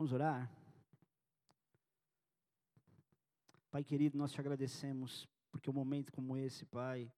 Vamos 0.00 0.14
orar? 0.14 0.50
Pai 3.70 3.84
querido, 3.84 4.16
nós 4.16 4.32
te 4.32 4.40
agradecemos 4.40 5.28
porque 5.50 5.68
um 5.68 5.74
momento 5.74 6.10
como 6.10 6.38
esse, 6.38 6.64
Pai, 6.64 7.12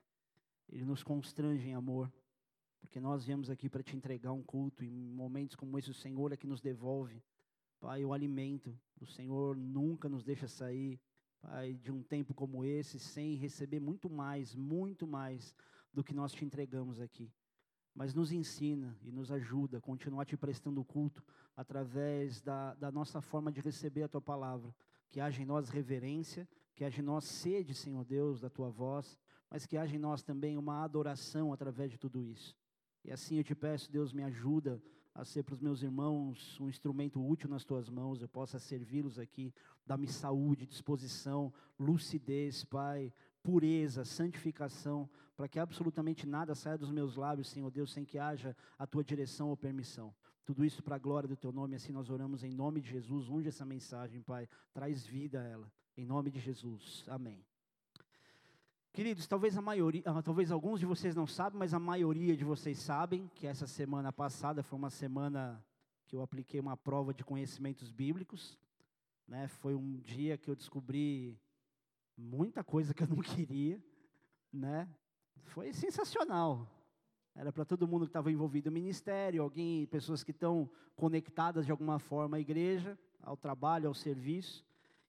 ele 0.69 0.85
nos 0.85 1.01
constrange 1.01 1.69
em 1.69 1.75
amor, 1.75 2.13
porque 2.81 2.99
nós 2.99 3.25
viemos 3.25 3.49
aqui 3.51 3.69
para 3.69 3.85
te 3.85 3.95
entregar 3.95 4.33
um 4.33 4.43
culto 4.43 4.83
e 4.83 4.89
em 4.89 5.13
momentos 5.13 5.55
como 5.55 5.79
esse 5.79 5.93
o 5.93 5.95
Senhor 5.95 6.33
é 6.33 6.37
que 6.37 6.45
nos 6.45 6.61
devolve, 6.61 7.23
Pai, 7.79 8.05
o 8.05 8.13
alimento. 8.13 8.77
O 9.01 9.07
Senhor 9.07 9.57
nunca 9.57 10.09
nos 10.09 10.25
deixa 10.25 10.49
sair, 10.49 11.01
Pai, 11.41 11.75
de 11.75 11.93
um 11.93 12.03
tempo 12.03 12.35
como 12.35 12.65
esse 12.65 12.99
sem 12.99 13.37
receber 13.37 13.79
muito 13.79 14.11
mais, 14.11 14.57
muito 14.57 15.07
mais 15.07 15.55
do 15.93 16.03
que 16.03 16.13
nós 16.13 16.33
te 16.33 16.45
entregamos 16.45 17.01
aqui 17.01 17.33
mas 17.95 18.15
nos 18.15 18.33
ensina 18.33 18.97
e 19.03 19.11
nos 19.13 19.31
ajuda 19.31 19.79
a 19.79 19.81
continuar 19.81 20.25
te 20.25 20.37
prestando 20.37 20.85
culto 20.85 21.23
através 21.57 22.41
da, 22.41 22.75
da 22.75 22.91
nossa 22.91 23.21
forma 23.21 23.53
de 23.53 23.61
receber 23.61 24.05
a 24.05 24.09
tua 24.09 24.21
palavra. 24.21 24.75
Que 25.11 25.21
haja 25.21 25.43
em 25.43 25.45
nós 25.45 25.69
reverência, 25.69 26.49
que 26.75 26.85
haja 26.85 27.01
em 27.01 27.05
nós 27.05 27.25
sede, 27.25 27.75
Senhor 27.75 28.05
Deus, 28.05 28.41
da 28.41 28.49
tua 28.49 28.71
voz, 28.71 29.19
mas 29.51 29.67
que 29.67 29.77
haja 29.77 29.95
em 29.95 29.99
nós 29.99 30.23
também 30.23 30.57
uma 30.57 30.83
adoração 30.83 31.53
através 31.53 31.91
de 31.91 31.99
tudo 31.99 32.23
isso. 32.23 32.57
E 33.05 33.11
assim 33.11 33.37
eu 33.37 33.45
te 33.45 33.55
peço, 33.55 33.91
Deus, 33.91 34.13
me 34.13 34.23
ajuda 34.23 34.83
a 35.15 35.25
ser 35.25 35.43
para 35.43 35.53
os 35.53 35.61
meus 35.61 35.83
irmãos 35.83 36.59
um 36.59 36.69
instrumento 36.69 37.23
útil 37.23 37.51
nas 37.51 37.65
tuas 37.65 37.91
mãos, 37.91 38.23
eu 38.23 38.29
possa 38.29 38.59
servi-los 38.59 39.19
aqui, 39.19 39.53
dá-me 39.87 40.07
saúde, 40.07 40.67
disposição, 40.67 41.53
lucidez, 41.79 42.65
Pai, 42.65 43.13
pureza, 43.43 44.05
santificação, 44.05 45.09
para 45.37 45.49
que 45.49 45.59
absolutamente 45.59 46.27
nada 46.27 46.55
saia 46.55 46.79
dos 46.79 46.91
meus 46.91 47.17
lábios, 47.17 47.49
Senhor 47.49 47.71
Deus, 47.71 47.93
sem 47.93 48.05
que 48.05 48.19
haja 48.19 48.57
a 48.79 48.87
tua 48.87 49.03
direção 49.03 49.49
ou 49.49 49.57
permissão. 49.57 50.15
Tudo 50.45 50.65
isso 50.65 50.83
para 50.83 50.97
a 50.97 50.99
glória 50.99 51.29
do 51.29 51.37
teu 51.37 51.53
nome, 51.53 51.77
assim 51.77 51.93
nós 51.93 52.11
oramos 52.11 52.43
em 52.43 52.51
nome 52.51 52.81
de 52.81 52.91
Jesus. 52.91 53.29
Unge 53.29 53.49
essa 53.49 53.65
mensagem, 53.65 54.23
Pai. 54.23 54.49
Traz 54.73 55.05
vida 55.07 55.41
a 55.41 55.45
ela. 55.45 55.73
Em 55.97 56.05
nome 56.05 56.31
de 56.31 56.41
Jesus. 56.41 57.05
Amém. 57.09 57.45
Queridos, 58.93 59.27
talvez 59.27 59.57
a 59.57 59.63
maioria, 59.63 60.03
ah, 60.05 60.21
talvez 60.23 60.51
alguns 60.51 60.79
de 60.79 60.85
vocês 60.85 61.15
não 61.15 61.27
sabem, 61.27 61.59
mas 61.59 61.73
a 61.73 61.79
maioria 61.79 62.37
de 62.37 62.45
vocês 62.45 62.79
sabem 62.79 63.27
que 63.35 63.47
essa 63.47 63.67
semana 63.67 64.13
passada 64.13 64.63
foi 64.63 64.79
uma 64.79 64.91
semana 64.91 65.65
que 66.07 66.15
eu 66.15 66.21
apliquei 66.21 66.61
uma 66.61 66.77
prova 66.77 67.15
de 67.15 67.25
conhecimentos 67.25 67.91
bíblicos. 67.91 68.59
Né? 69.27 69.49
Foi 69.49 69.75
um 69.75 69.99
dia 69.99 70.37
que 70.37 70.51
eu 70.51 70.55
descobri 70.55 71.39
muita 72.17 72.63
coisa 72.63 72.95
que 72.95 73.03
eu 73.03 73.09
não 73.09 73.17
queria, 73.23 73.83
né? 74.53 74.89
Foi 75.45 75.73
sensacional. 75.73 76.69
Era 77.35 77.53
para 77.53 77.65
todo 77.65 77.89
mundo 77.89 78.05
que 78.05 78.11
estava 78.11 78.31
envolvido 78.31 78.71
no 78.71 78.75
ministério, 78.75 79.43
alguém, 79.43 79.87
pessoas 79.87 80.23
que 80.23 80.31
estão 80.31 80.71
conectadas 80.95 81.65
de 81.65 81.73
alguma 81.73 81.99
forma 81.99 82.37
à 82.37 82.41
igreja, 82.41 82.99
ao 83.23 83.37
trabalho, 83.37 83.89
ao 83.89 83.95
serviço. 83.95 84.65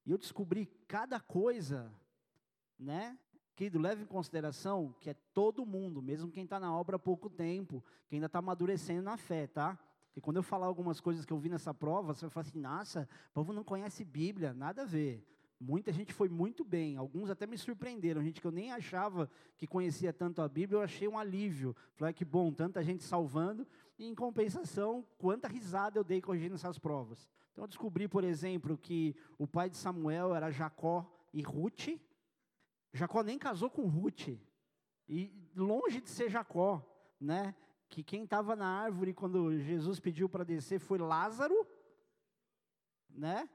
E 0.06 0.12
eu 0.12 0.18
descobri 0.18 0.66
cada 0.88 1.20
coisa, 1.20 1.92
né? 2.80 3.18
Querido, 3.56 3.80
leve 3.80 4.04
em 4.04 4.08
consideração 4.08 4.96
que 5.00 5.10
é 5.10 5.14
todo 5.34 5.66
mundo, 5.66 6.02
mesmo 6.02 6.32
quem 6.32 6.44
está 6.44 6.60
na 6.60 6.76
obra 6.76 6.96
há 6.96 7.00
pouco 7.00 7.30
tempo, 7.30 7.84
que 8.08 8.16
ainda 8.16 8.26
está 8.26 8.40
amadurecendo 8.40 9.04
na 9.04 9.18
fé, 9.18 9.46
tá? 9.46 9.78
E 10.16 10.22
quando 10.22 10.38
eu 10.38 10.44
falar 10.44 10.66
algumas 10.66 11.00
coisas 11.00 11.26
que 11.26 11.34
eu 11.34 11.38
vi 11.38 11.50
nessa 11.50 11.74
prova, 11.74 12.14
você 12.14 12.22
vai 12.22 12.30
falar 12.30 12.48
assim, 12.48 12.60
nossa, 12.60 13.10
o 13.30 13.34
povo 13.34 13.52
não 13.52 13.64
conhece 13.64 14.04
Bíblia, 14.04 14.54
nada 14.54 14.84
a 14.84 14.86
ver. 14.86 15.26
Muita 15.66 15.94
gente 15.94 16.14
foi 16.14 16.28
muito 16.28 16.62
bem, 16.66 16.98
alguns 16.98 17.30
até 17.30 17.48
me 17.48 17.58
surpreenderam, 17.58 18.22
gente 18.22 18.42
que 18.42 18.46
eu 18.46 18.52
nem 18.52 18.74
achava 18.74 19.32
que 19.58 19.66
conhecia 19.66 20.12
tanto 20.12 20.42
a 20.42 20.48
Bíblia, 20.50 20.78
eu 20.78 20.84
achei 20.84 21.08
um 21.08 21.18
alívio. 21.18 21.74
Falei, 21.96 22.14
que 22.14 22.26
bom, 22.26 22.52
tanta 22.52 22.84
gente 22.84 23.02
salvando, 23.02 23.66
e 23.98 24.06
em 24.06 24.14
compensação, 24.14 25.08
quanta 25.18 25.48
risada 25.48 25.98
eu 25.98 26.04
dei 26.04 26.22
corrigindo 26.22 26.56
essas 26.56 26.78
provas. 26.78 27.30
Então 27.54 27.64
eu 27.64 27.68
descobri, 27.70 28.10
por 28.10 28.26
exemplo, 28.26 28.78
que 28.78 29.16
o 29.38 29.48
pai 29.48 29.70
de 29.70 29.78
Samuel 29.78 30.36
era 30.36 30.52
Jacó 30.52 31.10
e 31.32 31.42
Ruth. 31.42 31.98
Jacó 32.92 33.24
nem 33.24 33.40
casou 33.40 33.70
com 33.70 33.88
Ruth. 33.88 34.38
E 35.08 35.32
longe 35.56 36.02
de 36.02 36.10
ser 36.10 36.30
Jacó, 36.30 36.86
né? 37.22 37.56
Que 37.88 38.04
quem 38.04 38.26
estava 38.26 38.54
na 38.54 38.68
árvore 38.68 39.14
quando 39.14 39.58
Jesus 39.60 39.98
pediu 40.02 40.28
para 40.28 40.44
descer 40.44 40.80
foi 40.80 40.98
Lázaro, 40.98 41.56
né? 43.10 43.48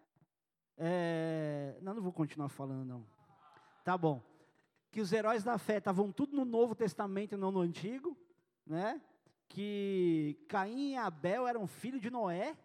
É, 0.81 1.77
não, 1.83 1.95
não 1.95 2.03
vou 2.03 2.13
continuar 2.13 2.49
falando, 2.49 2.85
não. 2.85 3.05
Tá 3.85 3.99
bom. 3.99 4.23
Que 4.93 5.01
os 5.01 5.13
heróis 5.13 5.43
da 5.43 5.59
fé 5.59 5.79
estavam 5.79 6.13
tudo 6.13 6.37
no 6.37 6.45
Novo 6.45 6.75
Testamento 6.75 7.35
e 7.35 7.37
não 7.37 7.51
no 7.51 7.61
Antigo, 7.61 8.17
né? 8.65 9.03
Que 9.49 10.39
Caim 10.49 10.93
e 10.93 10.97
Abel 10.97 11.49
eram 11.49 11.67
filhos 11.67 12.01
de 12.01 12.11
Noé. 12.11 12.57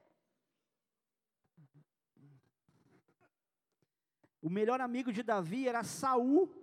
O 4.41 4.49
melhor 4.49 4.79
amigo 4.79 5.11
de 5.11 5.23
Davi 5.23 5.67
era 5.67 5.83
Saul 5.83 6.53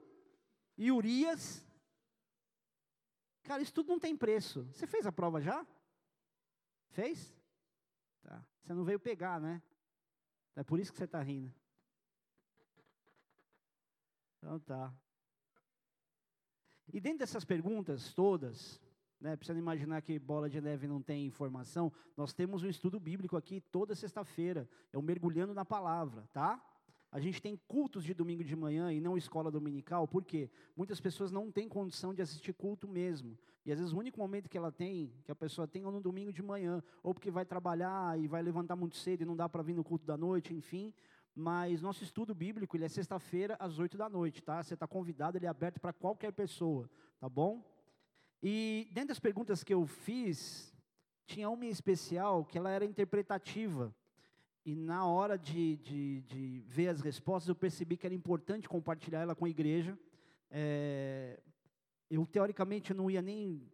e 0.78 0.92
Urias. 0.92 1.66
Cara, 3.42 3.62
isso 3.62 3.72
tudo 3.72 3.88
não 3.88 3.98
tem 3.98 4.16
preço. 4.16 4.68
Você 4.72 4.86
fez 4.86 5.04
a 5.04 5.10
prova 5.10 5.40
já? 5.40 5.66
Fez? 6.90 7.34
Tá. 8.22 8.44
Você 8.62 8.72
não 8.72 8.84
veio 8.84 9.00
pegar, 9.00 9.40
né? 9.40 9.60
É 10.60 10.62
por 10.62 10.78
isso 10.78 10.92
que 10.92 10.98
você 10.98 11.04
está 11.04 11.22
rindo. 11.22 11.50
Então 14.36 14.60
tá. 14.60 14.94
E 16.92 17.00
dentro 17.00 17.20
dessas 17.20 17.46
perguntas 17.46 18.12
todas, 18.12 18.78
né, 19.18 19.36
precisando 19.36 19.58
imaginar 19.58 20.02
que 20.02 20.18
bola 20.18 20.50
de 20.50 20.60
neve 20.60 20.86
não 20.86 21.00
tem 21.00 21.24
informação, 21.24 21.90
nós 22.14 22.34
temos 22.34 22.62
um 22.62 22.68
estudo 22.68 23.00
bíblico 23.00 23.38
aqui 23.38 23.62
toda 23.72 23.94
sexta-feira, 23.94 24.68
é 24.92 24.98
o 24.98 25.02
Mergulhando 25.02 25.54
na 25.54 25.64
Palavra, 25.64 26.28
tá? 26.30 26.62
A 27.12 27.18
gente 27.18 27.42
tem 27.42 27.56
cultos 27.66 28.04
de 28.04 28.14
domingo 28.14 28.44
de 28.44 28.54
manhã 28.54 28.92
e 28.92 29.00
não 29.00 29.16
escola 29.16 29.50
dominical, 29.50 30.06
por 30.06 30.24
quê? 30.24 30.48
Muitas 30.76 31.00
pessoas 31.00 31.32
não 31.32 31.50
têm 31.50 31.68
condição 31.68 32.14
de 32.14 32.22
assistir 32.22 32.52
culto 32.52 32.86
mesmo. 32.86 33.36
E 33.66 33.72
às 33.72 33.78
vezes 33.78 33.92
o 33.92 33.98
único 33.98 34.18
momento 34.18 34.48
que 34.48 34.56
ela 34.56 34.70
tem, 34.70 35.12
que 35.24 35.30
a 35.32 35.34
pessoa 35.34 35.66
tem, 35.66 35.82
é 35.82 35.84
no 35.86 36.00
domingo 36.00 36.32
de 36.32 36.42
manhã, 36.42 36.82
ou 37.02 37.12
porque 37.12 37.30
vai 37.30 37.44
trabalhar 37.44 38.18
e 38.18 38.28
vai 38.28 38.42
levantar 38.42 38.76
muito 38.76 38.96
cedo 38.96 39.22
e 39.22 39.24
não 39.24 39.36
dá 39.36 39.48
para 39.48 39.62
vir 39.62 39.74
no 39.74 39.82
culto 39.82 40.06
da 40.06 40.16
noite, 40.16 40.54
enfim. 40.54 40.94
Mas 41.34 41.82
nosso 41.82 42.04
estudo 42.04 42.34
bíblico, 42.34 42.76
ele 42.76 42.84
é 42.84 42.88
sexta-feira 42.88 43.56
às 43.58 43.78
oito 43.78 43.98
da 43.98 44.08
noite, 44.08 44.42
tá? 44.42 44.62
Você 44.62 44.74
está 44.74 44.86
convidado, 44.86 45.36
ele 45.36 45.46
é 45.46 45.48
aberto 45.48 45.80
para 45.80 45.92
qualquer 45.92 46.32
pessoa, 46.32 46.88
tá 47.18 47.28
bom? 47.28 47.64
E 48.42 48.88
dentro 48.92 49.08
das 49.08 49.18
perguntas 49.18 49.64
que 49.64 49.74
eu 49.74 49.84
fiz, 49.84 50.72
tinha 51.26 51.50
uma 51.50 51.64
em 51.64 51.68
especial 51.68 52.44
que 52.44 52.56
ela 52.56 52.70
era 52.70 52.84
interpretativa. 52.84 53.94
E 54.64 54.74
na 54.74 55.06
hora 55.06 55.38
de, 55.38 55.76
de, 55.76 56.20
de, 56.22 56.60
ver 56.66 56.88
as 56.88 57.00
respostas, 57.00 57.48
eu 57.48 57.54
percebi 57.54 57.96
que 57.96 58.06
era 58.06 58.14
importante 58.14 58.68
compartilhar 58.68 59.20
ela 59.20 59.34
com 59.34 59.46
a 59.46 59.50
igreja. 59.50 59.98
É, 60.50 61.40
eu, 62.10 62.26
teoricamente, 62.26 62.92
não 62.92 63.10
ia 63.10 63.22
nem, 63.22 63.66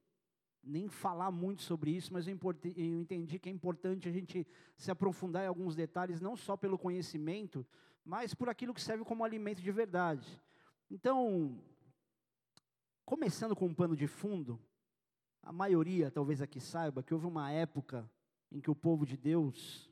nem 0.62 0.88
falar 0.88 1.30
muito 1.30 1.62
sobre 1.62 1.90
isso, 1.90 2.12
mas 2.12 2.28
eu, 2.28 2.38
eu 2.76 3.00
entendi 3.00 3.38
que 3.38 3.48
é 3.48 3.52
importante 3.52 4.08
a 4.08 4.12
gente 4.12 4.46
se 4.76 4.90
aprofundar 4.90 5.44
em 5.44 5.48
alguns 5.48 5.74
detalhes, 5.74 6.20
não 6.20 6.36
só 6.36 6.56
pelo 6.56 6.78
conhecimento, 6.78 7.66
mas 8.04 8.32
por 8.32 8.48
aquilo 8.48 8.72
que 8.72 8.80
serve 8.80 9.04
como 9.04 9.24
alimento 9.24 9.60
de 9.60 9.72
verdade. 9.72 10.40
Então, 10.88 11.60
começando 13.04 13.56
com 13.56 13.66
um 13.66 13.74
pano 13.74 13.96
de 13.96 14.06
fundo, 14.06 14.60
a 15.42 15.52
maioria 15.52 16.12
talvez 16.12 16.40
aqui 16.40 16.60
saiba 16.60 17.02
que 17.02 17.12
houve 17.12 17.26
uma 17.26 17.50
época 17.50 18.08
em 18.52 18.60
que 18.60 18.70
o 18.70 18.74
povo 18.74 19.04
de 19.04 19.16
Deus 19.16 19.90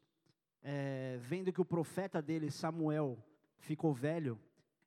é, 0.64 1.18
vendo 1.20 1.52
que 1.52 1.60
o 1.60 1.64
profeta 1.64 2.22
dele, 2.22 2.50
Samuel, 2.50 3.22
ficou 3.58 3.92
velho, 3.92 4.40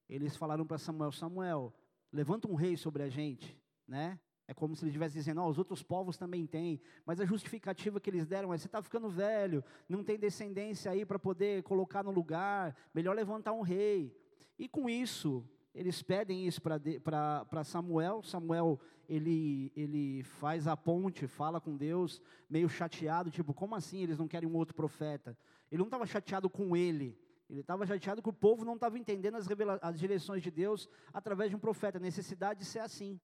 eles 0.10 0.36
falaram 0.36 0.66
para 0.66 0.80
Samuel: 0.80 1.12
Samuel, 1.12 1.74
levanta 2.12 2.48
um 2.48 2.56
rei 2.56 2.76
sobre 2.76 3.04
a 3.04 3.10
gente, 3.10 3.62
né? 3.88 4.20
É 4.48 4.54
como 4.54 4.76
se 4.76 4.84
ele 4.84 4.90
estivesse 4.90 5.14
dizendo: 5.14 5.42
oh, 5.42 5.48
os 5.48 5.60
outros 5.60 5.84
povos 5.84 6.18
também 6.18 6.48
têm, 6.48 6.82
mas 7.06 7.20
a 7.20 7.26
justificativa 7.26 8.00
que 8.00 8.10
eles 8.10 8.26
deram 8.26 8.52
é: 8.52 8.58
você 8.58 8.66
está 8.66 8.82
ficando 8.82 9.08
velho, 9.08 9.64
não 9.88 10.04
tem 10.04 10.18
descendência 10.18 10.90
aí 10.90 11.06
para 11.06 11.20
poder 11.20 11.62
colocar 11.62 12.04
no 12.04 12.12
lugar, 12.12 12.76
melhor 12.92 13.16
levantar 13.16 13.54
um 13.54 13.62
rei. 13.62 14.18
E 14.58 14.68
com 14.68 14.90
isso, 14.90 15.48
eles 15.76 16.02
pedem 16.02 16.48
isso 16.48 16.60
para 16.60 17.64
Samuel. 17.64 18.24
Samuel, 18.24 18.80
ele, 19.08 19.72
ele 19.76 20.24
faz 20.24 20.66
a 20.68 20.76
ponte, 20.76 21.28
fala 21.28 21.62
com 21.62 21.78
Deus, 21.78 22.20
meio 22.50 22.68
chateado, 22.68 23.30
tipo, 23.30 23.54
como 23.54 23.76
assim 23.76 24.02
eles 24.02 24.18
não 24.18 24.28
querem 24.28 24.50
um 24.50 24.56
outro 24.56 24.74
profeta? 24.74 25.38
Ele 25.72 25.80
não 25.80 25.88
estava 25.88 26.06
chateado 26.06 26.50
com 26.50 26.76
ele, 26.76 27.18
ele 27.50 27.62
estava 27.62 27.86
chateado 27.86 28.22
que 28.22 28.30
o 28.30 28.34
povo 28.34 28.66
não 28.66 28.76
estava 28.76 28.98
entendendo 29.00 29.36
as, 29.36 29.48
as 29.82 30.00
direções 30.00 30.44
de 30.44 30.52
Deus 30.52 30.90
através 31.14 31.50
de 31.50 31.56
um 31.56 31.60
profeta, 31.60 31.98
a 31.98 32.02
necessidade 32.02 32.60
de 32.60 32.66
ser 32.66 32.80
assim. 32.80 33.20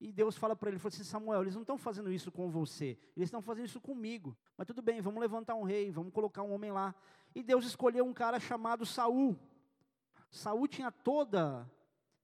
E 0.00 0.12
Deus 0.12 0.36
fala 0.36 0.54
para 0.54 0.68
ele, 0.70 0.78
falou 0.78 0.92
assim, 0.94 1.02
Samuel, 1.02 1.42
eles 1.42 1.54
não 1.54 1.62
estão 1.62 1.78
fazendo 1.78 2.12
isso 2.12 2.30
com 2.30 2.50
você, 2.50 2.98
eles 3.16 3.28
estão 3.28 3.40
fazendo 3.40 3.64
isso 3.64 3.80
comigo. 3.80 4.36
Mas 4.56 4.66
tudo 4.66 4.82
bem, 4.82 5.00
vamos 5.00 5.20
levantar 5.20 5.54
um 5.54 5.62
rei, 5.62 5.90
vamos 5.90 6.12
colocar 6.12 6.42
um 6.42 6.52
homem 6.52 6.70
lá. 6.70 6.94
E 7.34 7.42
Deus 7.42 7.64
escolheu 7.64 8.04
um 8.04 8.12
cara 8.12 8.38
chamado 8.38 8.84
Saul. 8.84 9.36
Saul 10.30 10.68
tinha 10.68 10.90
toda 10.90 11.68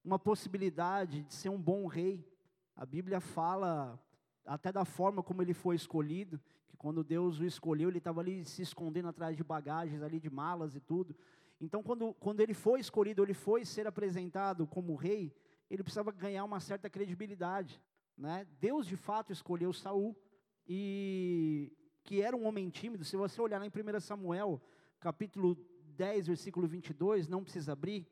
uma 0.05 0.19
possibilidade 0.19 1.23
de 1.23 1.35
ser 1.35 1.49
um 1.49 1.61
bom 1.61 1.87
rei. 1.87 2.25
A 2.77 2.85
Bíblia 2.85 3.21
fala 3.21 3.99
até 4.45 4.73
da 4.73 4.85
forma 4.85 5.23
como 5.23 5.43
ele 5.43 5.55
foi 5.55 5.77
escolhido, 5.77 6.41
Quando 6.81 7.05
Deus 7.05 7.39
o 7.39 7.45
escolheu, 7.45 7.91
ele 7.91 7.99
estava 7.99 8.23
ali 8.23 8.43
se 8.43 8.63
escondendo 8.63 9.09
atrás 9.09 9.37
de 9.37 9.45
bagagens, 9.45 10.01
ali 10.01 10.19
de 10.19 10.31
malas 10.31 10.75
e 10.75 10.81
tudo. 10.81 11.15
Então, 11.61 11.83
quando, 11.83 12.15
quando 12.15 12.41
ele 12.41 12.55
foi 12.55 12.81
escolhido, 12.81 13.23
ele 13.23 13.35
foi 13.35 13.67
ser 13.67 13.87
apresentado 13.87 14.67
como 14.67 14.95
rei, 14.95 15.31
ele 15.69 15.83
precisava 15.83 16.11
ganhar 16.11 16.43
uma 16.43 16.59
certa 16.59 16.89
credibilidade. 16.89 17.79
Né? 18.17 18.47
Deus, 18.59 18.87
de 18.87 18.97
fato, 18.97 19.31
escolheu 19.31 19.75
Saul, 19.75 20.17
e 20.67 21.71
que 22.03 22.23
era 22.23 22.35
um 22.35 22.47
homem 22.47 22.71
tímido. 22.71 23.05
Se 23.05 23.15
você 23.15 23.39
olhar 23.43 23.59
lá 23.59 23.67
em 23.67 23.69
1 23.69 24.01
Samuel, 24.01 24.59
capítulo 24.99 25.59
10, 25.99 26.29
versículo 26.29 26.67
22, 26.67 27.29
não 27.29 27.43
precisa 27.43 27.73
abrir, 27.73 28.09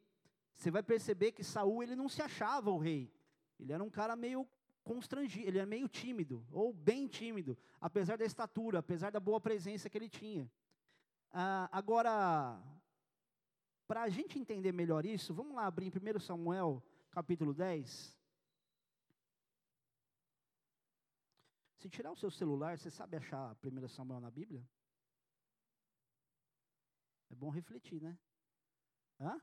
você 0.55 0.71
vai 0.71 0.83
perceber 0.83 1.33
que 1.33 1.43
Saul 1.43 1.83
ele 1.83 1.97
não 1.97 2.07
se 2.07 2.21
achava 2.21 2.71
o 2.71 2.77
rei. 2.77 3.11
Ele 3.59 3.73
era 3.73 3.83
um 3.83 3.89
cara 3.89 4.15
meio 4.15 4.47
constrangido, 4.89 5.47
ele 5.47 5.59
era 5.59 5.67
meio 5.67 5.87
tímido, 5.87 6.37
ou 6.51 6.73
bem 6.73 7.07
tímido, 7.07 7.59
apesar 7.79 8.17
da 8.17 8.25
estatura, 8.25 8.79
apesar 8.79 9.11
da 9.11 9.21
boa 9.21 9.39
presença 9.39 9.91
que 9.91 9.99
ele 9.99 10.09
tinha. 10.09 10.51
Ah, 11.31 11.69
agora, 11.71 12.59
para 13.87 14.03
a 14.05 14.09
gente 14.09 14.39
entender 14.39 14.73
melhor 14.73 15.05
isso, 15.05 15.35
vamos 15.35 15.55
lá 15.55 15.67
abrir 15.67 15.87
em 15.89 16.17
1 16.17 16.19
Samuel, 16.21 16.83
capítulo 17.11 17.53
10. 17.53 18.19
Se 21.77 21.89
tirar 21.91 22.11
o 22.11 22.17
seu 22.17 22.31
celular, 22.31 22.79
você 22.79 22.91
sabe 22.91 23.19
achar 23.19 23.55
1 23.63 23.89
Samuel 23.89 24.21
na 24.21 24.31
Bíblia? 24.31 24.67
É 27.31 27.35
bom 27.35 27.51
refletir, 27.51 28.01
né? 28.01 28.19
Hã? 29.21 29.39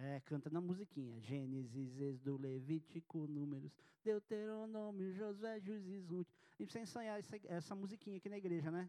É, 0.00 0.20
canta 0.20 0.48
na 0.48 0.60
musiquinha. 0.60 1.20
Gênesis, 1.20 2.00
Êxodo, 2.00 2.36
Levítico, 2.36 3.26
Números, 3.26 3.72
Deuteronômio, 4.04 5.12
Josué, 5.12 5.58
Juízes, 5.58 6.06
Ruth. 6.06 6.28
A 6.28 6.62
gente 6.62 6.70
precisa 6.70 6.82
ensaiar 6.82 7.18
essa, 7.18 7.36
essa 7.46 7.74
musiquinha 7.74 8.16
aqui 8.16 8.28
na 8.28 8.38
igreja, 8.38 8.70
né? 8.70 8.88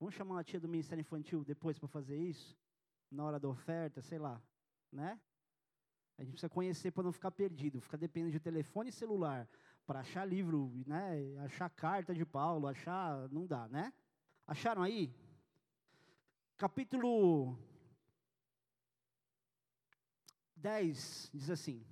Vamos 0.00 0.14
chamar 0.14 0.36
uma 0.36 0.44
tia 0.44 0.58
do 0.58 0.68
Ministério 0.68 1.02
Infantil 1.02 1.44
depois 1.44 1.78
para 1.78 1.86
fazer 1.86 2.16
isso? 2.16 2.56
Na 3.10 3.24
hora 3.24 3.38
da 3.38 3.46
oferta, 3.46 4.00
sei 4.00 4.18
lá, 4.18 4.42
né? 4.90 5.20
A 6.16 6.22
gente 6.22 6.32
precisa 6.32 6.48
conhecer 6.48 6.92
para 6.92 7.02
não 7.02 7.12
ficar 7.12 7.30
perdido, 7.30 7.78
ficar 7.78 7.98
dependendo 7.98 8.32
de 8.32 8.40
telefone 8.40 8.88
e 8.88 8.92
celular 8.92 9.46
para 9.86 10.00
achar 10.00 10.24
livro, 10.24 10.72
né? 10.86 11.36
Achar 11.44 11.68
carta 11.68 12.14
de 12.14 12.24
Paulo, 12.24 12.66
achar, 12.66 13.28
não 13.28 13.46
dá, 13.46 13.68
né? 13.68 13.92
Acharam 14.46 14.82
aí? 14.82 15.14
Capítulo 16.56 17.58
10 20.62 21.30
diz 21.34 21.50
assim, 21.50 21.84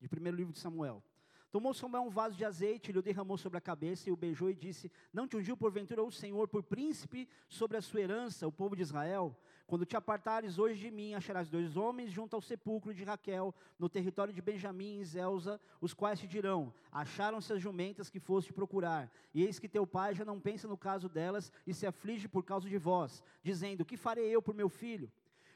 de 0.00 0.08
primeiro 0.08 0.36
livro 0.36 0.52
de 0.52 0.60
Samuel. 0.60 1.02
Tomou 1.50 1.74
Samuel 1.74 2.04
um 2.04 2.10
vaso 2.10 2.36
de 2.36 2.44
azeite, 2.44 2.92
lhe 2.92 2.98
o 3.00 3.02
derramou 3.02 3.36
sobre 3.36 3.58
a 3.58 3.60
cabeça 3.60 4.08
e 4.08 4.12
o 4.12 4.16
beijou 4.16 4.48
e 4.48 4.54
disse: 4.54 4.90
Não 5.12 5.26
te 5.26 5.36
ungiu 5.36 5.56
porventura 5.56 6.00
o 6.00 6.12
Senhor 6.12 6.46
por 6.46 6.62
príncipe 6.62 7.28
sobre 7.48 7.76
a 7.76 7.82
sua 7.82 8.00
herança, 8.00 8.46
o 8.46 8.52
povo 8.52 8.76
de 8.76 8.82
Israel? 8.82 9.36
Quando 9.66 9.84
te 9.84 9.96
apartares 9.96 10.58
hoje 10.58 10.80
de 10.80 10.90
mim, 10.92 11.14
acharás 11.14 11.48
dois 11.48 11.76
homens 11.76 12.12
junto 12.12 12.36
ao 12.36 12.40
sepulcro 12.40 12.94
de 12.94 13.02
Raquel, 13.02 13.52
no 13.76 13.88
território 13.88 14.32
de 14.32 14.40
Benjamim 14.40 15.00
e 15.00 15.04
Zelza, 15.04 15.60
os 15.80 15.92
quais 15.92 16.20
te 16.20 16.28
dirão: 16.28 16.72
Acharam-se 16.92 17.52
as 17.52 17.60
jumentas 17.60 18.08
que 18.08 18.20
foste 18.20 18.52
procurar. 18.52 19.10
E 19.34 19.42
eis 19.42 19.58
que 19.58 19.68
teu 19.68 19.84
pai 19.84 20.14
já 20.14 20.24
não 20.24 20.38
pensa 20.38 20.68
no 20.68 20.78
caso 20.78 21.08
delas 21.08 21.50
e 21.66 21.74
se 21.74 21.84
aflige 21.84 22.28
por 22.28 22.44
causa 22.44 22.68
de 22.68 22.78
vós, 22.78 23.24
dizendo: 23.42 23.84
Que 23.84 23.96
farei 23.96 24.28
eu 24.28 24.40
por 24.40 24.54
meu 24.54 24.68
filho? 24.68 25.10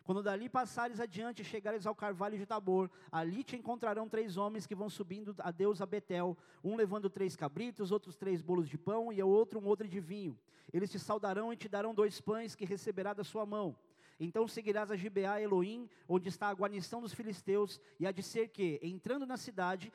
Quando 0.04 0.22
dali 0.22 0.50
passares 0.50 1.00
adiante 1.00 1.40
e 1.40 1.44
chegares 1.44 1.86
ao 1.86 1.94
carvalho 1.94 2.36
de 2.36 2.44
Tabor, 2.44 2.90
ali 3.10 3.42
te 3.42 3.56
encontrarão 3.56 4.06
três 4.06 4.36
homens 4.36 4.66
que 4.66 4.74
vão 4.74 4.90
subindo 4.90 5.34
a 5.38 5.50
Deus 5.50 5.80
a 5.80 5.86
Betel, 5.86 6.36
um 6.62 6.76
levando 6.76 7.08
três 7.08 7.34
cabritos, 7.34 7.90
outros 7.90 8.14
três 8.14 8.42
bolos 8.42 8.68
de 8.68 8.76
pão 8.76 9.10
e 9.10 9.22
o 9.22 9.26
outro 9.28 9.58
um 9.58 9.64
outro 9.64 9.88
de 9.88 10.00
vinho. 10.00 10.38
Eles 10.74 10.90
te 10.90 10.98
saudarão 10.98 11.54
e 11.54 11.56
te 11.56 11.70
darão 11.70 11.94
dois 11.94 12.20
pães 12.20 12.54
que 12.54 12.66
receberá 12.66 13.14
da 13.14 13.24
sua 13.24 13.46
mão. 13.46 13.74
Então 14.20 14.46
seguirás 14.46 14.90
a 14.90 14.96
Gibeá 14.96 15.40
Elohim, 15.40 15.88
onde 16.06 16.28
está 16.28 16.48
a 16.48 16.54
guarnição 16.54 17.00
dos 17.00 17.14
filisteus, 17.14 17.80
e 17.98 18.06
há 18.06 18.12
de 18.12 18.22
ser 18.22 18.48
que, 18.48 18.78
entrando 18.82 19.24
na 19.24 19.38
cidade, 19.38 19.90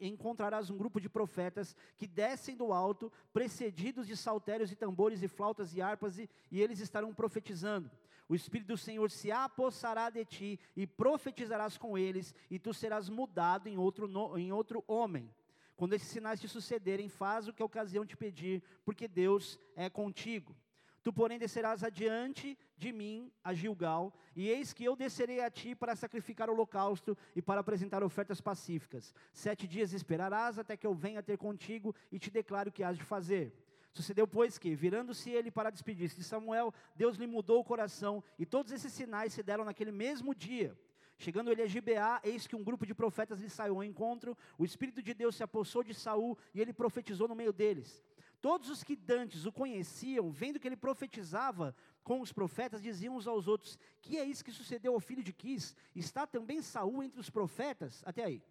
encontrarás 0.00 0.68
um 0.68 0.76
grupo 0.76 1.00
de 1.00 1.08
profetas 1.08 1.76
que 1.96 2.08
descem 2.08 2.56
do 2.56 2.72
alto, 2.72 3.10
precedidos 3.32 4.08
de 4.08 4.16
saltérios 4.16 4.72
e 4.72 4.76
tambores 4.76 5.22
e 5.22 5.28
flautas 5.28 5.74
e 5.76 5.80
harpas, 5.80 6.18
e 6.18 6.28
eles 6.50 6.80
estarão 6.80 7.14
profetizando 7.14 7.88
o 8.32 8.34
Espírito 8.34 8.68
do 8.68 8.78
Senhor 8.78 9.10
se 9.10 9.30
apossará 9.30 10.08
de 10.08 10.24
ti 10.24 10.58
e 10.74 10.86
profetizarás 10.86 11.76
com 11.76 11.98
eles, 11.98 12.34
e 12.50 12.58
tu 12.58 12.72
serás 12.72 13.10
mudado 13.10 13.68
em 13.68 13.76
outro, 13.76 14.10
em 14.38 14.50
outro 14.50 14.82
homem. 14.88 15.30
Quando 15.76 15.92
esses 15.92 16.08
sinais 16.08 16.40
te 16.40 16.48
sucederem, 16.48 17.10
faz 17.10 17.46
o 17.46 17.52
que 17.52 17.62
a 17.62 17.66
ocasião 17.66 18.06
te 18.06 18.16
pedir, 18.16 18.62
porque 18.86 19.06
Deus 19.06 19.60
é 19.76 19.90
contigo. 19.90 20.56
Tu, 21.02 21.12
porém, 21.12 21.38
descerás 21.38 21.84
adiante 21.84 22.56
de 22.78 22.90
mim 22.90 23.30
a 23.44 23.52
Gilgal, 23.52 24.14
e 24.34 24.48
eis 24.48 24.72
que 24.72 24.84
eu 24.84 24.96
descerei 24.96 25.40
a 25.40 25.50
ti 25.50 25.74
para 25.74 25.94
sacrificar 25.94 26.48
o 26.48 26.54
holocausto 26.54 27.14
e 27.36 27.42
para 27.42 27.60
apresentar 27.60 28.02
ofertas 28.02 28.40
pacíficas. 28.40 29.14
Sete 29.30 29.68
dias 29.68 29.92
esperarás 29.92 30.58
até 30.58 30.74
que 30.74 30.86
eu 30.86 30.94
venha 30.94 31.22
ter 31.22 31.36
contigo 31.36 31.94
e 32.10 32.18
te 32.18 32.30
declare 32.30 32.70
o 32.70 32.72
que 32.72 32.82
has 32.82 32.96
de 32.96 33.04
fazer. 33.04 33.52
Sucedeu, 33.92 34.26
pois, 34.26 34.58
que, 34.58 34.74
virando-se 34.74 35.30
ele 35.30 35.50
para 35.50 35.70
despedir-se 35.70 36.16
de 36.16 36.24
Samuel, 36.24 36.72
Deus 36.96 37.16
lhe 37.16 37.26
mudou 37.26 37.60
o 37.60 37.64
coração, 37.64 38.24
e 38.38 38.46
todos 38.46 38.72
esses 38.72 38.92
sinais 38.92 39.32
se 39.34 39.42
deram 39.42 39.64
naquele 39.64 39.92
mesmo 39.92 40.34
dia. 40.34 40.76
Chegando 41.18 41.52
ele 41.52 41.62
a 41.62 41.66
Gibeá, 41.66 42.20
eis 42.24 42.46
que 42.46 42.56
um 42.56 42.64
grupo 42.64 42.86
de 42.86 42.94
profetas 42.94 43.38
lhe 43.38 43.50
saiu 43.50 43.76
ao 43.76 43.84
encontro, 43.84 44.36
o 44.58 44.64
Espírito 44.64 45.02
de 45.02 45.12
Deus 45.12 45.36
se 45.36 45.42
apossou 45.42 45.84
de 45.84 45.92
Saul, 45.92 46.38
e 46.54 46.60
ele 46.60 46.72
profetizou 46.72 47.28
no 47.28 47.34
meio 47.34 47.52
deles. 47.52 48.02
Todos 48.40 48.70
os 48.70 48.82
que 48.82 48.96
dantes 48.96 49.46
o 49.46 49.52
conheciam, 49.52 50.32
vendo 50.32 50.58
que 50.58 50.66
ele 50.66 50.76
profetizava 50.76 51.76
com 52.02 52.20
os 52.20 52.32
profetas, 52.32 52.82
diziam 52.82 53.14
uns 53.14 53.28
aos 53.28 53.46
outros: 53.46 53.78
Que 54.00 54.18
é 54.18 54.24
isso 54.24 54.44
que 54.44 54.50
sucedeu 54.50 54.94
ao 54.94 55.00
filho 55.00 55.22
de 55.22 55.32
Quis? 55.32 55.76
Está 55.94 56.26
também 56.26 56.60
Saul 56.60 57.04
entre 57.04 57.20
os 57.20 57.30
profetas? 57.30 58.02
Até 58.04 58.24
aí. 58.24 58.42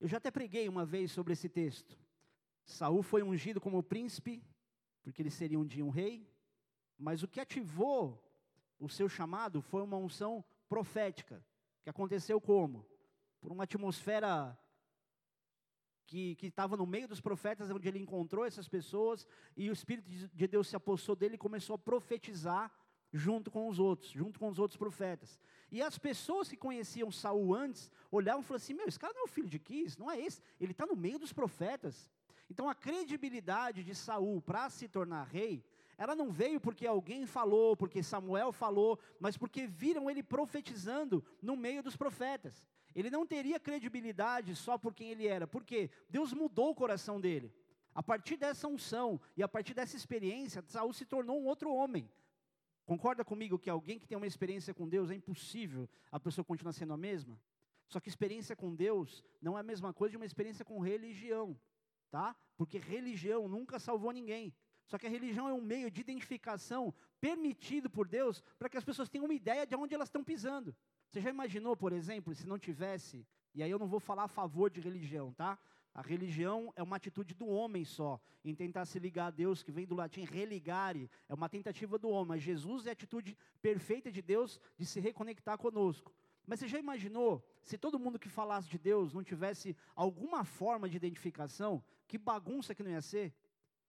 Eu 0.00 0.08
já 0.08 0.16
até 0.16 0.30
preguei 0.30 0.66
uma 0.68 0.86
vez 0.86 1.12
sobre 1.12 1.34
esse 1.34 1.48
texto. 1.48 1.98
Saul 2.68 3.02
foi 3.02 3.22
ungido 3.22 3.60
como 3.60 3.82
príncipe, 3.82 4.44
porque 5.02 5.22
ele 5.22 5.30
seria 5.30 5.58
um 5.58 5.66
dia 5.66 5.84
um 5.84 5.88
rei, 5.88 6.30
mas 6.98 7.22
o 7.22 7.28
que 7.28 7.40
ativou 7.40 8.22
o 8.78 8.88
seu 8.90 9.08
chamado 9.08 9.62
foi 9.62 9.82
uma 9.82 9.96
unção 9.96 10.44
profética, 10.68 11.42
que 11.82 11.88
aconteceu 11.88 12.38
como? 12.38 12.86
Por 13.40 13.50
uma 13.50 13.64
atmosfera 13.64 14.56
que 16.06 16.36
estava 16.42 16.76
no 16.76 16.86
meio 16.86 17.08
dos 17.08 17.20
profetas, 17.20 17.70
onde 17.70 17.88
ele 17.88 17.98
encontrou 17.98 18.44
essas 18.44 18.68
pessoas, 18.68 19.26
e 19.56 19.70
o 19.70 19.72
Espírito 19.72 20.08
de 20.10 20.46
Deus 20.46 20.68
se 20.68 20.76
apossou 20.76 21.16
dele 21.16 21.36
e 21.36 21.38
começou 21.38 21.74
a 21.74 21.78
profetizar 21.78 22.70
junto 23.10 23.50
com 23.50 23.68
os 23.68 23.78
outros, 23.78 24.10
junto 24.10 24.38
com 24.38 24.48
os 24.48 24.58
outros 24.58 24.76
profetas. 24.76 25.40
E 25.70 25.80
as 25.80 25.98
pessoas 25.98 26.48
que 26.48 26.56
conheciam 26.56 27.10
Saul 27.10 27.54
antes, 27.54 27.90
olhavam 28.10 28.42
e 28.42 28.44
falavam 28.44 28.62
assim, 28.62 28.74
meu, 28.74 28.86
esse 28.86 28.98
cara 28.98 29.14
não 29.14 29.22
é 29.22 29.24
o 29.24 29.28
filho 29.28 29.48
de 29.48 29.58
Quis, 29.58 29.96
não 29.96 30.10
é 30.10 30.20
esse, 30.20 30.42
ele 30.60 30.72
está 30.72 30.84
no 30.84 30.96
meio 30.96 31.18
dos 31.18 31.32
profetas. 31.32 32.10
Então 32.50 32.68
a 32.68 32.74
credibilidade 32.74 33.84
de 33.84 33.94
Saul 33.94 34.40
para 34.40 34.70
se 34.70 34.88
tornar 34.88 35.24
rei, 35.24 35.64
ela 35.96 36.14
não 36.14 36.30
veio 36.30 36.60
porque 36.60 36.86
alguém 36.86 37.26
falou, 37.26 37.76
porque 37.76 38.02
Samuel 38.02 38.52
falou, 38.52 38.98
mas 39.18 39.36
porque 39.36 39.66
viram 39.66 40.08
ele 40.08 40.22
profetizando 40.22 41.24
no 41.42 41.56
meio 41.56 41.82
dos 41.82 41.96
profetas. 41.96 42.66
Ele 42.94 43.10
não 43.10 43.26
teria 43.26 43.60
credibilidade 43.60 44.54
só 44.56 44.78
por 44.78 44.94
quem 44.94 45.10
ele 45.10 45.26
era, 45.26 45.46
porque 45.46 45.90
Deus 46.08 46.32
mudou 46.32 46.70
o 46.70 46.74
coração 46.74 47.20
dele. 47.20 47.52
A 47.94 48.02
partir 48.02 48.36
dessa 48.36 48.68
unção 48.68 49.20
e 49.36 49.42
a 49.42 49.48
partir 49.48 49.74
dessa 49.74 49.96
experiência, 49.96 50.62
Saul 50.68 50.92
se 50.92 51.04
tornou 51.04 51.40
um 51.40 51.46
outro 51.46 51.72
homem. 51.72 52.08
Concorda 52.86 53.24
comigo 53.24 53.58
que 53.58 53.68
alguém 53.68 53.98
que 53.98 54.06
tem 54.06 54.16
uma 54.16 54.26
experiência 54.26 54.72
com 54.72 54.88
Deus 54.88 55.10
é 55.10 55.14
impossível 55.14 55.88
a 56.10 56.18
pessoa 56.18 56.44
continuar 56.44 56.72
sendo 56.72 56.94
a 56.94 56.96
mesma? 56.96 57.38
Só 57.88 58.00
que 58.00 58.08
experiência 58.08 58.54
com 58.54 58.74
Deus 58.74 59.22
não 59.42 59.56
é 59.56 59.60
a 59.60 59.64
mesma 59.64 59.92
coisa 59.92 60.12
de 60.12 60.16
uma 60.16 60.24
experiência 60.24 60.64
com 60.64 60.78
religião 60.78 61.58
tá? 62.10 62.34
Porque 62.56 62.78
religião 62.78 63.48
nunca 63.48 63.78
salvou 63.78 64.12
ninguém. 64.12 64.54
Só 64.86 64.96
que 64.96 65.06
a 65.06 65.10
religião 65.10 65.48
é 65.48 65.52
um 65.52 65.60
meio 65.60 65.90
de 65.90 66.00
identificação 66.00 66.94
permitido 67.20 67.90
por 67.90 68.08
Deus 68.08 68.42
para 68.58 68.68
que 68.68 68.76
as 68.76 68.84
pessoas 68.84 69.08
tenham 69.08 69.26
uma 69.26 69.34
ideia 69.34 69.66
de 69.66 69.76
onde 69.76 69.94
elas 69.94 70.08
estão 70.08 70.24
pisando. 70.24 70.74
Você 71.08 71.20
já 71.20 71.30
imaginou, 71.30 71.76
por 71.76 71.92
exemplo, 71.92 72.34
se 72.34 72.46
não 72.46 72.58
tivesse, 72.58 73.26
e 73.54 73.62
aí 73.62 73.70
eu 73.70 73.78
não 73.78 73.86
vou 73.86 74.00
falar 74.00 74.24
a 74.24 74.28
favor 74.28 74.70
de 74.70 74.80
religião, 74.80 75.32
tá? 75.32 75.58
A 75.94 76.00
religião 76.00 76.72
é 76.76 76.82
uma 76.82 76.96
atitude 76.96 77.34
do 77.34 77.46
homem 77.48 77.84
só, 77.84 78.20
em 78.44 78.54
tentar 78.54 78.84
se 78.84 78.98
ligar 78.98 79.26
a 79.26 79.30
Deus, 79.30 79.62
que 79.62 79.72
vem 79.72 79.86
do 79.86 79.94
latim 79.94 80.24
religare, 80.24 81.10
é 81.28 81.34
uma 81.34 81.48
tentativa 81.48 81.98
do 81.98 82.08
homem. 82.08 82.28
Mas 82.28 82.42
Jesus 82.42 82.86
é 82.86 82.90
a 82.90 82.92
atitude 82.92 83.36
perfeita 83.60 84.10
de 84.10 84.22
Deus 84.22 84.60
de 84.76 84.86
se 84.86 85.00
reconectar 85.00 85.58
conosco. 85.58 86.14
Mas 86.48 86.60
você 86.60 86.66
já 86.66 86.78
imaginou 86.78 87.46
se 87.62 87.76
todo 87.76 87.98
mundo 87.98 88.18
que 88.18 88.30
falasse 88.30 88.70
de 88.70 88.78
Deus 88.78 89.12
não 89.12 89.22
tivesse 89.22 89.76
alguma 89.94 90.46
forma 90.46 90.88
de 90.88 90.96
identificação? 90.96 91.84
Que 92.06 92.16
bagunça 92.16 92.74
que 92.74 92.82
não 92.82 92.90
ia 92.90 93.02
ser? 93.02 93.34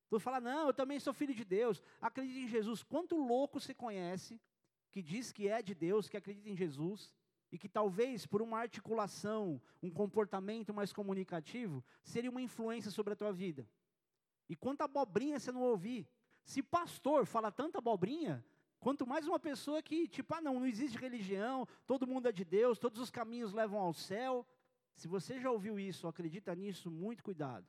Tu 0.10 0.20
fala, 0.20 0.42
não, 0.42 0.68
eu 0.68 0.74
também 0.74 1.00
sou 1.00 1.13
filho 1.13 1.34
de 1.34 1.46
Deus, 1.46 1.82
acredito 2.01 2.38
em 2.38 2.50
Jesus. 2.50 2.84
Quanto 2.84 3.16
louco 3.16 3.62
você 3.62 3.74
conhece 3.74 4.42
que 4.92 5.01
diz 5.01 5.32
que 5.32 5.48
é 5.48 5.62
de 5.62 5.74
Deus, 5.74 6.10
que 6.10 6.18
acredita 6.18 6.50
em 6.50 6.56
Jesus, 6.56 7.16
e 7.50 7.58
que 7.58 7.70
talvez 7.70 8.25
por 8.25 8.42
uma 8.42 8.60
articulação, 8.60 9.62
um 9.82 9.89
comportamento 9.89 10.74
mais 10.74 10.92
comunicativo, 10.92 11.82
seria 12.04 12.30
uma 12.30 12.42
influência 12.42 12.92
sobre 12.92 13.13
a 13.13 13.16
tua 13.16 13.32
vida? 13.32 13.66
E 14.50 14.56
quanta 14.56 14.84
abobrinha 14.84 15.39
você 15.39 15.50
não 15.50 15.62
ouvir. 15.62 16.10
Se 16.44 16.62
pastor 16.62 17.25
fala 17.25 17.54
tanta 17.54 17.78
abobrinha, 17.78 18.44
quanto 18.80 19.06
mais 19.06 19.28
uma 19.28 19.40
pessoa 19.40 19.82
que, 19.82 20.08
tipo, 20.08 20.34
ah, 20.34 20.42
não, 20.42 20.56
não 20.56 20.66
existe 20.66 20.98
religião, 20.98 21.68
todo 21.86 22.08
mundo 22.08 22.28
é 22.28 22.32
de 22.32 22.46
Deus, 22.46 22.80
todos 22.80 23.00
os 23.02 23.10
caminhos 23.10 23.54
levam 23.54 23.80
ao 23.80 23.94
céu. 23.94 24.46
Se 24.96 25.08
você 25.08 25.40
já 25.40 25.52
ouviu 25.52 25.80
isso, 25.80 26.08
acredita 26.08 26.56
nisso, 26.56 26.90
muito 26.90 27.24
cuidado, 27.24 27.68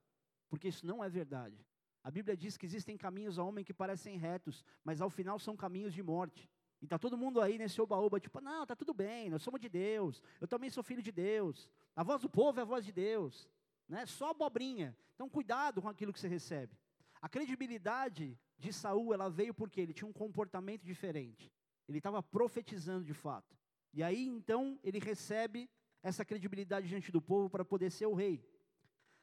porque 0.49 0.69
isso 0.69 0.87
não 0.87 1.03
é 1.03 1.09
verdade. 1.09 1.65
A 2.03 2.11
Bíblia 2.11 2.37
diz 2.37 2.57
que 2.57 2.65
existem 2.65 2.97
caminhos 2.97 3.39
ao 3.39 3.47
homem 3.47 3.65
que 3.65 3.75
parecem 3.75 4.17
retos, 4.17 4.65
mas 4.83 5.01
ao 5.01 5.11
final 5.11 5.39
são 5.39 5.57
caminhos 5.57 5.93
de 5.93 6.03
morte. 6.03 6.49
E 6.81 6.87
está 6.87 6.99
todo 6.99 7.17
mundo 7.17 7.43
aí 7.43 7.59
nesse 7.59 7.81
oba-oba, 7.81 8.19
tipo, 8.19 8.41
não, 8.41 8.63
está 8.63 8.75
tudo 8.75 8.95
bem, 8.95 9.29
nós 9.29 9.43
somos 9.43 9.61
de 9.61 9.69
Deus, 9.69 10.23
eu 10.41 10.49
também 10.49 10.71
sou 10.71 10.83
filho 10.83 11.03
de 11.03 11.13
Deus, 11.13 11.69
a 11.95 12.03
voz 12.03 12.23
do 12.23 12.31
povo 12.31 12.59
é 12.59 12.63
a 12.63 12.65
voz 12.65 12.87
de 12.87 12.93
Deus, 12.93 13.49
né? 13.87 14.07
só 14.07 14.31
abobrinha. 14.31 14.97
Então, 15.15 15.29
cuidado 15.29 15.83
com 15.83 15.89
aquilo 15.89 16.13
que 16.13 16.19
você 16.19 16.29
recebe. 16.29 16.75
A 17.21 17.29
credibilidade 17.29 18.39
de 18.61 18.73
Saul, 18.73 19.15
ela 19.15 19.29
veio 19.29 19.55
porque 19.55 19.81
ele 19.81 19.95
tinha 19.95 20.09
um 20.09 20.13
comportamento 20.13 20.85
diferente. 20.85 21.51
Ele 21.89 21.99
estava 21.99 22.23
profetizando 22.23 23.05
de 23.05 23.15
fato. 23.15 23.57
E 23.93 24.03
aí, 24.03 24.29
então, 24.29 24.79
ele 24.85 24.99
recebe 24.99 25.69
essa 26.03 26.25
credibilidade 26.25 26.87
diante 26.87 27.11
do 27.11 27.21
povo 27.21 27.49
para 27.49 27.65
poder 27.65 27.91
ser 27.91 28.07
o 28.07 28.15
rei. 28.15 28.45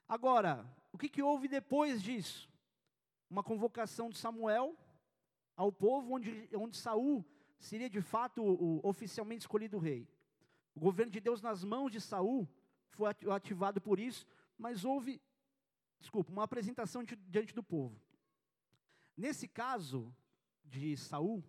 Agora, 0.07 0.65
o 0.91 0.97
que, 0.97 1.07
que 1.07 1.21
houve 1.21 1.47
depois 1.47 2.01
disso? 2.01 2.49
Uma 3.29 3.43
convocação 3.43 4.09
de 4.09 4.17
Samuel 4.17 4.75
ao 5.55 5.71
povo, 5.71 6.13
onde, 6.13 6.49
onde 6.55 6.75
Saul 6.75 7.25
seria 7.59 7.89
de 7.89 8.01
fato 8.01 8.43
o, 8.43 8.79
o 8.79 8.87
oficialmente 8.87 9.41
escolhido 9.41 9.77
rei. 9.77 10.07
O 10.75 10.79
governo 10.79 11.11
de 11.11 11.19
Deus 11.19 11.41
nas 11.41 11.63
mãos 11.63 11.91
de 11.91 12.01
Saul 12.01 12.47
foi 12.89 13.09
ativado 13.33 13.79
por 13.79 13.99
isso, 13.99 14.25
mas 14.57 14.83
houve, 14.83 15.21
desculpa, 15.99 16.31
uma 16.31 16.43
apresentação 16.43 17.03
diante 17.03 17.53
do 17.53 17.63
povo. 17.63 17.99
Nesse 19.17 19.47
caso 19.47 20.15
de 20.63 20.95
Saul, 20.95 21.43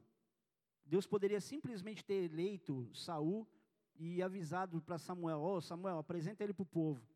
Deus 0.86 1.06
poderia 1.06 1.40
simplesmente 1.40 2.02
ter 2.02 2.24
eleito 2.24 2.88
Saul 2.94 3.46
e 3.94 4.22
avisado 4.22 4.80
para 4.80 4.98
Samuel: 4.98 5.40
"Ó, 5.40 5.56
oh, 5.56 5.60
Samuel, 5.60 5.98
apresenta 5.98 6.42
ele 6.42 6.54
para 6.54 6.62
o 6.62 6.66
povo". 6.66 7.06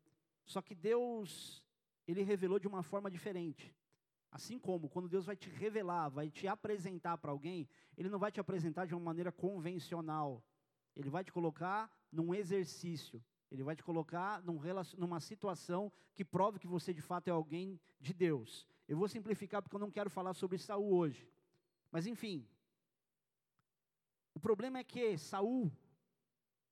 Só 0.45 0.61
que 0.61 0.75
Deus 0.75 1.63
ele 2.07 2.21
revelou 2.21 2.59
de 2.59 2.67
uma 2.67 2.83
forma 2.83 3.09
diferente. 3.09 3.73
Assim 4.31 4.57
como 4.57 4.89
quando 4.89 5.07
Deus 5.07 5.25
vai 5.25 5.35
te 5.35 5.49
revelar, 5.49 6.09
vai 6.09 6.29
te 6.29 6.47
apresentar 6.47 7.17
para 7.17 7.31
alguém, 7.31 7.67
Ele 7.95 8.09
não 8.09 8.19
vai 8.19 8.31
te 8.31 8.39
apresentar 8.39 8.85
de 8.85 8.93
uma 8.93 9.03
maneira 9.03 9.31
convencional. 9.31 10.43
Ele 10.95 11.09
vai 11.09 11.23
te 11.23 11.31
colocar 11.31 11.89
num 12.11 12.33
exercício. 12.33 13.23
Ele 13.51 13.63
vai 13.63 13.75
te 13.75 13.83
colocar 13.83 14.41
num, 14.41 14.59
numa 14.97 15.19
situação 15.19 15.91
que 16.15 16.25
prove 16.25 16.59
que 16.59 16.67
você 16.67 16.93
de 16.93 17.01
fato 17.01 17.27
é 17.27 17.31
alguém 17.31 17.79
de 17.99 18.11
Deus. 18.11 18.67
Eu 18.93 18.97
vou 18.97 19.07
simplificar 19.07 19.61
porque 19.61 19.75
eu 19.75 19.79
não 19.79 19.89
quero 19.89 20.09
falar 20.09 20.33
sobre 20.35 20.57
Saul 20.59 20.93
hoje. 20.93 21.27
Mas 21.91 22.05
enfim. 22.05 22.47
O 24.35 24.39
problema 24.39 24.77
é 24.77 24.83
que 24.83 25.17
Saul, 25.17 25.71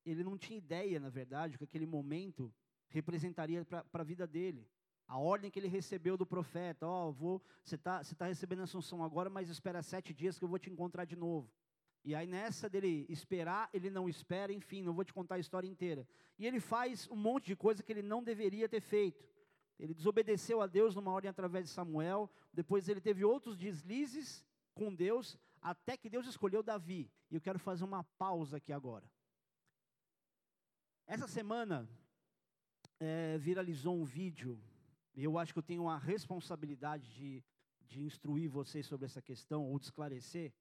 ele 0.05 0.23
não 0.23 0.37
tinha 0.37 0.57
ideia, 0.57 0.99
na 0.99 1.09
verdade, 1.09 1.57
que 1.57 1.63
aquele 1.63 1.87
momento 1.87 2.53
representaria 2.89 3.65
para 3.65 4.01
a 4.03 4.03
vida 4.03 4.27
dele 4.27 4.69
a 5.07 5.17
ordem 5.17 5.51
que 5.51 5.59
ele 5.59 5.67
recebeu 5.67 6.15
do 6.15 6.25
profeta, 6.25 6.87
ó, 6.87 7.09
oh, 7.09 7.11
vou, 7.11 7.41
você 7.63 7.75
está 7.75 8.01
você 8.01 8.15
tá 8.15 8.27
recebendo 8.27 8.61
a 8.61 8.63
assunção 8.63 9.03
agora, 9.03 9.29
mas 9.29 9.49
espera 9.49 9.81
sete 9.83 10.13
dias 10.13 10.39
que 10.39 10.45
eu 10.45 10.47
vou 10.47 10.57
te 10.57 10.69
encontrar 10.69 11.03
de 11.03 11.17
novo. 11.17 11.51
E 12.05 12.15
aí 12.15 12.25
nessa 12.25 12.69
dele 12.69 13.05
esperar, 13.09 13.69
ele 13.73 13.89
não 13.89 14.07
espera, 14.07 14.53
enfim, 14.53 14.81
não 14.81 14.93
vou 14.93 15.03
te 15.03 15.13
contar 15.13 15.35
a 15.35 15.39
história 15.39 15.67
inteira. 15.67 16.07
E 16.39 16.47
ele 16.47 16.61
faz 16.61 17.09
um 17.09 17.17
monte 17.17 17.47
de 17.47 17.57
coisa 17.57 17.83
que 17.83 17.91
ele 17.91 18.01
não 18.01 18.23
deveria 18.23 18.69
ter 18.69 18.79
feito. 18.79 19.30
Ele 19.81 19.93
desobedeceu 19.93 20.61
a 20.61 20.67
Deus 20.67 20.95
numa 20.95 21.11
ordem 21.11 21.29
através 21.29 21.65
de 21.65 21.71
Samuel, 21.71 22.29
depois 22.53 22.87
ele 22.87 23.01
teve 23.01 23.25
outros 23.25 23.57
deslizes 23.57 24.45
com 24.73 24.95
Deus, 24.95 25.37
até 25.61 25.97
que 25.97 26.09
Deus 26.09 26.25
escolheu 26.25 26.63
Davi. 26.63 27.11
E 27.29 27.35
eu 27.35 27.41
quero 27.41 27.59
fazer 27.59 27.83
uma 27.83 28.05
pausa 28.17 28.55
aqui 28.55 28.71
agora. 28.71 29.11
Essa 31.05 31.27
semana 31.27 31.89
é, 32.97 33.37
viralizou 33.37 33.99
um 33.99 34.05
vídeo 34.05 34.57
eu 35.15 35.37
acho 35.37 35.51
que 35.53 35.59
eu 35.59 35.63
tenho 35.63 35.83
uma 35.83 35.97
responsabilidade 35.97 37.13
de, 37.13 37.43
de 37.81 38.01
instruir 38.01 38.49
vocês 38.49 38.85
sobre 38.85 39.05
essa 39.05 39.21
questão 39.21 39.65
ou 39.65 39.77
de 39.77 39.85
esclarecer. 39.85 40.53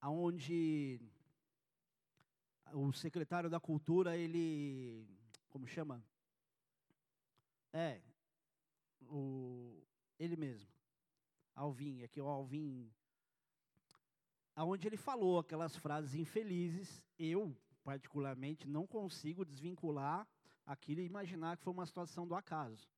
Aonde 0.00 1.00
o 2.72 2.92
secretário 2.92 3.48
da 3.48 3.60
cultura, 3.60 4.16
ele, 4.16 5.06
como 5.48 5.66
chama? 5.66 6.04
É, 7.72 8.00
o, 9.02 9.82
ele 10.18 10.36
mesmo, 10.36 10.68
Alvin, 11.54 12.02
aqui 12.02 12.20
o 12.20 12.26
Alvin, 12.26 12.90
aonde 14.54 14.86
ele 14.86 14.96
falou 14.96 15.38
aquelas 15.38 15.76
frases 15.76 16.14
infelizes, 16.14 17.04
eu 17.18 17.54
particularmente, 17.86 18.68
não 18.68 18.84
consigo 18.84 19.44
desvincular 19.44 20.26
aquilo 20.66 21.00
e 21.00 21.06
imaginar 21.06 21.56
que 21.56 21.62
foi 21.62 21.72
uma 21.72 21.86
situação 21.86 22.26
do 22.26 22.34
acaso. 22.34 22.90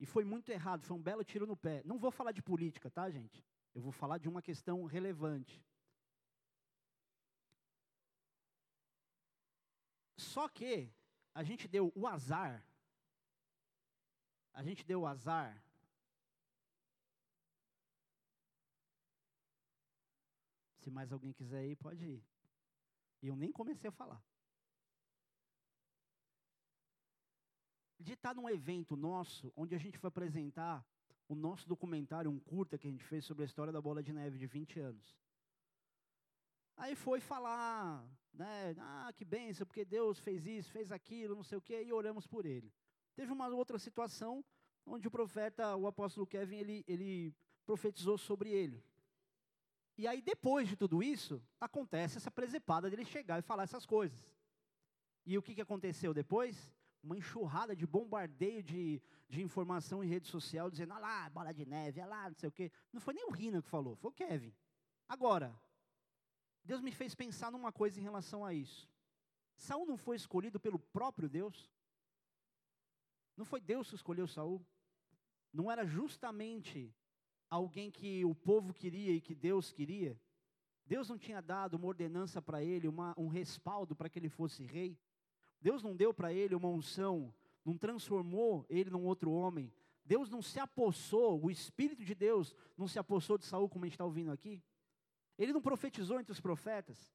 E 0.00 0.06
foi 0.06 0.24
muito 0.24 0.50
errado, 0.50 0.84
foi 0.84 0.96
um 0.96 1.02
belo 1.02 1.22
tiro 1.22 1.46
no 1.46 1.54
pé. 1.54 1.82
Não 1.84 1.98
vou 1.98 2.10
falar 2.10 2.32
de 2.32 2.40
política, 2.40 2.90
tá, 2.90 3.10
gente? 3.10 3.44
Eu 3.74 3.82
vou 3.82 3.92
falar 3.92 4.16
de 4.16 4.30
uma 4.30 4.40
questão 4.40 4.82
relevante. 4.86 5.62
Só 10.34 10.48
que 10.48 10.90
a 11.34 11.42
gente 11.42 11.68
deu 11.68 11.92
o 11.94 12.06
azar, 12.06 12.66
a 14.52 14.62
gente 14.62 14.84
deu 14.84 15.00
o 15.02 15.06
azar 15.06 15.62
Se 20.82 20.90
mais 20.90 21.12
alguém 21.12 21.32
quiser 21.32 21.64
ir, 21.64 21.76
pode 21.76 22.04
ir. 22.04 22.24
E 23.22 23.28
eu 23.28 23.36
nem 23.36 23.52
comecei 23.52 23.88
a 23.88 23.92
falar. 23.92 24.20
De 28.00 28.14
estar 28.14 28.34
num 28.34 28.48
evento 28.48 28.96
nosso, 28.96 29.52
onde 29.56 29.76
a 29.76 29.78
gente 29.78 29.96
foi 29.96 30.08
apresentar 30.08 30.84
o 31.28 31.36
nosso 31.36 31.68
documentário, 31.68 32.28
um 32.28 32.40
curta 32.40 32.76
que 32.76 32.88
a 32.88 32.90
gente 32.90 33.04
fez 33.04 33.24
sobre 33.24 33.44
a 33.44 33.46
história 33.46 33.72
da 33.72 33.80
bola 33.80 34.02
de 34.02 34.12
neve 34.12 34.38
de 34.38 34.46
20 34.46 34.80
anos. 34.80 35.16
Aí 36.76 36.96
foi 36.96 37.20
falar, 37.20 38.04
né, 38.32 38.74
ah, 38.78 39.12
que 39.14 39.24
benção, 39.24 39.66
porque 39.66 39.84
Deus 39.84 40.18
fez 40.18 40.46
isso, 40.46 40.70
fez 40.70 40.90
aquilo, 40.90 41.36
não 41.36 41.42
sei 41.42 41.58
o 41.58 41.62
quê, 41.62 41.82
e 41.82 41.92
oramos 41.92 42.26
por 42.26 42.46
ele. 42.46 42.72
Teve 43.14 43.32
uma 43.32 43.48
outra 43.48 43.78
situação 43.78 44.44
onde 44.86 45.06
o 45.06 45.10
profeta, 45.10 45.76
o 45.76 45.86
apóstolo 45.86 46.26
Kevin, 46.26 46.56
ele, 46.56 46.84
ele 46.88 47.34
profetizou 47.64 48.16
sobre 48.16 48.50
ele. 48.50 48.82
E 49.96 50.06
aí, 50.06 50.22
depois 50.22 50.68
de 50.68 50.76
tudo 50.76 51.02
isso, 51.02 51.42
acontece 51.60 52.16
essa 52.16 52.30
presepada 52.30 52.88
dele 52.88 53.04
chegar 53.04 53.38
e 53.38 53.42
falar 53.42 53.64
essas 53.64 53.84
coisas. 53.84 54.26
E 55.24 55.36
o 55.36 55.42
que, 55.42 55.54
que 55.54 55.60
aconteceu 55.60 56.14
depois? 56.14 56.72
Uma 57.02 57.16
enxurrada 57.16 57.76
de 57.76 57.86
bombardeio 57.86 58.62
de, 58.62 59.02
de 59.28 59.42
informação 59.42 60.02
em 60.02 60.08
rede 60.08 60.26
social, 60.26 60.70
dizendo, 60.70 60.94
ah 60.94 60.98
lá, 60.98 61.30
bola 61.30 61.52
de 61.52 61.66
neve, 61.66 62.00
ah 62.00 62.06
lá, 62.06 62.28
não 62.28 62.36
sei 62.36 62.48
o 62.48 62.52
quê. 62.52 62.72
Não 62.92 63.00
foi 63.00 63.14
nem 63.14 63.26
o 63.26 63.30
Rina 63.30 63.60
que 63.60 63.68
falou, 63.68 63.94
foi 63.96 64.10
o 64.10 64.14
Kevin. 64.14 64.54
Agora, 65.08 65.54
Deus 66.64 66.80
me 66.80 66.92
fez 66.92 67.14
pensar 67.14 67.50
numa 67.50 67.72
coisa 67.72 67.98
em 67.98 68.02
relação 68.02 68.44
a 68.44 68.54
isso. 68.54 68.88
Saul 69.56 69.86
não 69.86 69.96
foi 69.96 70.16
escolhido 70.16 70.58
pelo 70.58 70.78
próprio 70.78 71.28
Deus? 71.28 71.70
Não 73.36 73.44
foi 73.44 73.60
Deus 73.60 73.88
que 73.88 73.94
escolheu 73.94 74.26
Saul? 74.26 74.64
Não 75.52 75.70
era 75.70 75.84
justamente 75.84 76.94
alguém 77.50 77.90
que 77.90 78.24
o 78.24 78.34
povo 78.34 78.72
queria 78.72 79.12
e 79.12 79.20
que 79.20 79.34
Deus 79.34 79.72
queria. 79.72 80.18
Deus 80.86 81.08
não 81.08 81.18
tinha 81.18 81.40
dado 81.40 81.74
uma 81.74 81.86
ordenança 81.86 82.40
para 82.40 82.62
ele, 82.62 82.88
uma, 82.88 83.14
um 83.16 83.28
respaldo 83.28 83.94
para 83.94 84.08
que 84.08 84.18
ele 84.18 84.28
fosse 84.28 84.62
rei. 84.62 84.98
Deus 85.60 85.82
não 85.82 85.94
deu 85.94 86.12
para 86.12 86.32
ele 86.32 86.54
uma 86.54 86.68
unção, 86.68 87.32
não 87.64 87.76
transformou 87.76 88.66
ele 88.68 88.90
num 88.90 89.04
outro 89.04 89.30
homem. 89.30 89.72
Deus 90.04 90.28
não 90.28 90.42
se 90.42 90.58
apossou, 90.58 91.42
o 91.44 91.50
Espírito 91.50 92.04
de 92.04 92.14
Deus 92.14 92.54
não 92.76 92.88
se 92.88 92.98
apossou 92.98 93.38
de 93.38 93.44
Saul, 93.44 93.68
como 93.68 93.84
a 93.84 93.86
gente 93.86 93.94
está 93.94 94.04
ouvindo 94.04 94.32
aqui. 94.32 94.60
Ele 95.38 95.52
não 95.52 95.62
profetizou 95.62 96.20
entre 96.20 96.32
os 96.32 96.40
profetas. 96.40 97.12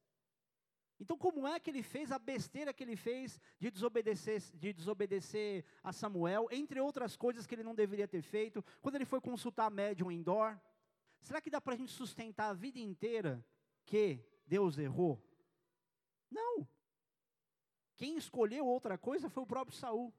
Então, 1.00 1.16
como 1.16 1.46
é 1.46 1.60
que 1.60 1.70
ele 1.70 1.82
fez 1.82 2.10
a 2.10 2.18
besteira 2.18 2.72
que 2.72 2.82
ele 2.82 2.96
fez 2.96 3.40
de 3.58 3.70
desobedecer, 3.70 4.42
de 4.54 4.72
desobedecer 4.72 5.64
a 5.82 5.92
Samuel, 5.92 6.48
entre 6.50 6.80
outras 6.80 7.16
coisas 7.16 7.46
que 7.46 7.54
ele 7.54 7.62
não 7.62 7.74
deveria 7.74 8.08
ter 8.08 8.22
feito, 8.22 8.64
quando 8.80 8.96
ele 8.96 9.04
foi 9.04 9.20
consultar 9.20 9.66
a 9.66 9.70
médium 9.70 10.10
em 10.10 10.20
Dor? 10.20 10.60
Será 11.20 11.40
que 11.40 11.50
dá 11.50 11.60
para 11.60 11.74
a 11.74 11.76
gente 11.76 11.92
sustentar 11.92 12.50
a 12.50 12.54
vida 12.54 12.80
inteira 12.80 13.44
que 13.84 14.24
Deus 14.46 14.76
errou? 14.76 15.22
Não. 16.30 16.66
Quem 17.96 18.16
escolheu 18.16 18.66
outra 18.66 18.98
coisa 18.98 19.28
foi 19.28 19.42
o 19.42 19.46
próprio 19.46 19.76
Saul. 19.76 20.12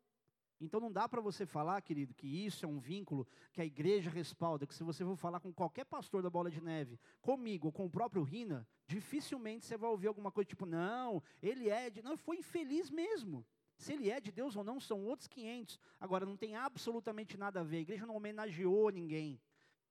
Então 0.61 0.79
não 0.79 0.91
dá 0.91 1.07
para 1.07 1.21
você 1.21 1.45
falar, 1.45 1.81
querido, 1.81 2.13
que 2.13 2.27
isso 2.27 2.65
é 2.65 2.67
um 2.67 2.79
vínculo 2.79 3.25
que 3.53 3.61
a 3.61 3.65
igreja 3.65 4.09
respalda, 4.09 4.67
que 4.67 4.73
se 4.73 4.83
você 4.83 5.05
for 5.05 5.15
falar 5.15 5.39
com 5.39 5.53
qualquer 5.53 5.85
pastor 5.85 6.21
da 6.21 6.29
Bola 6.29 6.51
de 6.51 6.61
Neve, 6.61 6.99
comigo 7.21 7.67
ou 7.67 7.71
com 7.71 7.85
o 7.85 7.89
próprio 7.89 8.23
Rina, 8.23 8.67
dificilmente 8.85 9.65
você 9.65 9.77
vai 9.77 9.89
ouvir 9.89 10.07
alguma 10.07 10.31
coisa 10.31 10.49
tipo, 10.49 10.65
não, 10.65 11.23
ele 11.41 11.69
é 11.69 11.89
de... 11.89 12.01
Não, 12.01 12.17
foi 12.17 12.37
infeliz 12.37 12.89
mesmo. 12.89 13.45
Se 13.77 13.93
ele 13.93 14.09
é 14.09 14.19
de 14.19 14.29
Deus 14.29 14.57
ou 14.57 14.63
não, 14.63 14.77
são 14.77 15.05
outros 15.05 15.27
500. 15.29 15.79
Agora, 16.01 16.25
não 16.25 16.35
tem 16.35 16.57
absolutamente 16.57 17.37
nada 17.37 17.61
a 17.61 17.63
ver. 17.63 17.77
A 17.77 17.81
igreja 17.81 18.05
não 18.05 18.17
homenageou 18.17 18.89
ninguém. 18.89 19.39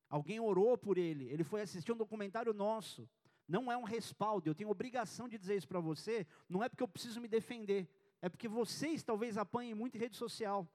Alguém 0.07 0.39
orou 0.39 0.77
por 0.77 0.99
ele. 0.99 1.27
Ele 1.29 1.43
foi 1.43 1.61
assistir 1.61 1.91
um 1.91 1.97
documentário 1.97 2.53
nosso. 2.53 3.09
Não 3.47 3.71
é 3.71 3.75
um 3.75 3.83
respaldo. 3.83 4.47
Eu 4.47 4.53
tenho 4.53 4.69
obrigação 4.69 5.27
de 5.27 5.39
dizer 5.39 5.55
isso 5.55 5.67
para 5.67 5.79
você. 5.79 6.27
Não 6.47 6.63
é 6.63 6.69
porque 6.69 6.83
eu 6.83 6.87
preciso 6.87 7.19
me 7.19 7.27
defender. 7.27 7.89
É 8.21 8.29
porque 8.29 8.47
vocês 8.47 9.03
talvez 9.03 9.37
apanhem 9.37 9.73
muito 9.73 9.95
em 9.95 9.99
rede 9.99 10.17
social. 10.17 10.67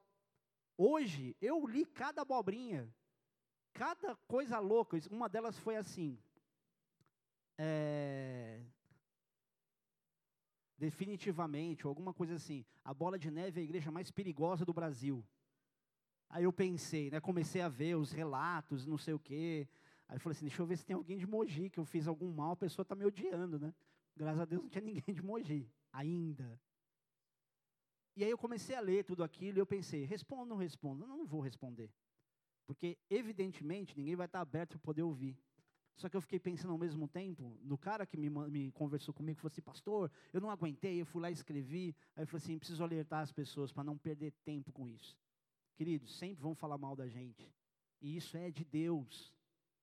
Hoje, 0.77 1.37
eu 1.41 1.67
li 1.67 1.85
cada 1.85 2.23
abobrinha. 2.23 2.89
Cada 3.73 4.17
coisa 4.27 4.59
louca. 4.59 4.99
Uma 5.11 5.29
delas 5.29 5.59
foi 5.59 5.77
assim. 5.77 6.19
É, 7.59 8.61
definitivamente, 10.77 11.87
ou 11.87 11.91
alguma 11.91 12.13
coisa 12.13 12.35
assim, 12.35 12.65
a 12.85 12.93
bola 12.93 13.19
de 13.19 13.31
neve 13.31 13.61
é 13.61 13.63
a 13.63 13.65
igreja 13.65 13.91
mais 13.91 14.11
perigosa 14.11 14.65
do 14.65 14.73
Brasil. 14.73 15.25
Aí 16.29 16.45
eu 16.45 16.53
pensei, 16.53 17.11
né, 17.11 17.21
comecei 17.21 17.61
a 17.63 17.69
ver 17.69 17.95
os 17.97 18.11
relatos, 18.11 18.87
não 18.87 18.99
sei 18.99 19.15
o 19.15 19.19
quê. 19.19 19.69
Aí 20.09 20.17
eu 20.17 20.21
falei 20.21 20.37
assim, 20.37 20.47
deixa 20.47 20.61
eu 20.61 20.67
ver 20.67 20.77
se 20.77 20.85
tem 20.85 20.97
alguém 20.97 21.17
de 21.17 21.27
Mogi, 21.27 21.71
que 21.71 21.79
eu 21.79 21.85
fiz 21.85 22.07
algum 22.07 22.31
mal, 22.33 22.53
a 22.53 22.57
pessoa 22.57 22.83
está 22.83 22.95
me 22.95 23.05
odiando, 23.05 23.59
né? 23.59 23.73
Graças 24.17 24.41
a 24.41 24.45
Deus 24.45 24.63
não 24.63 24.69
tinha 24.69 24.83
ninguém 24.85 25.15
de 25.15 25.23
Mogi, 25.23 25.71
ainda. 25.93 26.61
E 28.17 28.23
aí 28.23 28.31
eu 28.31 28.39
comecei 28.39 28.77
a 28.77 28.81
ler 28.81 29.05
tudo 29.05 29.25
aquilo 29.25 29.59
e 29.59 29.61
eu 29.61 29.67
pensei, 29.67 30.05
respondo 30.05 30.43
ou 30.43 30.49
não 30.49 30.57
respondo? 30.57 31.07
Não, 31.07 31.17
não 31.17 31.27
vou 31.27 31.41
responder. 31.41 31.91
Porque, 32.67 32.97
evidentemente, 33.11 33.97
ninguém 33.97 34.17
vai 34.17 34.27
estar 34.27 34.41
aberto 34.41 34.71
para 34.71 34.81
poder 34.81 35.03
ouvir. 35.03 35.37
Só 35.97 36.09
que 36.09 36.17
eu 36.17 36.21
fiquei 36.21 36.41
pensando 36.41 36.73
ao 36.73 36.79
mesmo 36.79 37.07
tempo, 37.07 37.57
no 37.63 37.79
cara 37.79 38.05
que 38.07 38.17
me, 38.17 38.29
me 38.29 38.73
conversou 38.73 39.15
comigo, 39.15 39.39
falou 39.39 39.53
assim, 39.53 39.63
pastor, 39.63 40.11
eu 40.33 40.41
não 40.41 40.51
aguentei, 40.51 41.01
eu 41.01 41.07
fui 41.07 41.23
lá 41.23 41.31
e 41.31 41.33
escrevi. 41.33 41.95
Aí 42.17 42.23
eu 42.23 42.27
falei 42.27 42.43
assim, 42.43 42.59
preciso 42.59 42.83
alertar 42.83 43.23
as 43.23 43.33
pessoas 43.33 43.73
para 43.73 43.85
não 43.85 43.97
perder 43.97 44.33
tempo 44.45 44.73
com 44.73 44.89
isso. 44.89 45.17
Queridos, 45.77 46.17
sempre 46.17 46.43
vão 46.43 46.55
falar 46.55 46.79
mal 46.79 46.97
da 46.97 47.09
gente. 47.09 47.53
E 48.01 48.17
isso 48.17 48.37
é 48.37 48.51
de 48.51 48.65
Deus. 48.65 49.33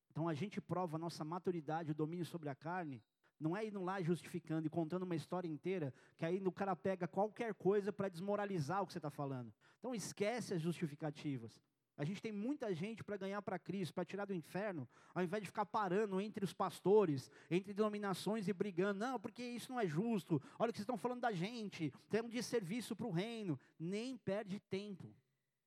Então 0.10 0.28
a 0.28 0.34
gente 0.34 0.60
prova 0.60 0.98
a 0.98 1.00
nossa 1.00 1.24
maturidade, 1.24 1.92
o 1.92 1.96
domínio 1.96 2.26
sobre 2.26 2.50
a 2.50 2.56
carne, 2.56 3.02
não 3.42 3.58
é 3.58 3.66
indo 3.66 3.82
lá 3.82 4.02
justificando 4.02 4.68
e 4.68 4.70
contando 4.70 5.04
uma 5.04 5.16
história 5.16 5.48
inteira, 5.48 5.94
que 6.18 6.26
aí 6.26 6.42
o 6.46 6.52
cara 6.52 6.76
pega 6.76 7.08
qualquer 7.08 7.54
coisa 7.56 7.92
para 7.92 8.08
desmoralizar 8.08 8.82
o 8.82 8.86
que 8.88 8.94
você 8.94 9.00
está 9.00 9.10
falando. 9.10 9.52
Então 9.80 9.96
esquece 9.96 10.54
as 10.54 10.62
justificativas. 10.62 11.60
A 11.98 12.06
gente 12.06 12.22
tem 12.22 12.32
muita 12.32 12.74
gente 12.74 13.04
para 13.04 13.18
ganhar 13.18 13.42
para 13.42 13.60
Cristo, 13.60 13.94
para 13.94 14.06
tirar 14.06 14.26
do 14.26 14.34
inferno, 14.34 14.88
ao 15.14 15.24
invés 15.24 15.44
de 15.44 15.48
ficar 15.48 15.66
parando 15.66 16.22
entre 16.22 16.44
os 16.44 16.54
pastores, 16.54 17.30
entre 17.50 17.74
denominações 17.74 18.48
e 18.48 18.54
brigando. 18.54 19.00
Não, 19.00 19.20
porque 19.20 19.44
isso 19.44 19.72
não 19.72 19.80
é 19.80 19.86
justo. 19.86 20.42
Olha 20.58 20.70
o 20.70 20.74
que 20.74 20.78
vocês 20.78 20.84
estão 20.84 20.98
falando 20.98 21.22
da 21.22 21.32
gente. 21.32 21.92
Temos 22.10 22.32
de 22.32 22.42
serviço 22.42 22.96
para 22.96 23.06
o 23.06 23.12
reino. 23.12 23.60
Nem 23.78 24.18
perde 24.18 24.60
tempo. 24.60 25.14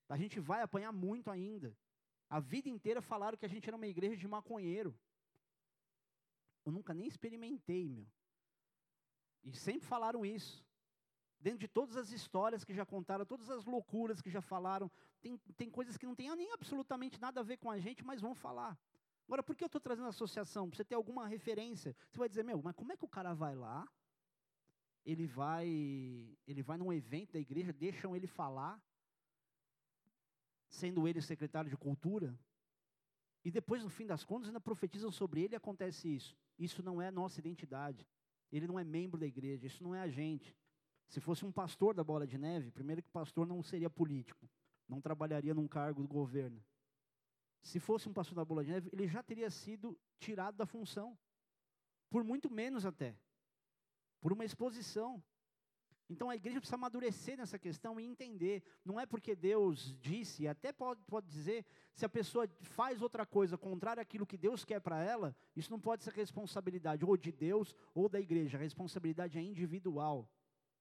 A 0.09 0.17
gente 0.17 0.41
vai 0.41 0.63
apanhar 0.63 0.93
muito 0.93 1.31
ainda. 1.31 1.77
A 2.29 2.41
vida 2.41 2.69
inteira 2.69 3.01
falaram 3.01 3.37
que 3.37 3.47
a 3.47 3.49
gente 3.49 3.69
era 3.69 3.77
uma 3.77 3.87
igreja 3.87 4.17
de 4.17 4.27
maconheiro. 4.27 4.95
Eu 6.65 6.73
nunca 6.73 6.95
nem 6.95 7.07
experimentei, 7.07 7.89
meu. 7.89 8.07
E 9.43 9.55
sempre 9.55 9.87
falaram 9.87 10.25
isso 10.25 10.65
dentro 11.45 11.59
de 11.59 11.69
todas 11.69 11.95
as 11.95 12.11
histórias 12.11 12.65
que 12.65 12.73
já 12.73 12.87
contaram, 12.87 13.27
todas 13.27 13.51
as 13.51 13.67
loucuras 13.67 14.23
que 14.23 14.31
já 14.31 14.41
falaram, 14.41 14.91
tem, 15.21 15.37
tem 15.59 15.71
coisas 15.71 15.99
que 15.99 16.07
não 16.07 16.15
tem 16.15 16.35
nem 16.35 16.51
absolutamente 16.53 17.21
nada 17.21 17.41
a 17.41 17.43
ver 17.43 17.59
com 17.59 17.71
a 17.71 17.79
gente, 17.79 18.03
mas 18.03 18.19
vão 18.19 18.35
falar. 18.35 18.79
Agora, 19.27 19.43
por 19.43 19.55
que 19.55 19.63
eu 19.63 19.67
estou 19.67 19.81
trazendo 19.81 20.09
associação? 20.09 20.71
Para 20.71 20.79
você 20.79 20.85
ter 20.85 20.95
alguma 20.95 21.27
referência. 21.27 21.95
Você 22.11 22.19
vai 22.19 22.31
dizer, 22.31 22.45
meu, 22.45 22.63
mas 22.63 22.75
como 22.75 22.93
é 22.93 22.97
que 22.97 23.05
o 23.05 23.09
cara 23.09 23.35
vai 23.35 23.55
lá? 23.55 23.87
Ele 25.05 25.27
vai, 25.27 25.69
ele 26.47 26.63
vai 26.63 26.79
num 26.79 26.91
evento 26.91 27.35
da 27.35 27.39
igreja, 27.39 27.75
deixam 27.75 28.17
ele 28.17 28.27
falar, 28.27 28.83
sendo 30.71 31.07
ele 31.07 31.21
secretário 31.21 31.69
de 31.69 31.77
cultura, 31.77 32.39
e 33.45 33.51
depois, 33.51 33.85
no 33.85 33.91
fim 33.91 34.07
das 34.07 34.25
contas, 34.25 34.49
ainda 34.49 34.61
profetizam 34.61 35.13
sobre 35.13 35.43
ele 35.43 35.55
e 35.55 35.57
acontece 35.57 36.09
isso. 36.09 36.35
Isso 36.59 36.83
não 36.83 37.01
é 37.01 37.11
nossa 37.11 37.41
identidade. 37.41 38.07
Ele 38.53 38.67
não 38.67 38.79
é 38.79 38.85
membro 38.85 39.19
da 39.19 39.27
igreja, 39.27 39.67
isso 39.67 39.83
não 39.83 39.95
é 39.95 40.01
a 40.01 40.09
gente. 40.09 40.57
Se 41.09 41.21
fosse 41.21 41.45
um 41.45 41.53
pastor 41.53 41.95
da 41.95 42.05
Bola 42.05 42.27
de 42.27 42.39
Neve, 42.39 42.71
primeiro 42.71 43.03
que 43.03 43.11
pastor 43.11 43.47
não 43.47 43.63
seria 43.63 43.91
político, 43.91 44.49
não 44.89 45.01
trabalharia 45.01 45.55
num 45.55 45.69
cargo 45.69 46.03
do 46.03 46.09
governo. 46.09 46.63
Se 47.63 47.81
fosse 47.81 48.09
um 48.09 48.13
pastor 48.13 48.37
da 48.37 48.45
Bola 48.45 48.65
de 48.65 48.71
Neve, 48.71 48.91
ele 48.93 49.09
já 49.09 49.23
teria 49.23 49.51
sido 49.51 49.99
tirado 50.19 50.57
da 50.57 50.67
função, 50.67 51.19
por 52.11 52.23
muito 52.23 52.51
menos 52.51 52.85
até, 52.85 53.17
por 54.21 54.33
uma 54.33 54.45
exposição. 54.45 55.23
Então 56.09 56.29
a 56.29 56.37
igreja 56.37 56.61
precisa 56.61 56.77
amadurecer 56.77 57.37
nessa 57.37 57.59
questão 57.59 57.99
e 57.99 58.05
entender. 58.05 58.63
Não 58.85 59.01
é 59.01 59.07
porque 59.07 59.35
Deus 59.35 59.97
disse, 60.01 60.47
até 60.47 60.73
pode, 60.73 61.03
pode 61.05 61.27
dizer, 61.27 61.65
se 61.95 62.05
a 62.05 62.09
pessoa 62.09 62.49
faz 62.61 63.01
outra 63.01 63.25
coisa 63.25 63.57
contrária 63.57 64.03
àquilo 64.03 64.27
que 64.27 64.37
Deus 64.37 64.65
quer 64.65 64.81
para 64.81 65.03
ela, 65.03 65.35
isso 65.57 65.71
não 65.71 65.81
pode 65.81 66.05
ser 66.05 66.13
responsabilidade 66.13 67.05
ou 67.05 67.17
de 67.17 67.33
Deus 67.33 67.75
ou 67.95 68.09
da 68.09 68.21
igreja. 68.21 68.59
A 68.59 68.61
responsabilidade 68.61 69.39
é 69.39 69.43
individual. 69.43 70.29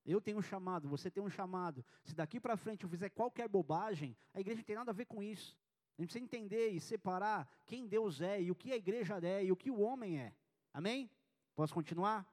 Eu 0.06 0.20
tenho 0.20 0.38
um 0.38 0.42
chamado, 0.42 0.90
você 0.90 1.10
tem 1.10 1.24
um 1.24 1.30
chamado. 1.30 1.86
Se 2.04 2.14
daqui 2.14 2.40
para 2.40 2.58
frente 2.58 2.84
eu 2.84 2.90
fizer 2.90 3.10
qualquer 3.10 3.48
bobagem, 3.48 4.18
a 4.34 4.42
igreja 4.42 4.58
não 4.58 4.66
tem 4.66 4.76
nada 4.76 4.92
a 4.92 4.94
ver 4.94 5.06
com 5.06 5.24
isso. 5.24 5.58
A 5.98 6.02
gente 6.02 6.10
precisa 6.10 6.26
entender 6.26 6.70
e 6.70 6.80
separar 6.80 7.48
quem 7.66 7.88
Deus 7.88 8.20
é 8.20 8.42
e 8.42 8.52
o 8.52 8.56
que 8.56 8.74
a 8.74 8.76
igreja 8.76 9.20
é 9.24 9.46
e 9.46 9.52
o 9.52 9.56
que 9.56 9.72
o 9.72 9.80
homem 9.80 10.20
é. 10.20 10.34
Amém? 10.74 11.10
Posso 11.56 11.74
continuar? 11.74 12.28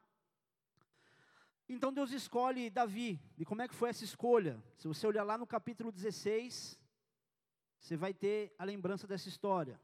Então 1.72 1.92
Deus 1.92 2.10
escolhe 2.10 2.68
Davi. 2.68 3.20
E 3.38 3.44
como 3.44 3.62
é 3.62 3.68
que 3.68 3.74
foi 3.76 3.90
essa 3.90 4.02
escolha? 4.02 4.60
Se 4.76 4.88
você 4.88 5.06
olhar 5.06 5.22
lá 5.22 5.38
no 5.38 5.46
capítulo 5.46 5.92
16, 5.92 6.76
você 7.78 7.96
vai 7.96 8.12
ter 8.12 8.52
a 8.58 8.64
lembrança 8.64 9.06
dessa 9.06 9.28
história. 9.28 9.80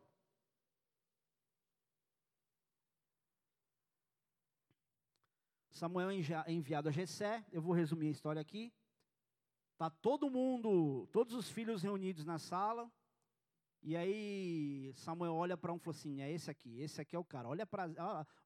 Samuel 5.71 6.11
é 6.11 6.53
enviado 6.53 6.89
a 6.89 6.93
Jessé, 6.93 7.47
eu 7.53 7.63
vou 7.63 7.73
resumir 7.73 8.09
a 8.09 8.11
história 8.11 8.43
aqui. 8.43 8.75
Tá 9.79 9.89
todo 9.89 10.29
mundo, 10.29 11.07
todos 11.13 11.35
os 11.35 11.49
filhos 11.49 11.85
reunidos 11.85 12.25
na 12.25 12.41
sala. 12.41 12.91
E 13.83 13.97
aí 13.97 14.93
Samuel 14.95 15.35
olha 15.35 15.57
para 15.57 15.73
um 15.73 15.77
e 15.77 15.81
fala 15.81 15.97
assim: 15.97 16.21
"É 16.21 16.31
esse 16.31 16.51
aqui, 16.51 16.81
esse 16.81 17.01
aqui 17.01 17.15
é 17.15 17.19
o 17.19 17.25
cara. 17.25 17.49
Olha 17.49 17.67
para, 17.67 17.85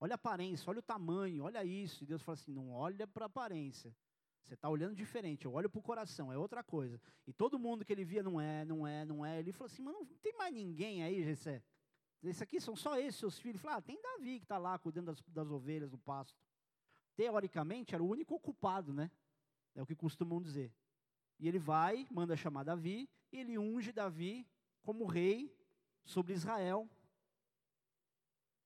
olha 0.00 0.12
a 0.12 0.16
aparência, 0.16 0.68
olha 0.68 0.80
o 0.80 0.82
tamanho, 0.82 1.44
olha 1.44 1.64
isso". 1.64 2.04
E 2.04 2.06
Deus 2.06 2.22
fala 2.22 2.34
assim: 2.34 2.52
"Não 2.52 2.70
olha 2.70 3.06
para 3.06 3.24
a 3.24 3.26
aparência. 3.26 3.94
Você 4.42 4.54
está 4.54 4.68
olhando 4.68 4.94
diferente, 4.94 5.44
eu 5.44 5.52
olho 5.52 5.70
para 5.70 5.78
o 5.78 5.82
coração, 5.82 6.32
é 6.32 6.36
outra 6.36 6.62
coisa. 6.62 7.00
E 7.26 7.32
todo 7.32 7.58
mundo 7.58 7.84
que 7.84 7.92
ele 7.92 8.04
via 8.04 8.22
não 8.22 8.40
é, 8.40 8.64
não 8.64 8.86
é, 8.86 9.04
não 9.04 9.24
é. 9.24 9.38
Ele 9.38 9.52
falou 9.52 9.66
assim: 9.66 9.82
mas 9.82 9.94
não 9.94 10.04
tem 10.04 10.36
mais 10.36 10.54
ninguém 10.54 11.02
aí, 11.02 11.22
Jessé. 11.22 11.62
Esse 12.22 12.42
aqui 12.42 12.60
são 12.60 12.76
só 12.76 12.98
esses 12.98 13.16
seus 13.16 13.38
filhos. 13.38 13.56
Ele 13.56 13.62
falou: 13.62 13.78
ah, 13.78 13.82
tem 13.82 14.00
Davi 14.00 14.38
que 14.38 14.44
está 14.44 14.58
lá 14.58 14.78
cuidando 14.78 15.06
das, 15.06 15.22
das 15.28 15.50
ovelhas, 15.50 15.90
do 15.90 15.98
pasto 15.98 16.38
teoricamente, 17.20 17.94
era 17.94 18.02
o 18.02 18.08
único 18.08 18.34
ocupado, 18.34 18.94
né? 18.94 19.10
É 19.74 19.82
o 19.82 19.86
que 19.86 19.94
costumam 19.94 20.40
dizer. 20.40 20.72
E 21.38 21.46
ele 21.46 21.58
vai, 21.58 22.06
manda 22.10 22.34
chamar 22.34 22.64
Davi, 22.64 23.10
ele 23.30 23.58
unge 23.58 23.92
Davi 23.92 24.46
como 24.82 25.06
rei 25.06 25.54
sobre 26.04 26.32
Israel. 26.32 26.88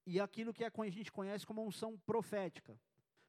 E 0.05 0.19
aquilo 0.19 0.53
que 0.53 0.63
a 0.63 0.71
gente 0.89 1.11
conhece 1.11 1.45
como 1.45 1.65
unção 1.65 1.97
profética. 2.05 2.79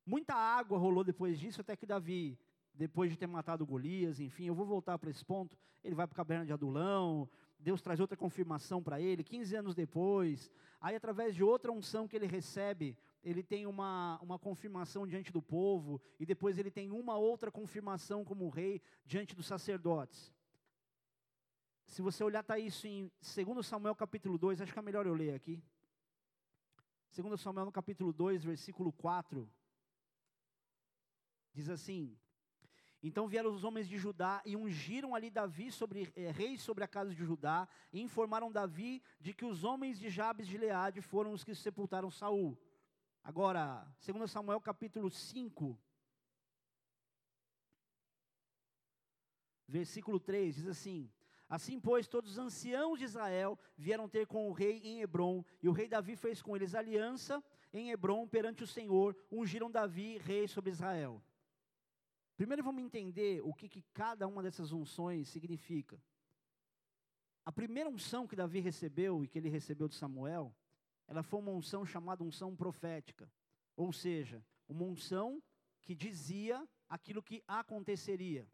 Muita 0.05 0.35
água 0.35 0.79
rolou 0.79 1.03
depois 1.03 1.38
disso, 1.38 1.61
até 1.61 1.75
que 1.75 1.87
Davi, 1.87 2.38
depois 2.72 3.11
de 3.11 3.16
ter 3.16 3.27
matado 3.27 3.66
Golias, 3.66 4.20
enfim, 4.20 4.44
eu 4.44 4.55
vou 4.55 4.66
voltar 4.66 4.99
para 4.99 5.11
esse 5.11 5.25
ponto, 5.25 5.59
ele 5.83 5.94
vai 5.94 6.07
para 6.07 6.14
a 6.14 6.16
caverna 6.16 6.46
de 6.46 6.53
Adulão, 6.53 7.29
Deus 7.59 7.81
traz 7.81 7.99
outra 7.99 8.16
confirmação 8.16 8.83
para 8.83 9.01
ele, 9.01 9.25
15 9.25 9.57
anos 9.57 9.75
depois, 9.75 10.51
aí 10.81 10.94
através 10.94 11.35
de 11.35 11.42
outra 11.42 11.72
unção 11.72 12.07
que 12.07 12.14
ele 12.14 12.27
recebe, 12.27 12.96
ele 13.25 13.42
tem 13.42 13.66
uma, 13.66 14.20
uma 14.22 14.38
confirmação 14.38 15.07
diante 15.07 15.33
do 15.33 15.42
povo, 15.42 16.01
e 16.20 16.27
depois 16.27 16.59
ele 16.59 16.70
tem 16.70 16.92
uma 16.92 17.16
outra 17.16 17.51
confirmação 17.51 18.25
como 18.25 18.49
rei 18.49 18.81
diante 19.05 19.35
dos 19.35 19.46
sacerdotes. 19.46 20.33
Se 21.87 22.03
você 22.03 22.22
olhar, 22.25 22.40
está 22.40 22.59
isso 22.59 22.87
em 22.87 23.11
2 23.20 23.64
Samuel 23.64 23.94
capítulo 23.94 24.37
2, 24.37 24.61
acho 24.61 24.72
que 24.72 24.79
é 24.79 24.83
melhor 24.83 25.07
eu 25.07 25.14
ler 25.14 25.35
aqui. 25.35 25.62
2 27.14 27.40
Samuel 27.40 27.66
no 27.66 27.72
capítulo 27.72 28.12
2, 28.12 28.44
versículo 28.44 28.92
4, 28.92 29.51
diz 31.55 31.70
assim: 31.70 32.18
Então 33.03 33.27
vieram 33.27 33.55
os 33.55 33.64
homens 33.64 33.88
de 33.88 33.96
Judá 33.96 34.42
e 34.44 34.57
ungiram 34.57 35.14
ali 35.14 35.31
Davi 35.31 35.70
sobre 35.70 36.12
eh, 36.14 36.31
rei 36.31 36.59
sobre 36.59 36.85
a 36.85 36.88
casa 36.88 37.14
de 37.14 37.25
Judá, 37.25 37.66
e 37.92 38.03
informaram 38.03 38.53
Davi 38.53 39.03
de 39.18 39.33
que 39.33 39.46
os 39.46 39.64
homens 39.64 39.99
de 39.99 40.11
Jabes 40.11 40.46
de 40.46 40.59
Leade 40.59 41.01
foram 41.01 41.33
os 41.33 41.42
que 41.42 41.55
sepultaram 41.55 42.11
Saul. 42.11 42.59
Agora, 43.22 43.87
2 44.05 44.31
Samuel 44.31 44.61
capítulo 44.61 45.11
5, 45.11 45.79
versículo 49.66 50.20
3, 50.20 50.57
diz 50.57 50.66
assim: 50.66 51.11
Assim, 51.49 51.79
pois, 51.79 52.09
todos 52.09 52.33
os 52.33 52.39
anciãos 52.39 52.99
de 52.99 53.05
Israel 53.05 53.59
vieram 53.77 54.09
ter 54.09 54.27
com 54.27 54.49
o 54.49 54.53
rei 54.53 54.81
em 54.83 55.01
Hebron, 55.01 55.45
e 55.63 55.69
o 55.69 55.73
rei 55.73 55.89
Davi 55.89 56.17
fez 56.17 56.43
com 56.43 56.57
eles 56.57 56.75
aliança 56.75 57.43
em 57.73 57.91
Hebron 57.91 58.27
perante 58.27 58.65
o 58.65 58.67
Senhor, 58.67 59.17
ungiram 59.31 59.71
Davi 59.71 60.19
rei 60.19 60.49
sobre 60.49 60.71
Israel. 60.71 61.23
Primeiro 62.37 62.63
vamos 62.63 62.83
entender 62.83 63.41
o 63.43 63.55
que, 63.55 63.69
que 63.69 63.83
cada 63.95 64.27
uma 64.27 64.43
dessas 64.43 64.73
unções 64.73 65.29
significa. 65.29 66.01
A 67.45 67.53
primeira 67.53 67.89
unção 67.89 68.27
que 68.27 68.35
Davi 68.35 68.59
recebeu 68.59 69.23
e 69.23 69.29
que 69.29 69.39
ele 69.39 69.49
recebeu 69.49 69.87
de 69.87 69.95
Samuel, 69.95 70.55
ela 71.07 71.23
foi 71.23 71.39
uma 71.39 71.53
unção 71.53 71.87
chamada 71.87 72.25
unção 72.25 72.57
profética. 72.57 73.31
Ou 73.77 73.93
seja, 73.93 74.45
uma 74.69 74.85
unção 74.85 75.41
que 75.81 75.95
dizia 75.95 76.69
aquilo 76.89 77.23
que 77.23 77.43
aconteceria. 77.47 78.47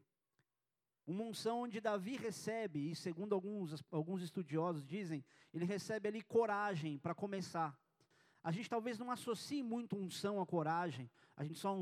Uma 1.07 1.25
unção 1.25 1.63
onde 1.63 1.81
Davi 1.81 2.17
recebe, 2.17 2.91
e 2.91 2.95
segundo 2.95 3.35
alguns, 3.35 3.83
alguns 3.91 4.23
estudiosos 4.23 4.87
dizem, 4.87 5.25
ele 5.53 5.65
recebe 5.65 6.09
ali 6.09 6.23
coragem 6.23 6.99
para 6.99 7.15
começar. 7.15 7.77
A 8.43 8.51
gente 8.53 8.71
talvez 8.71 8.99
não 8.99 9.11
associe 9.11 9.63
muito 9.63 9.97
unção 9.97 10.41
à 10.41 10.47
coragem, 10.47 11.11
a 11.37 11.45
gente 11.45 11.59
só 11.59 11.77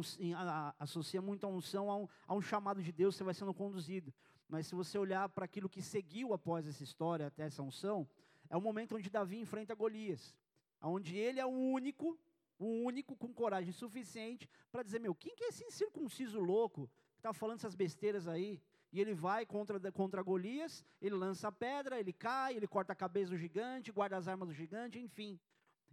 associa 0.78 1.20
muito 1.20 1.46
a 1.46 1.48
unção 1.48 1.90
a 1.90 1.96
um, 1.96 2.09
a 2.26 2.35
um 2.35 2.40
chamado 2.40 2.83
de 2.83 2.92
Deus, 2.92 3.14
você 3.16 3.24
vai 3.24 3.35
sendo 3.35 3.52
conduzido. 3.52 4.12
Mas 4.48 4.66
se 4.66 4.74
você 4.74 4.98
olhar 4.98 5.28
para 5.28 5.44
aquilo 5.44 5.68
que 5.68 5.80
seguiu 5.80 6.33
após 6.33 6.66
essa 6.66 6.83
história, 6.83 7.26
até 7.26 7.44
essa 7.44 7.62
unção, 7.62 8.09
é 8.48 8.56
o 8.56 8.61
momento 8.61 8.96
onde 8.96 9.09
Davi 9.09 9.38
enfrenta 9.38 9.74
Golias, 9.74 10.35
onde 10.83 11.16
ele 11.16 11.38
é 11.38 11.46
o 11.46 11.50
único, 11.50 12.18
o 12.59 12.66
único 12.85 13.14
com 13.16 13.33
coragem 13.33 13.72
suficiente 13.72 14.48
para 14.72 14.83
dizer, 14.83 14.98
meu, 14.98 15.14
quem 15.14 15.35
que 15.35 15.44
é 15.44 15.48
esse 15.48 15.64
incircunciso 15.64 16.40
louco 16.40 16.90
que 17.14 17.20
está 17.20 17.33
falando 17.33 17.59
essas 17.59 17.74
besteiras 17.74 18.26
aí? 18.26 18.61
E 18.92 19.00
ele 19.00 19.14
vai 19.14 19.46
contra, 19.46 19.92
contra 19.92 20.22
Golias, 20.22 20.85
ele 21.00 21.14
lança 21.14 21.48
a 21.48 21.53
pedra, 21.53 22.00
ele 22.00 22.12
cai, 22.12 22.57
ele 22.57 22.66
corta 22.66 22.92
a 22.92 22.96
cabeça 22.96 23.31
do 23.31 23.37
gigante, 23.37 23.92
guarda 23.92 24.16
as 24.16 24.26
armas 24.26 24.48
do 24.48 24.55
gigante, 24.55 24.98
enfim. 24.98 25.38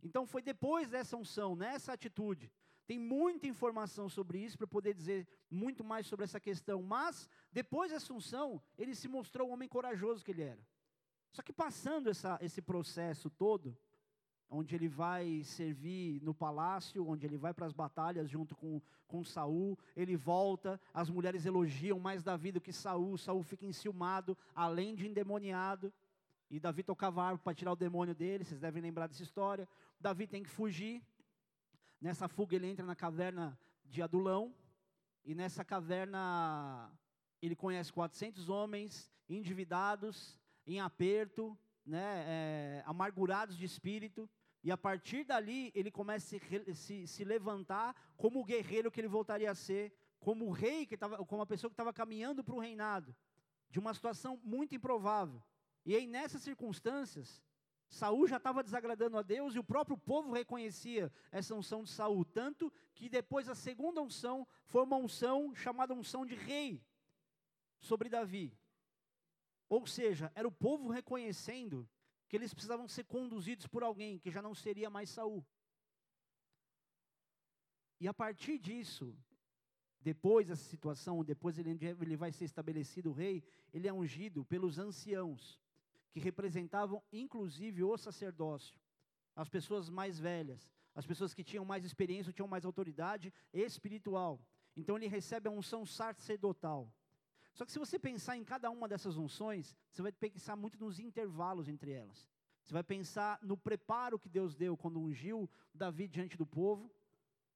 Então 0.02 0.26
foi 0.26 0.42
depois 0.42 0.90
dessa 0.90 1.16
unção, 1.16 1.56
nessa 1.56 1.94
atitude. 1.94 2.52
Tem 2.88 2.98
muita 2.98 3.48
informação 3.48 4.08
sobre 4.08 4.40
isso 4.40 4.58
para 4.58 4.66
poder 4.66 4.94
dizer 4.94 5.28
muito 5.52 5.84
mais 5.84 6.08
sobre 6.08 6.24
essa 6.24 6.40
questão. 6.40 6.82
Mas, 6.82 7.30
depois 7.52 7.92
dessa 7.92 8.14
unção, 8.14 8.64
ele 8.78 8.96
se 8.96 9.10
mostrou 9.10 9.50
o 9.50 9.52
homem 9.52 9.68
corajoso 9.68 10.24
que 10.24 10.32
ele 10.32 10.44
era. 10.44 10.66
Só 11.34 11.42
que 11.42 11.52
passando 11.52 12.10
essa, 12.10 12.40
esse 12.42 12.62
processo 12.62 13.30
todo, 13.30 13.78
onde 14.50 14.76
ele 14.76 14.88
vai 14.88 15.44
servir 15.44 16.22
no 16.22 16.34
palácio, 16.34 17.08
onde 17.08 17.26
ele 17.26 17.38
vai 17.38 17.54
para 17.54 17.66
as 17.66 17.74
batalhas 17.74 18.30
junto 18.30 18.56
com, 18.56 18.82
com 19.08 19.24
Saul, 19.24 19.78
ele 19.96 20.16
volta, 20.16 20.80
as 20.94 21.10
mulheres 21.10 21.46
elogiam 21.46 22.00
mais 22.00 22.24
Davi 22.24 22.52
do 22.52 22.62
que 22.62 22.72
Saul, 22.72 23.18
Saul 23.18 23.44
fica 23.44 23.66
enciumado, 23.66 24.38
além 24.56 24.96
de 24.96 25.08
endemoniado, 25.08 25.94
e 26.50 26.60
Davi 26.60 26.82
tocava 26.82 27.24
árvore 27.24 27.44
para 27.44 27.54
tirar 27.54 27.74
o 27.74 27.76
demônio 27.76 28.16
dele, 28.16 28.46
vocês 28.46 28.60
devem 28.60 28.82
lembrar 28.82 29.08
dessa 29.08 29.24
história. 29.24 29.68
Davi 30.00 30.26
tem 30.26 30.44
que 30.44 30.50
fugir. 30.50 31.04
Nessa 32.00 32.30
fuga 32.30 32.56
ele 32.56 32.68
entra 32.68 32.86
na 32.86 32.96
caverna 32.96 33.60
de 33.84 34.02
Adulão, 34.02 34.54
e 35.26 35.36
nessa 35.36 35.66
caverna 35.66 36.90
ele 37.42 37.56
conhece 37.56 37.92
400 37.92 38.48
homens 38.48 39.12
endividados, 39.28 40.40
em 40.66 40.80
aperto, 40.80 41.58
né, 41.86 42.24
é, 42.28 42.84
amargurados 42.86 43.58
de 43.58 43.66
espírito, 43.66 44.30
e 44.68 44.72
a 44.72 44.76
partir 44.76 45.24
dali, 45.24 45.72
ele 45.74 45.90
começa 45.90 46.36
a 46.36 46.40
se, 46.40 46.76
se, 46.76 47.08
se 47.08 47.24
levantar 47.24 47.96
como 48.18 48.42
o 48.42 48.44
guerreiro 48.44 48.92
que 48.92 49.00
ele 49.00 49.08
voltaria 49.08 49.50
a 49.50 49.56
ser, 49.56 49.94
como 50.20 50.46
o 50.46 50.52
rei, 50.52 50.86
que 50.86 50.98
tava, 50.98 51.24
como 51.26 51.42
a 51.42 51.46
pessoa 51.46 51.70
que 51.70 51.74
estava 51.74 51.94
caminhando 51.94 52.44
para 52.44 52.54
o 52.54 52.60
reinado, 52.60 53.16
de 53.70 53.80
uma 53.80 53.94
situação 53.94 54.38
muito 54.44 54.76
improvável. 54.76 55.42
E 55.86 55.96
aí, 55.96 56.06
nessas 56.06 56.42
circunstâncias, 56.42 57.42
Saul 57.88 58.28
já 58.28 58.36
estava 58.36 58.62
desagradando 58.62 59.18
a 59.18 59.22
Deus 59.22 59.56
e 59.56 59.60
o 59.60 59.64
próprio 59.64 59.98
povo 59.98 60.34
reconhecia 60.34 61.14
essa 61.32 61.56
unção 61.56 61.82
de 61.82 61.90
Saul, 61.90 62.26
tanto 62.26 62.70
que 62.94 63.08
depois 63.08 63.48
a 63.48 63.56
segunda 63.56 64.02
unção 64.02 64.46
foi 64.66 64.84
uma 64.84 64.98
unção 64.98 65.56
chamada 65.56 65.94
unção 65.94 66.26
de 66.26 66.36
rei 66.36 66.84
sobre 67.80 68.10
Davi. 68.10 68.54
Ou 69.70 69.88
seja, 69.88 70.30
era 70.36 70.46
o 70.46 70.52
povo 70.52 70.90
reconhecendo 70.90 71.88
que 72.28 72.36
eles 72.36 72.54
precisavam 72.54 72.88
ser 72.88 73.06
conduzidos 73.06 73.68
por 73.68 73.84
alguém 73.84 74.20
que 74.20 74.32
já 74.32 74.42
não 74.42 74.54
seria 74.54 74.90
mais 74.90 75.10
Saul. 75.10 75.46
E 78.00 78.08
a 78.08 78.14
partir 78.14 78.60
disso, 78.60 79.18
depois 80.00 80.48
dessa 80.48 80.64
situação, 80.64 81.24
depois 81.24 81.58
ele, 81.58 81.78
ele 81.82 82.18
vai 82.18 82.32
ser 82.32 82.46
estabelecido 82.46 83.12
rei, 83.12 83.44
ele 83.74 83.88
é 83.88 83.94
ungido 83.94 84.46
pelos 84.46 84.78
anciãos, 84.78 85.60
que 86.12 86.20
representavam 86.20 87.04
inclusive 87.12 87.84
o 87.84 87.98
sacerdócio, 87.98 88.80
as 89.36 89.50
pessoas 89.50 89.90
mais 89.90 90.20
velhas, 90.20 90.72
as 90.96 91.06
pessoas 91.06 91.34
que 91.34 91.44
tinham 91.44 91.64
mais 91.64 91.86
experiência, 91.86 92.34
tinham 92.34 92.48
mais 92.48 92.66
autoridade 92.66 93.34
espiritual. 93.54 94.42
Então 94.76 94.96
ele 94.96 95.08
recebe 95.08 95.48
a 95.48 95.52
unção 95.52 95.86
sacerdotal. 95.86 96.92
Só 97.58 97.66
que 97.66 97.72
se 97.72 97.80
você 97.80 97.98
pensar 97.98 98.38
em 98.38 98.44
cada 98.44 98.70
uma 98.70 98.88
dessas 98.88 99.18
unções, 99.18 99.76
você 99.90 100.04
vai 100.04 100.12
pensar 100.12 100.56
muito 100.56 100.80
nos 100.80 101.00
intervalos 101.00 101.68
entre 101.68 101.92
elas. 101.92 102.30
Você 102.64 102.72
vai 102.72 102.84
pensar 102.84 103.40
no 103.42 103.58
preparo 103.58 104.20
que 104.20 104.30
Deus 104.30 104.54
deu 104.54 104.78
quando 104.78 105.00
ungiu 105.00 105.50
Davi 105.74 106.08
diante 106.08 106.38
do 106.38 106.46
povo, 106.46 106.88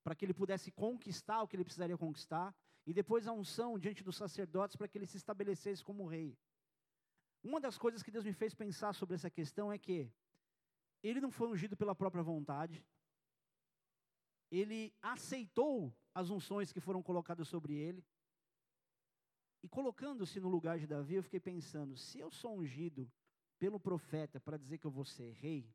para 0.04 0.16
que 0.16 0.26
ele 0.26 0.34
pudesse 0.34 0.72
conquistar 0.72 1.44
o 1.44 1.48
que 1.48 1.56
ele 1.56 1.64
precisaria 1.64 1.96
conquistar, 2.00 2.52
e 2.84 2.92
depois 2.92 3.28
a 3.28 3.32
unção 3.32 3.78
diante 3.78 4.04
dos 4.04 4.16
sacerdotes 4.16 4.76
para 4.76 4.88
que 4.88 4.98
ele 4.98 5.06
se 5.06 5.18
estabelecesse 5.18 5.84
como 5.84 6.08
rei. 6.08 6.36
Uma 7.44 7.62
das 7.62 7.78
coisas 7.78 8.02
que 8.02 8.10
Deus 8.10 8.26
me 8.26 8.34
fez 8.34 8.56
pensar 8.56 8.94
sobre 8.96 9.14
essa 9.14 9.30
questão 9.30 9.72
é 9.72 9.78
que 9.78 10.12
ele 11.04 11.22
não 11.22 11.30
foi 11.30 11.48
ungido 11.48 11.78
pela 11.78 11.94
própria 11.94 12.24
vontade, 12.24 12.84
ele 14.50 14.92
aceitou 15.00 15.96
as 16.12 16.32
unções 16.32 16.74
que 16.74 16.80
foram 16.80 17.04
colocadas 17.04 17.48
sobre 17.48 17.76
ele, 17.76 18.04
e 19.64 19.68
colocando-se 19.68 20.40
no 20.40 20.50
lugar 20.50 20.80
de 20.80 20.88
Davi, 20.88 21.16
eu 21.16 21.24
fiquei 21.24 21.40
pensando: 21.40 21.96
se 21.96 22.20
eu 22.20 22.32
sou 22.32 22.58
ungido 22.58 23.12
pelo 23.60 23.80
profeta 23.80 24.40
para 24.40 24.58
dizer 24.58 24.78
que 24.80 24.86
eu 24.86 24.92
vou 24.92 25.06
ser 25.06 25.32
rei, 25.34 25.72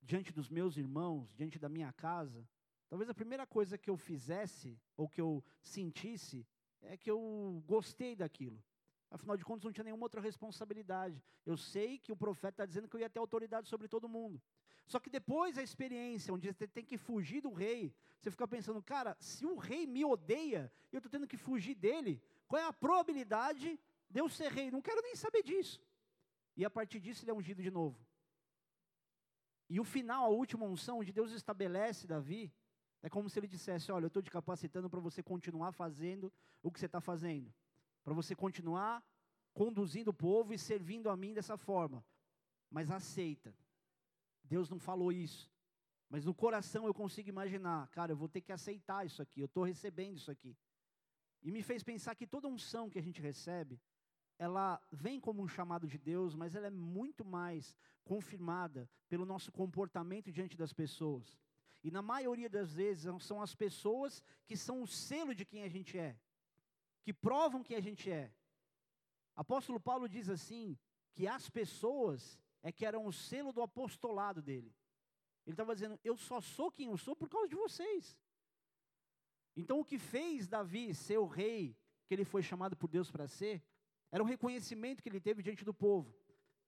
diante 0.00 0.32
dos 0.32 0.48
meus 0.48 0.76
irmãos, 0.76 1.32
diante 1.34 1.58
da 1.58 1.68
minha 1.68 1.92
casa, 1.92 2.48
talvez 2.88 3.10
a 3.10 3.14
primeira 3.14 3.46
coisa 3.46 3.76
que 3.76 3.90
eu 3.90 3.96
fizesse, 3.96 4.80
ou 4.96 5.08
que 5.08 5.20
eu 5.20 5.44
sentisse, 5.60 6.46
é 6.80 6.96
que 6.96 7.10
eu 7.10 7.62
gostei 7.66 8.16
daquilo. 8.16 8.62
Afinal 9.10 9.36
de 9.36 9.44
contas, 9.44 9.64
não 9.64 9.72
tinha 9.72 9.84
nenhuma 9.84 10.06
outra 10.06 10.22
responsabilidade. 10.22 11.22
Eu 11.44 11.56
sei 11.56 11.98
que 11.98 12.10
o 12.10 12.16
profeta 12.16 12.54
está 12.54 12.66
dizendo 12.66 12.88
que 12.88 12.96
eu 12.96 13.00
ia 13.00 13.10
ter 13.10 13.18
autoridade 13.18 13.68
sobre 13.68 13.86
todo 13.86 14.08
mundo. 14.08 14.40
Só 14.86 14.98
que 14.98 15.10
depois 15.10 15.58
a 15.58 15.62
experiência, 15.62 16.32
onde 16.32 16.50
você 16.50 16.66
tem 16.66 16.84
que 16.84 16.96
fugir 16.96 17.42
do 17.42 17.52
rei, 17.52 17.94
você 18.18 18.30
fica 18.30 18.48
pensando, 18.48 18.82
cara, 18.82 19.16
se 19.20 19.44
o 19.44 19.56
rei 19.56 19.86
me 19.86 20.04
odeia 20.04 20.72
eu 20.90 20.98
estou 20.98 21.10
tendo 21.10 21.26
que 21.26 21.36
fugir 21.36 21.74
dele, 21.74 22.22
qual 22.52 22.60
é 22.60 22.66
a 22.66 22.72
probabilidade 22.72 23.80
de 24.10 24.20
eu 24.20 24.28
ser 24.28 24.52
rei? 24.52 24.70
Não 24.70 24.82
quero 24.82 25.00
nem 25.00 25.16
saber 25.16 25.42
disso. 25.42 25.80
E 26.54 26.66
a 26.66 26.68
partir 26.68 27.00
disso 27.00 27.24
ele 27.24 27.30
é 27.30 27.34
ungido 27.34 27.62
de 27.62 27.70
novo. 27.70 27.98
E 29.70 29.80
o 29.80 29.84
final, 29.84 30.26
a 30.26 30.28
última 30.28 30.66
unção, 30.66 30.98
onde 30.98 31.10
Deus 31.10 31.32
estabelece 31.32 32.06
Davi, 32.06 32.52
é 33.02 33.08
como 33.08 33.30
se 33.30 33.38
ele 33.38 33.48
dissesse: 33.48 33.90
Olha, 33.90 34.04
eu 34.04 34.08
estou 34.08 34.22
te 34.22 34.30
capacitando 34.30 34.90
para 34.90 35.00
você 35.00 35.22
continuar 35.22 35.72
fazendo 35.72 36.30
o 36.62 36.70
que 36.70 36.78
você 36.78 36.84
está 36.84 37.00
fazendo, 37.00 37.50
para 38.04 38.12
você 38.12 38.36
continuar 38.36 39.02
conduzindo 39.54 40.10
o 40.10 40.14
povo 40.14 40.52
e 40.52 40.58
servindo 40.58 41.08
a 41.08 41.16
mim 41.16 41.32
dessa 41.32 41.56
forma. 41.56 42.04
Mas 42.70 42.90
aceita. 42.90 43.56
Deus 44.44 44.68
não 44.68 44.78
falou 44.78 45.10
isso. 45.10 45.50
Mas 46.06 46.26
no 46.26 46.34
coração 46.34 46.84
eu 46.84 46.92
consigo 46.92 47.30
imaginar, 47.30 47.88
cara, 47.88 48.12
eu 48.12 48.16
vou 48.16 48.28
ter 48.28 48.42
que 48.42 48.52
aceitar 48.52 49.06
isso 49.06 49.22
aqui, 49.22 49.40
eu 49.40 49.46
estou 49.46 49.64
recebendo 49.64 50.16
isso 50.16 50.30
aqui. 50.30 50.54
E 51.42 51.50
me 51.50 51.62
fez 51.62 51.82
pensar 51.82 52.14
que 52.14 52.26
toda 52.26 52.48
unção 52.48 52.88
que 52.88 52.98
a 52.98 53.02
gente 53.02 53.20
recebe, 53.20 53.80
ela 54.38 54.80
vem 54.90 55.20
como 55.20 55.42
um 55.42 55.48
chamado 55.48 55.86
de 55.86 55.98
Deus, 55.98 56.34
mas 56.34 56.54
ela 56.54 56.66
é 56.68 56.70
muito 56.70 57.24
mais 57.24 57.76
confirmada 58.04 58.88
pelo 59.08 59.26
nosso 59.26 59.50
comportamento 59.52 60.30
diante 60.32 60.56
das 60.56 60.72
pessoas. 60.72 61.38
E 61.82 61.90
na 61.90 62.02
maioria 62.02 62.48
das 62.48 62.74
vezes 62.74 63.06
são 63.24 63.42
as 63.42 63.54
pessoas 63.54 64.22
que 64.46 64.56
são 64.56 64.82
o 64.82 64.86
selo 64.86 65.34
de 65.34 65.44
quem 65.44 65.64
a 65.64 65.68
gente 65.68 65.98
é, 65.98 66.16
que 67.02 67.12
provam 67.12 67.62
quem 67.62 67.76
a 67.76 67.80
gente 67.80 68.10
é. 68.10 68.32
Apóstolo 69.34 69.80
Paulo 69.80 70.08
diz 70.08 70.28
assim, 70.28 70.78
que 71.14 71.26
as 71.26 71.50
pessoas 71.50 72.38
é 72.62 72.70
que 72.70 72.86
eram 72.86 73.06
o 73.06 73.12
selo 73.12 73.52
do 73.52 73.62
apostolado 73.62 74.40
dele. 74.40 74.72
Ele 75.44 75.54
estava 75.54 75.74
dizendo, 75.74 75.98
eu 76.04 76.16
só 76.16 76.40
sou 76.40 76.70
quem 76.70 76.86
eu 76.86 76.96
sou 76.96 77.16
por 77.16 77.28
causa 77.28 77.48
de 77.48 77.56
vocês. 77.56 78.16
Então, 79.56 79.80
o 79.80 79.84
que 79.84 79.98
fez 79.98 80.48
Davi 80.48 80.94
ser 80.94 81.18
o 81.18 81.26
rei 81.26 81.76
que 82.06 82.14
ele 82.14 82.24
foi 82.24 82.42
chamado 82.42 82.76
por 82.76 82.88
Deus 82.88 83.10
para 83.10 83.26
ser, 83.26 83.62
era 84.10 84.22
um 84.22 84.26
reconhecimento 84.26 85.02
que 85.02 85.08
ele 85.08 85.20
teve 85.20 85.42
diante 85.42 85.64
do 85.64 85.72
povo. 85.72 86.14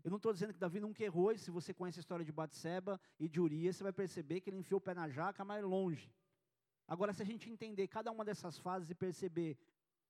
Eu 0.03 0.11
não 0.11 0.17
estou 0.17 0.33
dizendo 0.33 0.53
que 0.53 0.59
Davi 0.59 0.81
nunca 0.81 1.03
errou, 1.03 1.33
e 1.33 1.39
se 1.39 1.51
você 1.51 1.73
conhece 1.73 1.99
a 1.99 2.03
história 2.03 2.25
de 2.25 2.33
Batseba 2.33 3.01
e 3.19 3.29
de 3.29 3.41
Urias, 3.41 3.77
você 3.77 3.83
vai 3.83 3.93
perceber 3.93 4.41
que 4.41 4.51
ele 4.51 4.59
enfiou 4.59 4.79
o 4.79 4.81
pé 4.81 4.95
na 4.95 5.09
jaca, 5.09 5.45
mas 5.45 5.65
longe. 5.65 6.13
Agora, 6.87 7.13
se 7.13 7.23
a 7.23 7.25
gente 7.27 7.49
entender 7.49 7.89
cada 7.89 8.11
uma 8.13 8.25
dessas 8.25 8.59
fases 8.59 8.91
e 8.91 8.95
perceber 8.95 9.59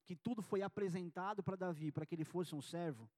que 0.05 0.17
tudo 0.17 0.43
foi 0.43 0.63
apresentado 0.63 1.43
para 1.43 1.57
Davi, 1.57 1.93
para 1.93 2.05
que 2.05 2.15
ele 2.15 2.25
fosse 2.25 2.55
um 2.55 2.61
servo, 2.61 3.09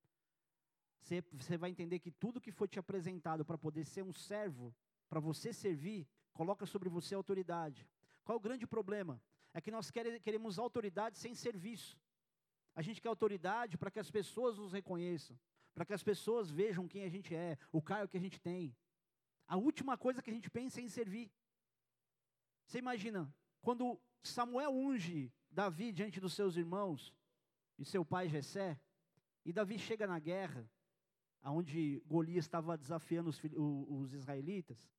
você, 1.01 1.23
você 1.33 1.57
vai 1.57 1.71
entender 1.71 1.99
que 1.99 2.11
tudo 2.11 2.41
que 2.41 2.53
foi 2.53 2.69
te 2.69 2.79
apresentado 2.79 3.45
para 3.45 3.57
poder 3.57 3.85
ser 3.85 4.03
um 4.03 4.13
servo, 4.13 4.75
para 5.09 5.21
você 5.21 5.53
servir, 5.53 6.07
coloca 6.33 6.67
sobre 6.67 6.89
você 6.89 7.15
autoridade. 7.15 7.89
Qual 8.25 8.37
é 8.37 8.39
o 8.39 8.43
grande 8.43 8.67
problema? 8.67 9.21
É 9.57 9.61
que 9.63 9.71
nós 9.71 9.91
queremos 9.91 10.59
autoridade 10.59 11.17
sem 11.17 11.35
serviço. 11.35 11.99
A 12.75 12.83
gente 12.83 13.01
quer 13.01 13.09
autoridade 13.09 13.79
para 13.79 13.91
que 13.91 13.99
as 13.99 14.11
pessoas 14.11 14.59
nos 14.59 14.71
reconheçam, 14.71 15.35
para 15.75 15.87
que 15.87 15.95
as 15.95 16.03
pessoas 16.03 16.51
vejam 16.51 16.87
quem 16.87 17.05
a 17.05 17.09
gente 17.09 17.35
é, 17.35 17.57
o 17.73 17.81
cargo 17.81 18.11
que 18.11 18.19
a 18.19 18.21
gente 18.21 18.39
tem. 18.39 18.77
A 19.49 19.57
última 19.57 19.97
coisa 19.97 20.21
que 20.21 20.29
a 20.29 20.33
gente 20.35 20.51
pensa 20.51 20.79
é 20.79 20.85
em 20.85 20.91
servir. 20.91 21.33
Você 22.67 22.77
imagina, 22.77 23.35
quando 23.63 23.99
Samuel 24.23 24.73
unge 24.75 25.33
Davi 25.51 25.91
diante 25.91 26.21
dos 26.21 26.35
seus 26.35 26.59
irmãos 26.59 27.15
e 27.79 27.85
seu 27.87 28.05
pai 28.05 28.29
Jessé, 28.29 28.79
e 29.43 29.55
Davi 29.55 29.79
chega 29.79 30.07
na 30.07 30.19
guerra, 30.19 30.71
aonde 31.41 32.03
Golias 32.05 32.45
estava 32.45 32.77
desafiando 32.77 33.31
os, 33.31 33.41
os 33.89 34.13
israelitas, 34.13 34.93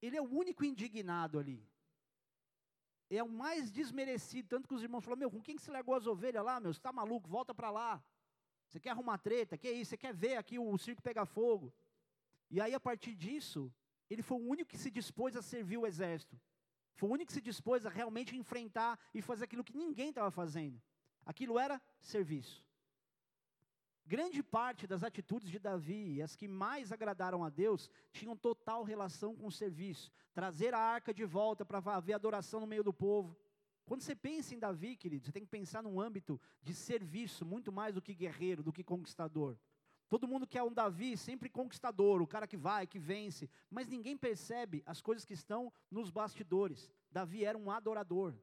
ele 0.00 0.16
é 0.16 0.22
o 0.22 0.32
único 0.32 0.64
indignado 0.64 1.38
ali. 1.38 1.68
É 3.16 3.22
o 3.22 3.28
mais 3.28 3.70
desmerecido, 3.70 4.48
tanto 4.48 4.68
que 4.68 4.74
os 4.74 4.82
irmãos 4.82 5.04
falaram, 5.04 5.20
meu, 5.20 5.30
com 5.30 5.40
quem 5.40 5.56
que 5.56 5.62
você 5.62 5.70
largou 5.70 5.94
as 5.94 6.06
ovelhas 6.06 6.44
lá, 6.44 6.58
meu? 6.58 6.72
Você 6.72 6.78
está 6.78 6.92
maluco, 6.92 7.28
volta 7.28 7.54
para 7.54 7.70
lá. 7.70 8.02
Você 8.68 8.80
quer 8.80 8.90
arrumar 8.90 9.18
treta, 9.18 9.56
que 9.56 9.70
isso? 9.70 9.90
Você 9.90 9.96
quer 9.96 10.14
ver 10.14 10.36
aqui 10.36 10.58
o 10.58 10.78
circo 10.78 11.02
pegar 11.02 11.26
fogo? 11.26 11.72
E 12.50 12.60
aí, 12.60 12.74
a 12.74 12.80
partir 12.80 13.14
disso, 13.14 13.72
ele 14.08 14.22
foi 14.22 14.38
o 14.38 14.48
único 14.48 14.70
que 14.70 14.78
se 14.78 14.90
dispôs 14.90 15.36
a 15.36 15.42
servir 15.42 15.76
o 15.76 15.86
exército. 15.86 16.40
Foi 16.94 17.08
o 17.08 17.12
único 17.12 17.28
que 17.28 17.32
se 17.32 17.40
dispôs 17.40 17.84
a 17.84 17.90
realmente 17.90 18.36
enfrentar 18.36 18.98
e 19.12 19.20
fazer 19.20 19.44
aquilo 19.44 19.64
que 19.64 19.76
ninguém 19.76 20.08
estava 20.08 20.30
fazendo. 20.30 20.80
Aquilo 21.26 21.58
era 21.58 21.80
serviço. 22.00 22.63
Grande 24.06 24.42
parte 24.42 24.86
das 24.86 25.02
atitudes 25.02 25.48
de 25.48 25.58
Davi, 25.58 26.20
as 26.20 26.36
que 26.36 26.46
mais 26.46 26.92
agradaram 26.92 27.42
a 27.42 27.48
Deus, 27.48 27.88
tinham 28.12 28.36
total 28.36 28.82
relação 28.82 29.34
com 29.34 29.46
o 29.46 29.52
serviço. 29.52 30.12
Trazer 30.34 30.74
a 30.74 30.78
arca 30.78 31.14
de 31.14 31.24
volta 31.24 31.64
para 31.64 31.78
haver 31.78 32.12
adoração 32.12 32.60
no 32.60 32.66
meio 32.66 32.84
do 32.84 32.92
povo. 32.92 33.34
Quando 33.86 34.02
você 34.02 34.14
pensa 34.14 34.54
em 34.54 34.58
Davi, 34.58 34.96
querido, 34.96 35.24
você 35.24 35.32
tem 35.32 35.44
que 35.44 35.50
pensar 35.50 35.82
num 35.82 36.00
âmbito 36.00 36.38
de 36.62 36.74
serviço, 36.74 37.46
muito 37.46 37.72
mais 37.72 37.94
do 37.94 38.02
que 38.02 38.14
guerreiro, 38.14 38.62
do 38.62 38.72
que 38.72 38.84
conquistador. 38.84 39.56
Todo 40.08 40.28
mundo 40.28 40.46
quer 40.46 40.62
um 40.62 40.72
Davi 40.72 41.16
sempre 41.16 41.48
conquistador, 41.48 42.20
o 42.20 42.26
cara 42.26 42.46
que 42.46 42.56
vai, 42.56 42.86
que 42.86 42.98
vence, 42.98 43.48
mas 43.70 43.88
ninguém 43.88 44.16
percebe 44.16 44.82
as 44.86 45.00
coisas 45.00 45.24
que 45.24 45.32
estão 45.32 45.72
nos 45.90 46.10
bastidores. 46.10 46.90
Davi 47.10 47.44
era 47.44 47.56
um 47.56 47.70
adorador. 47.70 48.34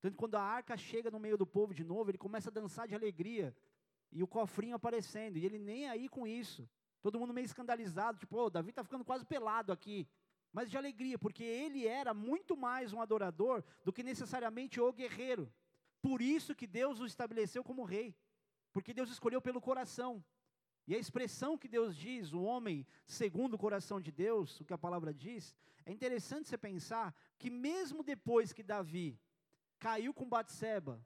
Tanto 0.00 0.16
quando 0.16 0.34
a 0.34 0.42
arca 0.42 0.76
chega 0.76 1.10
no 1.10 1.20
meio 1.20 1.38
do 1.38 1.46
povo 1.46 1.74
de 1.74 1.84
novo, 1.84 2.10
ele 2.10 2.18
começa 2.18 2.48
a 2.50 2.52
dançar 2.52 2.88
de 2.88 2.94
alegria, 2.94 3.54
e 4.12 4.22
o 4.22 4.26
cofrinho 4.26 4.76
aparecendo, 4.76 5.38
e 5.38 5.44
ele 5.44 5.58
nem 5.58 5.88
aí 5.88 6.08
com 6.08 6.26
isso. 6.26 6.68
Todo 7.00 7.18
mundo 7.18 7.32
meio 7.32 7.44
escandalizado, 7.44 8.18
tipo, 8.18 8.36
oh, 8.36 8.50
Davi 8.50 8.70
está 8.70 8.84
ficando 8.84 9.04
quase 9.04 9.24
pelado 9.24 9.72
aqui. 9.72 10.06
Mas 10.52 10.70
de 10.70 10.76
alegria, 10.76 11.18
porque 11.18 11.42
ele 11.42 11.86
era 11.86 12.12
muito 12.12 12.56
mais 12.56 12.92
um 12.92 13.00
adorador 13.00 13.64
do 13.82 13.92
que 13.92 14.02
necessariamente 14.02 14.78
o 14.80 14.92
guerreiro. 14.92 15.52
Por 16.02 16.20
isso 16.20 16.54
que 16.54 16.66
Deus 16.66 17.00
o 17.00 17.06
estabeleceu 17.06 17.64
como 17.64 17.84
rei. 17.84 18.14
Porque 18.70 18.92
Deus 18.92 19.10
escolheu 19.10 19.40
pelo 19.40 19.60
coração. 19.60 20.22
E 20.86 20.94
a 20.94 20.98
expressão 20.98 21.56
que 21.56 21.68
Deus 21.68 21.96
diz, 21.96 22.32
o 22.32 22.42
homem 22.42 22.86
segundo 23.06 23.54
o 23.54 23.58
coração 23.58 24.00
de 24.00 24.12
Deus, 24.12 24.60
o 24.60 24.64
que 24.64 24.74
a 24.74 24.78
palavra 24.78 25.14
diz, 25.14 25.54
é 25.86 25.92
interessante 25.92 26.48
você 26.48 26.58
pensar 26.58 27.14
que 27.38 27.48
mesmo 27.48 28.02
depois 28.02 28.52
que 28.52 28.62
Davi 28.62 29.18
caiu 29.78 30.12
com 30.12 30.28
Batseba, 30.28 31.04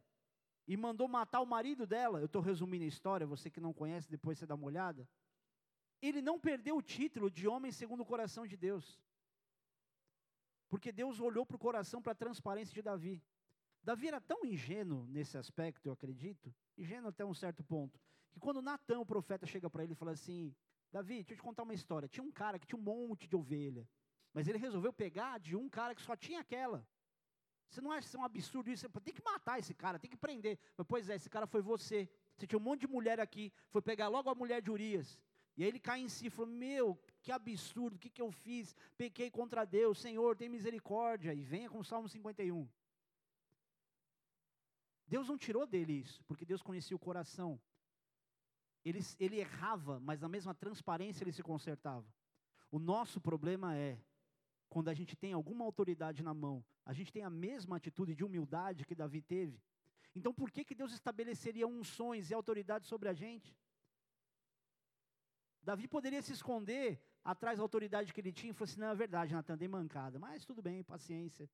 e 0.67 0.77
mandou 0.77 1.07
matar 1.07 1.41
o 1.41 1.47
marido 1.47 1.87
dela. 1.87 2.19
Eu 2.19 2.27
estou 2.27 2.43
resumindo 2.43 2.85
a 2.85 2.89
história, 2.89 3.27
você 3.27 3.51
que 3.51 3.61
não 3.61 3.73
conhece, 3.73 4.11
depois 4.11 4.39
você 4.39 4.47
dá 4.47 4.55
uma 4.55 4.67
olhada. 4.67 5.09
Ele 6.03 6.21
não 6.21 6.39
perdeu 6.39 6.77
o 6.77 6.83
título 6.83 7.31
de 7.31 7.47
homem 7.47 7.71
segundo 7.71 8.01
o 8.01 8.07
coração 8.07 8.47
de 8.47 8.57
Deus. 8.57 9.01
Porque 10.69 10.91
Deus 10.91 11.21
olhou 11.21 11.47
para 11.47 11.57
o 11.57 11.59
coração, 11.59 12.03
para 12.03 12.13
a 12.13 12.17
transparência 12.17 12.75
de 12.75 12.83
Davi. 12.83 13.23
Davi 13.83 14.09
era 14.09 14.21
tão 14.21 14.45
ingênuo 14.45 15.07
nesse 15.07 15.39
aspecto, 15.39 15.87
eu 15.87 15.93
acredito, 15.93 16.53
ingênuo 16.77 17.09
até 17.09 17.25
um 17.25 17.33
certo 17.33 17.63
ponto, 17.63 18.01
que 18.33 18.41
quando 18.41 18.61
Natan, 18.61 18.99
o 18.99 19.07
profeta, 19.07 19.47
chega 19.47 19.71
para 19.71 19.85
ele 19.85 19.93
e 19.93 19.97
fala 19.97 20.11
assim: 20.11 20.53
Davi, 20.91 21.15
deixa 21.15 21.35
eu 21.35 21.37
te 21.37 21.43
contar 21.43 21.63
uma 21.63 21.73
história. 21.73 22.09
Tinha 22.09 22.25
um 22.25 22.33
cara 22.33 22.59
que 22.59 22.67
tinha 22.67 22.79
um 22.79 22.83
monte 22.83 23.29
de 23.29 23.37
ovelha, 23.37 23.89
mas 24.35 24.49
ele 24.49 24.59
resolveu 24.59 24.93
pegar 24.93 25.39
de 25.39 25.55
um 25.55 25.69
cara 25.69 25.95
que 25.95 26.03
só 26.03 26.17
tinha 26.17 26.41
aquela. 26.41 26.85
Você 27.69 27.81
não 27.81 27.91
acha 27.91 28.07
isso 28.07 28.19
um 28.19 28.25
absurdo 28.25 28.71
isso? 28.71 28.89
Tem 29.01 29.15
que 29.15 29.25
matar 29.25 29.59
esse 29.59 29.75
cara, 29.75 29.99
tem 29.99 30.11
que 30.11 30.17
prender. 30.17 30.59
Mas, 30.77 30.87
pois 30.87 31.09
é, 31.09 31.17
esse 31.17 31.29
cara 31.29 31.47
foi 31.47 31.61
você. 31.61 32.09
Você 32.37 32.47
tinha 32.47 32.59
um 32.59 32.63
monte 32.63 32.83
de 32.83 32.87
mulher 32.87 33.21
aqui, 33.21 33.53
foi 33.71 33.83
pegar 33.83 34.09
logo 34.09 34.31
a 34.31 34.35
mulher 34.35 34.63
de 34.63 34.71
Urias. 34.71 35.19
E 35.57 35.63
aí 35.63 35.69
ele 35.69 35.81
cai 35.81 36.01
em 36.01 36.09
si 36.09 36.27
e 36.27 36.31
falou: 36.31 36.51
Meu, 36.51 36.99
que 37.23 37.33
absurdo, 37.33 37.97
o 37.97 37.99
que, 37.99 38.11
que 38.11 38.23
eu 38.23 38.31
fiz? 38.31 38.75
Pequei 38.97 39.31
contra 39.31 39.65
Deus, 39.65 39.99
Senhor, 39.99 40.37
tem 40.37 40.49
misericórdia. 40.49 41.35
E 41.35 41.43
venha 41.43 41.69
com 41.69 41.79
o 41.79 41.85
Salmo 41.85 42.09
51. 42.09 42.69
Deus 45.09 45.29
não 45.29 45.39
tirou 45.39 45.67
dele 45.67 45.93
isso, 45.93 46.23
porque 46.25 46.45
Deus 46.45 46.63
conhecia 46.63 46.97
o 46.97 47.01
coração. 47.01 47.61
Ele, 48.85 49.01
ele 49.19 49.39
errava, 49.39 49.99
mas 50.01 50.21
na 50.21 50.29
mesma 50.29 50.55
transparência 50.55 51.25
ele 51.25 51.33
se 51.33 51.43
consertava. 51.43 52.07
O 52.71 52.79
nosso 52.79 53.21
problema 53.21 53.77
é 53.77 53.99
quando 54.69 54.89
a 54.89 54.95
gente 54.95 55.17
tem 55.17 55.33
alguma 55.33 55.65
autoridade 55.65 56.23
na 56.23 56.35
mão, 56.35 56.65
a 56.85 56.93
gente 56.93 57.13
tem 57.13 57.23
a 57.23 57.31
mesma 57.31 57.77
atitude 57.77 58.15
de 58.15 58.25
humildade 58.25 58.85
que 58.85 58.95
Davi 58.95 59.23
teve. 59.23 59.61
Então, 60.15 60.33
por 60.33 60.51
que, 60.51 60.65
que 60.65 60.75
Deus 60.75 60.93
estabeleceria 60.93 61.67
unções 61.67 62.31
e 62.31 62.35
autoridade 62.35 62.87
sobre 62.87 63.09
a 63.09 63.13
gente? 63.13 63.55
Davi 65.63 65.87
poderia 65.87 66.23
se 66.23 66.33
esconder 66.33 67.03
atrás 67.25 67.59
da 67.59 67.65
autoridade 67.65 68.13
que 68.13 68.21
ele 68.21 68.33
tinha 68.33 68.51
e 68.53 68.55
falar 68.55 68.71
assim: 68.71 68.81
não, 68.81 68.89
é 68.89 68.95
verdade, 68.95 69.35
Natan, 69.35 69.57
dei 69.57 69.69
mancada, 69.69 70.19
mas 70.19 70.45
tudo 70.45 70.63
bem, 70.63 70.83
paciência. 70.83 71.51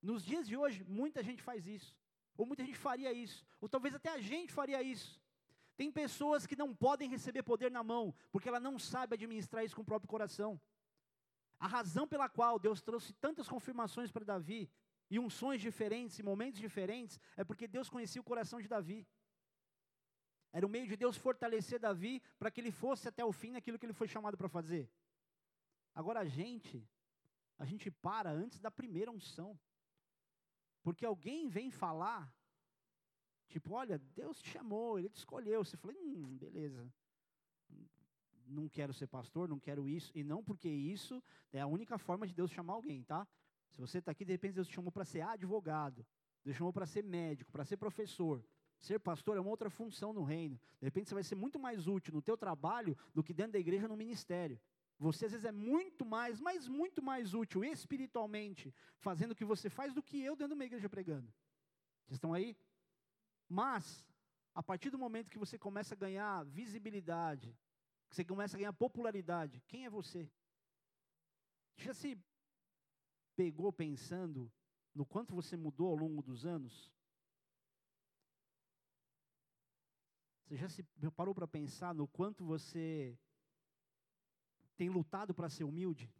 Nos 0.00 0.24
dias 0.24 0.46
de 0.46 0.56
hoje, 0.56 0.84
muita 0.84 1.22
gente 1.22 1.42
faz 1.42 1.66
isso, 1.66 1.96
ou 2.36 2.44
muita 2.44 2.64
gente 2.64 2.78
faria 2.78 3.12
isso, 3.12 3.44
ou 3.60 3.68
talvez 3.68 3.94
até 3.94 4.10
a 4.10 4.20
gente 4.20 4.52
faria 4.52 4.82
isso. 4.82 5.20
Tem 5.76 5.90
pessoas 5.90 6.46
que 6.46 6.54
não 6.54 6.74
podem 6.74 7.08
receber 7.08 7.42
poder 7.42 7.70
na 7.70 7.82
mão, 7.82 8.14
porque 8.30 8.48
ela 8.48 8.60
não 8.60 8.78
sabe 8.78 9.14
administrar 9.14 9.64
isso 9.64 9.74
com 9.74 9.82
o 9.82 9.84
próprio 9.84 10.08
coração. 10.08 10.60
A 11.62 11.68
razão 11.68 12.08
pela 12.08 12.28
qual 12.28 12.58
Deus 12.58 12.82
trouxe 12.82 13.12
tantas 13.24 13.48
confirmações 13.48 14.10
para 14.10 14.24
Davi 14.24 14.68
e 15.08 15.16
unções 15.16 15.60
diferentes 15.60 16.18
e 16.18 16.22
momentos 16.30 16.58
diferentes 16.58 17.20
é 17.36 17.44
porque 17.44 17.68
Deus 17.68 17.88
conhecia 17.88 18.20
o 18.20 18.24
coração 18.24 18.60
de 18.60 18.66
Davi. 18.66 19.06
Era 20.52 20.66
o 20.66 20.68
meio 20.68 20.88
de 20.88 20.96
Deus 20.96 21.16
fortalecer 21.16 21.78
Davi 21.78 22.20
para 22.36 22.50
que 22.50 22.60
ele 22.60 22.72
fosse 22.72 23.06
até 23.06 23.24
o 23.24 23.30
fim 23.30 23.52
naquilo 23.52 23.78
que 23.78 23.86
ele 23.86 23.92
foi 23.92 24.08
chamado 24.08 24.36
para 24.36 24.48
fazer. 24.48 24.90
Agora 25.94 26.18
a 26.18 26.24
gente, 26.24 26.84
a 27.56 27.64
gente 27.64 27.92
para 27.92 28.28
antes 28.28 28.58
da 28.58 28.70
primeira 28.70 29.12
unção. 29.12 29.56
Porque 30.82 31.06
alguém 31.06 31.48
vem 31.48 31.70
falar, 31.70 32.28
tipo, 33.46 33.72
olha, 33.72 34.00
Deus 34.16 34.42
te 34.42 34.48
chamou, 34.50 34.98
Ele 34.98 35.08
te 35.08 35.18
escolheu. 35.18 35.64
Você 35.64 35.76
fala, 35.76 35.94
hum, 35.94 36.36
beleza 36.36 36.92
não 38.52 38.68
quero 38.68 38.92
ser 38.92 39.06
pastor, 39.06 39.48
não 39.48 39.58
quero 39.58 39.88
isso, 39.88 40.12
e 40.14 40.22
não 40.22 40.42
porque 40.42 40.68
isso 40.68 41.22
é 41.52 41.60
a 41.60 41.66
única 41.66 41.98
forma 41.98 42.26
de 42.26 42.34
Deus 42.34 42.50
chamar 42.50 42.74
alguém, 42.74 43.02
tá? 43.02 43.26
Se 43.70 43.80
você 43.80 43.98
está 43.98 44.12
aqui, 44.12 44.24
de 44.24 44.32
repente 44.32 44.54
Deus 44.54 44.68
te 44.68 44.74
chamou 44.74 44.92
para 44.92 45.04
ser 45.04 45.22
advogado, 45.22 46.06
Deus 46.44 46.56
chamou 46.56 46.72
para 46.72 46.86
ser 46.86 47.02
médico, 47.02 47.50
para 47.50 47.64
ser 47.64 47.76
professor. 47.76 48.44
Ser 48.78 48.98
pastor 48.98 49.36
é 49.36 49.40
uma 49.40 49.50
outra 49.50 49.70
função 49.70 50.12
no 50.12 50.24
reino. 50.24 50.60
De 50.80 50.86
repente 50.86 51.08
você 51.08 51.14
vai 51.14 51.22
ser 51.22 51.36
muito 51.36 51.58
mais 51.58 51.86
útil 51.86 52.12
no 52.12 52.20
teu 52.20 52.36
trabalho 52.36 52.98
do 53.14 53.22
que 53.22 53.32
dentro 53.32 53.52
da 53.52 53.58
igreja 53.58 53.86
no 53.86 53.96
ministério. 53.96 54.60
Você 54.98 55.26
às 55.26 55.32
vezes 55.32 55.44
é 55.44 55.52
muito 55.52 56.04
mais, 56.04 56.40
mas 56.40 56.68
muito 56.68 57.00
mais 57.00 57.32
útil 57.32 57.64
espiritualmente 57.64 58.74
fazendo 58.98 59.32
o 59.32 59.34
que 59.34 59.44
você 59.44 59.70
faz 59.70 59.94
do 59.94 60.02
que 60.02 60.20
eu 60.20 60.34
dentro 60.34 60.48
de 60.48 60.54
uma 60.54 60.64
igreja 60.64 60.88
pregando. 60.88 61.32
Vocês 62.06 62.16
estão 62.16 62.34
aí? 62.34 62.56
Mas 63.48 64.04
a 64.54 64.62
partir 64.62 64.90
do 64.90 64.98
momento 64.98 65.30
que 65.30 65.38
você 65.38 65.58
começa 65.58 65.94
a 65.94 65.96
ganhar 65.96 66.44
visibilidade, 66.44 67.56
você 68.12 68.24
começa 68.26 68.56
a 68.56 68.58
ganhar 68.58 68.72
popularidade. 68.74 69.62
Quem 69.66 69.86
é 69.86 69.90
você? 69.90 70.30
Já 71.78 71.94
se 71.94 72.18
pegou 73.34 73.72
pensando 73.72 74.52
no 74.94 75.06
quanto 75.06 75.34
você 75.34 75.56
mudou 75.56 75.88
ao 75.88 75.96
longo 75.96 76.22
dos 76.22 76.44
anos? 76.44 76.92
Você 80.44 80.56
já 80.58 80.68
se 80.68 80.82
parou 81.16 81.34
para 81.34 81.48
pensar 81.48 81.94
no 81.94 82.06
quanto 82.06 82.44
você 82.44 83.18
tem 84.76 84.90
lutado 84.90 85.32
para 85.32 85.48
ser 85.48 85.64
humilde? 85.64 86.12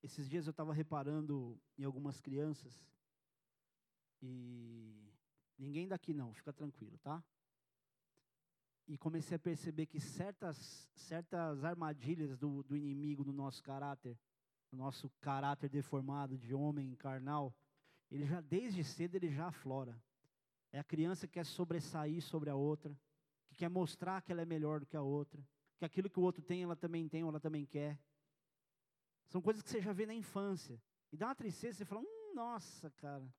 Esses 0.00 0.28
dias 0.28 0.46
eu 0.46 0.52
estava 0.52 0.72
reparando 0.72 1.60
em 1.76 1.82
algumas 1.82 2.20
crianças 2.20 2.86
e 4.22 5.12
ninguém 5.58 5.88
daqui 5.88 6.14
não, 6.14 6.32
fica 6.32 6.52
tranquilo, 6.52 6.96
tá? 6.98 7.20
E 8.90 8.98
comecei 8.98 9.36
a 9.36 9.38
perceber 9.38 9.86
que 9.86 10.00
certas, 10.00 10.90
certas 10.96 11.62
armadilhas 11.62 12.36
do, 12.36 12.64
do 12.64 12.76
inimigo 12.76 13.22
no 13.22 13.32
nosso 13.32 13.62
caráter, 13.62 14.18
no 14.72 14.78
nosso 14.78 15.08
caráter 15.20 15.68
deformado 15.68 16.36
de 16.36 16.52
homem 16.52 16.96
carnal, 16.96 17.54
ele 18.10 18.26
já 18.26 18.40
desde 18.40 18.82
cedo 18.82 19.14
ele 19.14 19.30
já 19.30 19.46
aflora. 19.46 19.96
É 20.72 20.80
a 20.80 20.84
criança 20.84 21.28
que 21.28 21.34
quer 21.34 21.46
sobressair 21.46 22.20
sobre 22.20 22.50
a 22.50 22.56
outra, 22.56 22.98
que 23.46 23.54
quer 23.54 23.68
mostrar 23.68 24.22
que 24.22 24.32
ela 24.32 24.42
é 24.42 24.44
melhor 24.44 24.80
do 24.80 24.86
que 24.86 24.96
a 24.96 25.02
outra, 25.02 25.40
que 25.78 25.84
aquilo 25.84 26.10
que 26.10 26.18
o 26.18 26.22
outro 26.24 26.42
tem 26.42 26.64
ela 26.64 26.74
também 26.74 27.08
tem 27.08 27.22
ou 27.22 27.28
ela 27.28 27.38
também 27.38 27.64
quer. 27.64 27.96
São 29.28 29.40
coisas 29.40 29.62
que 29.62 29.70
você 29.70 29.80
já 29.80 29.92
vê 29.92 30.04
na 30.04 30.14
infância. 30.14 30.82
E 31.12 31.16
dá 31.16 31.26
uma 31.28 31.36
tristeza, 31.36 31.78
você 31.78 31.84
fala, 31.84 32.00
hum, 32.00 32.34
nossa, 32.34 32.90
cara. 32.90 33.32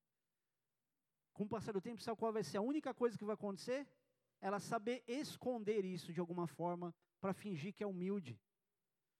Com 1.33 1.43
o 1.43 1.49
passar 1.49 1.73
do 1.73 1.81
tempo, 1.81 2.01
sabe 2.01 2.17
qual 2.17 2.31
vai 2.31 2.43
ser 2.43 2.57
a 2.57 2.61
única 2.61 2.93
coisa 2.93 3.17
que 3.17 3.25
vai 3.25 3.33
acontecer? 3.33 3.85
Ela 4.41 4.60
saber 4.60 5.04
esconder 5.08 5.86
isso 5.86 6.12
de 6.12 6.19
alguma 6.19 6.47
forma 6.47 6.93
para 7.19 7.34
fingir 7.34 7.73
que 7.73 7.84
é 7.84 7.88
humilde. 7.88 8.39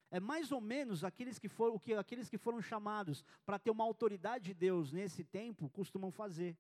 É 0.10 0.20
mais 0.20 0.52
ou 0.52 0.60
menos 0.60 1.04
aqueles 1.04 1.40
que 1.40 1.48
foram, 1.48 1.76
o 1.76 1.80
que 1.80 1.94
aqueles 1.94 2.28
que 2.28 2.38
foram 2.38 2.62
chamados 2.62 3.24
para 3.46 3.58
ter 3.58 3.72
uma 3.72 3.84
autoridade 3.84 4.46
de 4.46 4.54
Deus 4.54 4.92
nesse 4.92 5.24
tempo 5.24 5.70
costumam 5.70 6.12
fazer. 6.12 6.58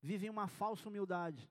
Vivem 0.00 0.30
uma 0.30 0.46
falsa 0.46 0.88
humildade. 0.88 1.50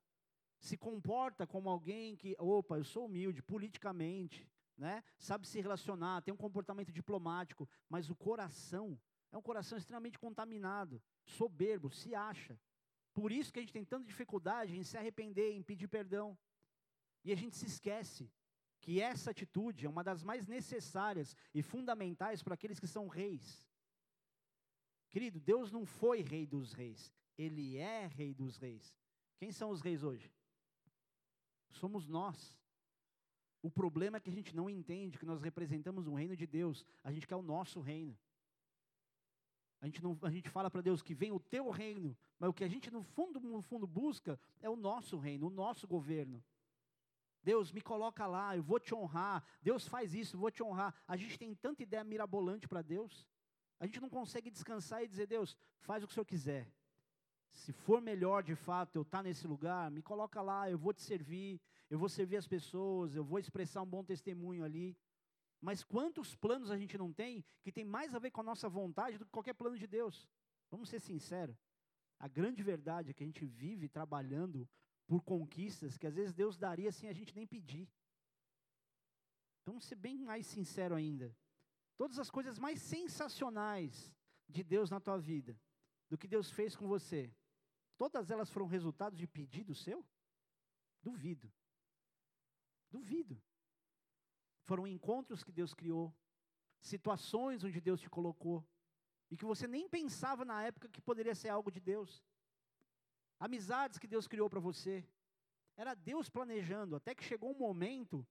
Se 0.59 0.77
comporta 0.77 1.45
como 1.45 1.69
alguém 1.69 2.15
que, 2.15 2.35
opa, 2.39 2.77
eu 2.77 2.83
sou 2.85 3.05
humilde 3.05 3.41
politicamente, 3.41 4.47
né? 4.77 5.03
Sabe 5.17 5.45
se 5.45 5.59
relacionar, 5.59 6.21
tem 6.21 6.33
um 6.33 6.37
comportamento 6.37 6.91
diplomático, 6.91 7.67
mas 7.89 8.09
o 8.09 8.15
coração 8.15 8.97
é 9.31 9.37
um 9.37 9.41
coração 9.41 9.77
extremamente 9.77 10.19
contaminado, 10.19 11.01
soberbo, 11.25 11.89
se 11.89 12.13
acha. 12.15 12.57
Por 13.13 13.31
isso 13.31 13.51
que 13.53 13.59
a 13.59 13.61
gente 13.61 13.73
tem 13.73 13.85
tanta 13.85 14.05
dificuldade 14.05 14.75
em 14.75 14.83
se 14.83 14.97
arrepender, 14.97 15.51
em 15.51 15.61
pedir 15.61 15.87
perdão. 15.87 16.37
E 17.23 17.31
a 17.31 17.35
gente 17.35 17.55
se 17.55 17.65
esquece 17.65 18.31
que 18.81 18.99
essa 18.99 19.31
atitude 19.31 19.85
é 19.85 19.89
uma 19.89 20.03
das 20.03 20.23
mais 20.23 20.47
necessárias 20.47 21.37
e 21.53 21.61
fundamentais 21.61 22.43
para 22.43 22.55
aqueles 22.55 22.79
que 22.79 22.87
são 22.87 23.07
reis. 23.07 23.65
Querido, 25.09 25.39
Deus 25.39 25.71
não 25.71 25.85
foi 25.85 26.21
rei 26.21 26.45
dos 26.45 26.73
reis, 26.73 27.13
ele 27.37 27.77
é 27.77 28.07
rei 28.07 28.33
dos 28.33 28.57
reis. 28.57 28.97
Quem 29.37 29.51
são 29.51 29.69
os 29.69 29.79
reis 29.79 30.03
hoje? 30.03 30.33
Somos 31.69 32.07
nós. 32.07 32.59
O 33.61 33.69
problema 33.71 34.17
é 34.17 34.19
que 34.19 34.29
a 34.29 34.33
gente 34.33 34.55
não 34.55 34.69
entende 34.69 35.17
que 35.17 35.25
nós 35.25 35.41
representamos 35.41 36.07
um 36.07 36.15
reino 36.15 36.35
de 36.35 36.45
Deus, 36.45 36.85
a 37.03 37.11
gente 37.11 37.27
quer 37.27 37.35
o 37.35 37.41
nosso 37.41 37.79
reino. 37.79 38.17
A 39.83 39.85
gente, 39.85 40.01
não, 40.01 40.17
a 40.21 40.29
gente 40.29 40.49
fala 40.49 40.71
para 40.71 40.79
Deus 40.79 41.01
que 41.01 41.13
vem 41.13 41.33
o 41.33 41.41
teu 41.41 41.69
reino, 41.69 42.17
mas 42.39 42.49
o 42.49 42.53
que 42.53 42.63
a 42.63 42.69
gente 42.69 42.89
no 42.89 43.03
fundo, 43.03 43.37
no 43.41 43.61
fundo 43.61 43.85
busca 43.85 44.39
é 44.61 44.69
o 44.69 44.77
nosso 44.77 45.17
reino, 45.17 45.47
o 45.47 45.49
nosso 45.49 45.85
governo. 45.85 46.41
Deus, 47.43 47.69
me 47.69 47.81
coloca 47.81 48.25
lá, 48.25 48.55
eu 48.55 48.63
vou 48.63 48.79
te 48.79 48.95
honrar. 48.95 49.45
Deus 49.61 49.85
faz 49.85 50.13
isso, 50.13 50.37
eu 50.37 50.39
vou 50.39 50.49
te 50.49 50.63
honrar. 50.63 50.95
A 51.05 51.17
gente 51.17 51.37
tem 51.37 51.53
tanta 51.53 51.83
ideia 51.83 52.01
mirabolante 52.01 52.65
para 52.65 52.81
Deus. 52.81 53.27
A 53.77 53.85
gente 53.85 53.99
não 53.99 54.07
consegue 54.07 54.49
descansar 54.49 55.03
e 55.03 55.07
dizer, 55.09 55.27
Deus, 55.27 55.57
faz 55.81 56.01
o 56.01 56.07
que 56.07 56.11
o 56.11 56.13
Senhor 56.13 56.23
quiser. 56.23 56.71
Se 57.51 57.73
for 57.73 57.99
melhor 57.99 58.41
de 58.41 58.55
fato 58.55 58.95
eu 58.95 59.01
estar 59.01 59.17
tá 59.17 59.23
nesse 59.23 59.45
lugar, 59.45 59.91
me 59.91 60.01
coloca 60.01 60.41
lá, 60.41 60.71
eu 60.71 60.77
vou 60.77 60.93
te 60.93 61.01
servir, 61.01 61.59
eu 61.89 61.99
vou 61.99 62.07
servir 62.07 62.37
as 62.37 62.47
pessoas, 62.47 63.17
eu 63.17 63.23
vou 63.25 63.37
expressar 63.37 63.81
um 63.81 63.85
bom 63.85 64.01
testemunho 64.01 64.63
ali. 64.63 64.95
Mas 65.63 65.81
quantos 65.81 66.35
planos 66.35 66.69
a 66.69 66.77
gente 66.77 66.97
não 66.97 67.13
tem 67.13 67.41
que 67.61 67.71
tem 67.71 67.85
mais 67.85 68.13
a 68.13 68.19
ver 68.19 68.31
com 68.31 68.41
a 68.41 68.43
nossa 68.43 68.67
vontade 68.67 69.17
do 69.17 69.23
que 69.23 69.31
qualquer 69.31 69.53
plano 69.53 69.77
de 69.77 69.87
Deus? 69.87 70.27
Vamos 70.69 70.89
ser 70.89 70.99
sinceros. 70.99 71.57
A 72.19 72.27
grande 72.27 72.61
verdade 72.61 73.11
é 73.11 73.13
que 73.13 73.23
a 73.23 73.25
gente 73.25 73.45
vive 73.45 73.87
trabalhando 73.87 74.69
por 75.07 75.23
conquistas 75.23 75.97
que 75.97 76.05
às 76.05 76.15
vezes 76.15 76.33
Deus 76.33 76.57
daria 76.57 76.91
sem 76.91 77.07
a 77.07 77.13
gente 77.13 77.33
nem 77.33 77.47
pedir. 77.47 77.89
Vamos 79.65 79.85
ser 79.85 79.95
bem 79.95 80.17
mais 80.17 80.45
sincero 80.47 80.95
ainda. 80.95 81.33
Todas 81.95 82.19
as 82.19 82.29
coisas 82.29 82.59
mais 82.59 82.81
sensacionais 82.81 84.13
de 84.49 84.65
Deus 84.65 84.89
na 84.89 84.99
tua 84.99 85.17
vida, 85.17 85.57
do 86.09 86.17
que 86.17 86.27
Deus 86.27 86.51
fez 86.51 86.75
com 86.75 86.89
você, 86.89 87.33
todas 87.97 88.29
elas 88.29 88.49
foram 88.49 88.67
resultados 88.67 89.17
de 89.17 89.25
pedido 89.25 89.73
seu? 89.73 90.05
Duvido. 91.01 91.49
Duvido. 92.91 93.41
Foram 94.63 94.87
encontros 94.87 95.43
que 95.43 95.51
Deus 95.51 95.73
criou, 95.73 96.13
situações 96.79 97.63
onde 97.63 97.79
Deus 97.79 98.01
te 98.01 98.09
colocou, 98.09 98.65
e 99.29 99.37
que 99.37 99.45
você 99.45 99.67
nem 99.67 99.87
pensava 99.87 100.43
na 100.43 100.63
época 100.63 100.89
que 100.89 101.01
poderia 101.01 101.35
ser 101.35 101.49
algo 101.49 101.71
de 101.71 101.79
Deus 101.79 102.23
amizades 103.43 103.99
que 103.99 104.07
Deus 104.07 104.25
criou 104.25 104.49
para 104.49 104.61
você. 104.61 105.05
Era 105.75 105.93
Deus 105.93 106.29
planejando, 106.29 106.95
até 106.95 107.13
que 107.13 107.23
chegou 107.23 107.51
um 107.51 107.57
momento 107.57 108.25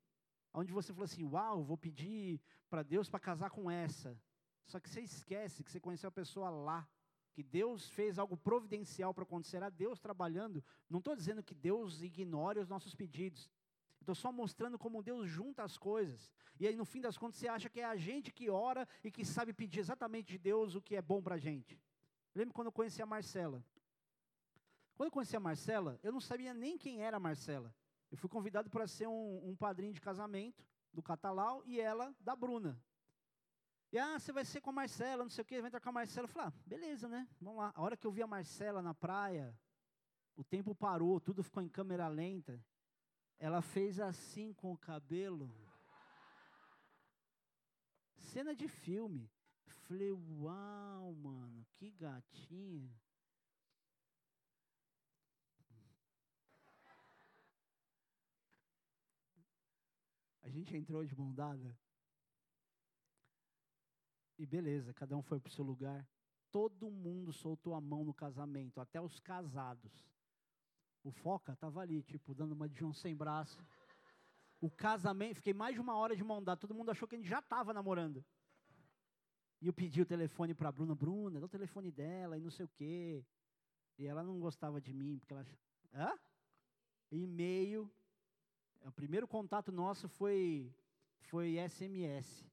onde 0.54 0.72
você 0.72 0.92
falou 0.92 1.04
assim: 1.04 1.24
Uau, 1.24 1.62
vou 1.62 1.76
pedir 1.76 2.40
para 2.70 2.82
Deus 2.82 3.10
para 3.10 3.20
casar 3.20 3.50
com 3.50 3.70
essa. 3.70 4.18
Só 4.66 4.80
que 4.80 4.88
você 4.88 5.02
esquece 5.02 5.62
que 5.62 5.70
você 5.70 5.80
conheceu 5.80 6.08
a 6.08 6.12
pessoa 6.12 6.48
lá, 6.48 6.88
que 7.34 7.42
Deus 7.42 7.88
fez 7.90 8.18
algo 8.18 8.36
providencial 8.36 9.12
para 9.12 9.24
acontecer, 9.24 9.58
era 9.58 9.68
Deus 9.68 10.00
trabalhando. 10.00 10.64
Não 10.88 10.98
estou 10.98 11.14
dizendo 11.14 11.42
que 11.42 11.54
Deus 11.54 12.00
ignore 12.00 12.60
os 12.60 12.68
nossos 12.68 12.94
pedidos. 12.94 13.50
Estou 14.02 14.14
só 14.14 14.32
mostrando 14.32 14.78
como 14.78 15.02
Deus 15.02 15.28
junta 15.28 15.62
as 15.62 15.78
coisas. 15.78 16.30
E 16.58 16.66
aí, 16.66 16.76
no 16.76 16.84
fim 16.84 17.00
das 17.00 17.16
contas, 17.16 17.36
você 17.38 17.48
acha 17.48 17.68
que 17.68 17.80
é 17.80 17.84
a 17.84 17.96
gente 17.96 18.32
que 18.32 18.50
ora 18.50 18.86
e 19.02 19.10
que 19.10 19.24
sabe 19.24 19.52
pedir 19.52 19.80
exatamente 19.80 20.32
de 20.32 20.38
Deus 20.38 20.74
o 20.74 20.82
que 20.82 20.96
é 20.96 21.02
bom 21.02 21.22
para 21.22 21.36
a 21.36 21.38
gente. 21.38 21.80
Lembro 22.34 22.52
quando 22.54 22.66
eu 22.66 22.72
conheci 22.72 23.00
a 23.00 23.06
Marcela. 23.06 23.64
Quando 24.94 25.06
eu 25.06 25.12
conheci 25.12 25.36
a 25.36 25.40
Marcela, 25.40 25.98
eu 26.02 26.12
não 26.12 26.20
sabia 26.20 26.52
nem 26.52 26.76
quem 26.76 27.02
era 27.02 27.16
a 27.16 27.20
Marcela. 27.20 27.74
Eu 28.10 28.18
fui 28.18 28.28
convidado 28.28 28.68
para 28.68 28.86
ser 28.86 29.06
um, 29.06 29.50
um, 29.50 29.56
padrinho 29.56 29.92
de 29.92 30.00
casamento 30.00 30.64
do 30.92 31.02
Catalau 31.02 31.62
e 31.64 31.80
ela 31.80 32.14
da 32.20 32.36
Bruna. 32.36 32.78
E 33.90 33.98
ah, 33.98 34.18
você 34.18 34.32
vai 34.32 34.44
ser 34.44 34.60
com 34.60 34.70
a 34.70 34.72
Marcela, 34.72 35.22
não 35.22 35.30
sei 35.30 35.42
o 35.42 35.44
quê, 35.44 35.60
vai 35.60 35.68
entrar 35.68 35.80
com 35.80 35.88
a 35.88 35.92
Marcela. 35.92 36.24
Eu 36.24 36.28
falei, 36.28 36.48
ah, 36.48 36.52
beleza, 36.66 37.08
né? 37.08 37.28
Vamos 37.40 37.58
lá. 37.58 37.72
A 37.74 37.82
hora 37.82 37.96
que 37.96 38.06
eu 38.06 38.12
vi 38.12 38.22
a 38.22 38.26
Marcela 38.26 38.82
na 38.82 38.94
praia, 38.94 39.56
o 40.36 40.42
tempo 40.42 40.74
parou, 40.74 41.20
tudo 41.20 41.42
ficou 41.42 41.62
em 41.62 41.68
câmera 41.68 42.08
lenta. 42.08 42.62
Ela 43.46 43.60
fez 43.60 43.98
assim 43.98 44.52
com 44.52 44.72
o 44.72 44.78
cabelo. 44.78 45.52
Cena 48.16 48.54
de 48.54 48.68
filme. 48.68 49.28
Falei, 49.88 50.12
uau, 50.12 51.12
mano, 51.14 51.66
que 51.74 51.90
gatinha. 51.90 52.94
gente 60.52 60.76
entrou 60.76 61.04
de 61.04 61.16
mão 61.16 61.32
dada. 61.32 61.76
E 64.38 64.46
beleza, 64.46 64.92
cada 64.92 65.16
um 65.16 65.22
foi 65.22 65.40
para 65.40 65.48
o 65.48 65.52
seu 65.52 65.64
lugar. 65.64 66.06
Todo 66.50 66.90
mundo 66.90 67.32
soltou 67.32 67.74
a 67.74 67.80
mão 67.80 68.04
no 68.04 68.12
casamento, 68.12 68.80
até 68.80 69.00
os 69.00 69.18
casados. 69.18 70.06
O 71.02 71.10
Foca 71.10 71.52
estava 71.52 71.80
ali, 71.80 72.02
tipo, 72.02 72.34
dando 72.34 72.52
uma 72.52 72.68
de 72.68 72.78
João 72.78 72.92
sem 72.92 73.14
braço. 73.14 73.58
O 74.60 74.70
casamento, 74.70 75.36
fiquei 75.36 75.52
mais 75.52 75.74
de 75.74 75.80
uma 75.80 75.96
hora 75.96 76.14
de 76.14 76.22
mão 76.22 76.42
dada, 76.42 76.60
todo 76.60 76.74
mundo 76.74 76.90
achou 76.90 77.08
que 77.08 77.16
a 77.16 77.18
gente 77.18 77.28
já 77.28 77.40
estava 77.40 77.72
namorando. 77.72 78.24
E 79.60 79.66
eu 79.66 79.72
pedi 79.72 80.00
o 80.00 80.06
telefone 80.06 80.54
para 80.54 80.68
a 80.68 80.72
Bruna, 80.72 80.94
Bruna, 80.94 81.40
dá 81.40 81.46
o 81.46 81.48
telefone 81.48 81.90
dela 81.90 82.36
e 82.36 82.40
não 82.40 82.50
sei 82.50 82.66
o 82.66 82.68
quê. 82.68 83.24
E 83.98 84.06
ela 84.06 84.22
não 84.22 84.40
gostava 84.40 84.80
de 84.80 84.92
mim, 84.92 85.18
porque 85.18 85.32
ela. 85.32 85.46
Hã? 85.94 86.18
E-mail, 87.10 87.92
o 88.84 88.92
primeiro 88.92 89.28
contato 89.28 89.70
nosso 89.70 90.08
foi, 90.08 90.74
foi 91.20 91.56
SMS. 91.68 92.44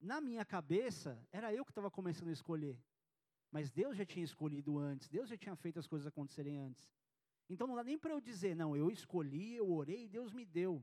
Na 0.00 0.20
minha 0.20 0.44
cabeça, 0.44 1.22
era 1.30 1.52
eu 1.52 1.64
que 1.64 1.70
estava 1.70 1.90
começando 1.90 2.28
a 2.28 2.32
escolher. 2.32 2.78
Mas 3.50 3.70
Deus 3.70 3.96
já 3.96 4.04
tinha 4.04 4.24
escolhido 4.24 4.78
antes, 4.78 5.08
Deus 5.08 5.28
já 5.28 5.36
tinha 5.36 5.56
feito 5.56 5.78
as 5.78 5.86
coisas 5.86 6.06
acontecerem 6.06 6.56
antes. 6.56 6.90
Então 7.48 7.66
não 7.66 7.74
dá 7.74 7.82
nem 7.82 7.98
para 7.98 8.12
eu 8.12 8.20
dizer, 8.20 8.54
não, 8.54 8.76
eu 8.76 8.90
escolhi, 8.90 9.56
eu 9.56 9.70
orei, 9.70 10.08
Deus 10.08 10.32
me 10.32 10.44
deu. 10.44 10.82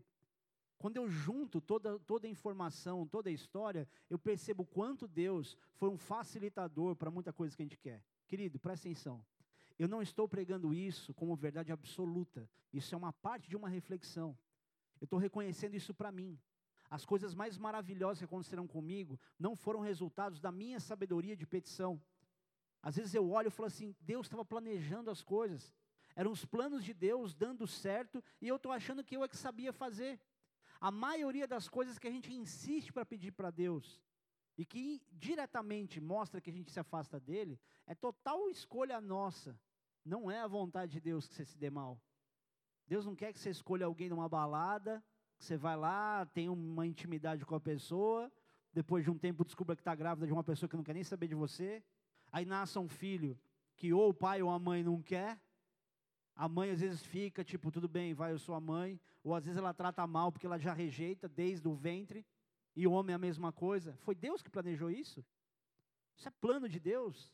Quando 0.77 0.97
eu 0.97 1.09
junto 1.09 1.59
toda, 1.59 1.97
toda 1.99 2.27
a 2.27 2.29
informação, 2.29 3.07
toda 3.07 3.29
a 3.29 3.33
história, 3.33 3.87
eu 4.09 4.19
percebo 4.19 4.65
quanto 4.65 5.07
Deus 5.07 5.57
foi 5.73 5.89
um 5.89 5.97
facilitador 5.97 6.95
para 6.95 7.09
muita 7.09 7.33
coisa 7.33 7.55
que 7.55 7.63
a 7.63 7.65
gente 7.65 7.77
quer. 7.77 8.03
Querido, 8.27 8.59
presta 8.59 8.87
atenção. 8.87 9.25
Eu 9.79 9.87
não 9.87 10.01
estou 10.01 10.27
pregando 10.27 10.73
isso 10.73 11.13
como 11.13 11.35
verdade 11.35 11.71
absoluta. 11.71 12.49
Isso 12.73 12.93
é 12.93 12.97
uma 12.97 13.13
parte 13.13 13.49
de 13.49 13.55
uma 13.55 13.69
reflexão. 13.69 14.37
Eu 14.99 15.05
estou 15.05 15.17
reconhecendo 15.17 15.75
isso 15.75 15.93
para 15.93 16.11
mim. 16.11 16.37
As 16.89 17.05
coisas 17.05 17.33
mais 17.33 17.57
maravilhosas 17.57 18.19
que 18.19 18.25
aconteceram 18.25 18.67
comigo 18.67 19.19
não 19.37 19.55
foram 19.55 19.79
resultados 19.79 20.39
da 20.39 20.51
minha 20.51 20.79
sabedoria 20.79 21.35
de 21.35 21.45
petição. 21.45 22.01
Às 22.87 22.95
vezes 22.95 23.13
eu 23.13 23.29
olho 23.29 23.49
e 23.49 23.51
falo 23.51 23.67
assim: 23.67 23.93
Deus 23.99 24.27
estava 24.27 24.45
planejando 24.45 25.11
as 25.11 25.21
coisas. 25.21 25.75
Eram 26.15 26.31
os 26.31 26.45
planos 26.45 26.85
de 26.85 26.93
Deus 26.93 27.35
dando 27.35 27.67
certo 27.67 28.23
e 28.41 28.47
eu 28.47 28.55
estou 28.55 28.71
achando 28.71 29.03
que 29.03 29.17
eu 29.17 29.25
é 29.25 29.27
que 29.27 29.35
sabia 29.35 29.73
fazer. 29.73 30.17
A 30.79 30.89
maioria 30.89 31.45
das 31.45 31.67
coisas 31.67 31.99
que 31.99 32.07
a 32.07 32.11
gente 32.11 32.33
insiste 32.33 32.93
para 32.93 33.05
pedir 33.05 33.33
para 33.33 33.51
Deus 33.51 34.01
e 34.57 34.63
que 34.65 35.01
diretamente 35.11 35.99
mostra 35.99 36.39
que 36.39 36.49
a 36.49 36.53
gente 36.53 36.71
se 36.71 36.79
afasta 36.79 37.19
dele, 37.19 37.59
é 37.85 37.93
total 37.93 38.49
escolha 38.49 39.01
nossa. 39.01 39.59
Não 40.05 40.31
é 40.31 40.39
a 40.39 40.47
vontade 40.47 40.93
de 40.93 41.01
Deus 41.01 41.27
que 41.27 41.33
você 41.35 41.43
se 41.43 41.57
dê 41.57 41.69
mal. 41.69 42.01
Deus 42.87 43.05
não 43.05 43.17
quer 43.17 43.33
que 43.33 43.39
você 43.39 43.49
escolha 43.49 43.85
alguém 43.85 44.07
numa 44.07 44.29
balada, 44.29 45.03
que 45.37 45.43
você 45.43 45.57
vai 45.57 45.75
lá, 45.75 46.25
tem 46.27 46.47
uma 46.47 46.87
intimidade 46.87 47.45
com 47.45 47.53
a 47.53 47.59
pessoa, 47.59 48.31
depois 48.71 49.03
de 49.03 49.11
um 49.11 49.17
tempo 49.17 49.43
descubra 49.43 49.75
que 49.75 49.81
está 49.81 49.93
grávida 49.93 50.25
de 50.25 50.31
uma 50.31 50.43
pessoa 50.43 50.69
que 50.69 50.77
não 50.77 50.85
quer 50.85 50.93
nem 50.93 51.03
saber 51.03 51.27
de 51.27 51.35
você, 51.35 51.83
aí 52.31 52.45
nasce 52.45 52.77
um 52.77 52.87
filho 52.87 53.39
que 53.75 53.93
ou 53.93 54.09
o 54.09 54.13
pai 54.13 54.41
ou 54.41 54.49
a 54.49 54.59
mãe 54.59 54.83
não 54.83 55.01
quer, 55.01 55.39
a 56.35 56.47
mãe 56.47 56.71
às 56.71 56.81
vezes 56.81 57.03
fica 57.03 57.43
tipo, 57.43 57.71
tudo 57.71 57.87
bem, 57.87 58.13
vai, 58.13 58.31
eu 58.31 58.39
sou 58.39 58.53
a 58.55 58.59
mãe, 58.59 58.99
ou 59.23 59.33
às 59.33 59.43
vezes 59.43 59.57
ela 59.57 59.73
trata 59.73 60.05
mal 60.05 60.31
porque 60.31 60.45
ela 60.45 60.59
já 60.59 60.73
rejeita 60.73 61.27
desde 61.27 61.67
o 61.67 61.73
ventre, 61.73 62.25
e 62.75 62.85
o 62.85 62.91
homem 62.91 63.13
é 63.13 63.15
a 63.15 63.19
mesma 63.19 63.51
coisa. 63.51 63.95
Foi 63.97 64.13
Deus 64.13 64.41
que 64.41 64.51
planejou 64.51 64.91
isso? 64.91 65.25
Isso 66.15 66.27
é 66.27 66.31
plano 66.31 66.69
de 66.69 66.79
Deus? 66.79 67.33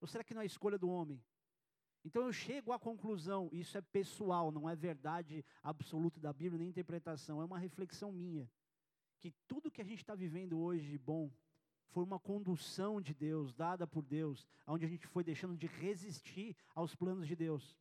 Ou 0.00 0.06
será 0.06 0.22
que 0.22 0.34
não 0.34 0.42
é 0.42 0.46
escolha 0.46 0.78
do 0.78 0.88
homem? 0.88 1.20
Então 2.04 2.22
eu 2.22 2.32
chego 2.32 2.70
à 2.70 2.78
conclusão, 2.78 3.48
isso 3.50 3.78
é 3.78 3.80
pessoal, 3.80 4.52
não 4.52 4.68
é 4.68 4.76
verdade 4.76 5.44
absoluta 5.62 6.20
da 6.20 6.32
Bíblia, 6.32 6.58
nem 6.58 6.68
interpretação, 6.68 7.40
é 7.40 7.44
uma 7.44 7.58
reflexão 7.58 8.12
minha, 8.12 8.48
que 9.18 9.32
tudo 9.48 9.70
que 9.70 9.80
a 9.80 9.84
gente 9.84 10.00
está 10.00 10.14
vivendo 10.14 10.58
hoje 10.58 10.90
de 10.90 10.98
bom 10.98 11.30
foi 11.94 12.02
uma 12.02 12.18
condução 12.18 13.00
de 13.00 13.14
Deus, 13.14 13.54
dada 13.54 13.86
por 13.86 14.04
Deus, 14.04 14.44
onde 14.66 14.84
a 14.84 14.88
gente 14.88 15.06
foi 15.06 15.22
deixando 15.22 15.56
de 15.56 15.68
resistir 15.68 16.56
aos 16.74 16.92
planos 16.92 17.28
de 17.28 17.36
Deus. 17.36 17.78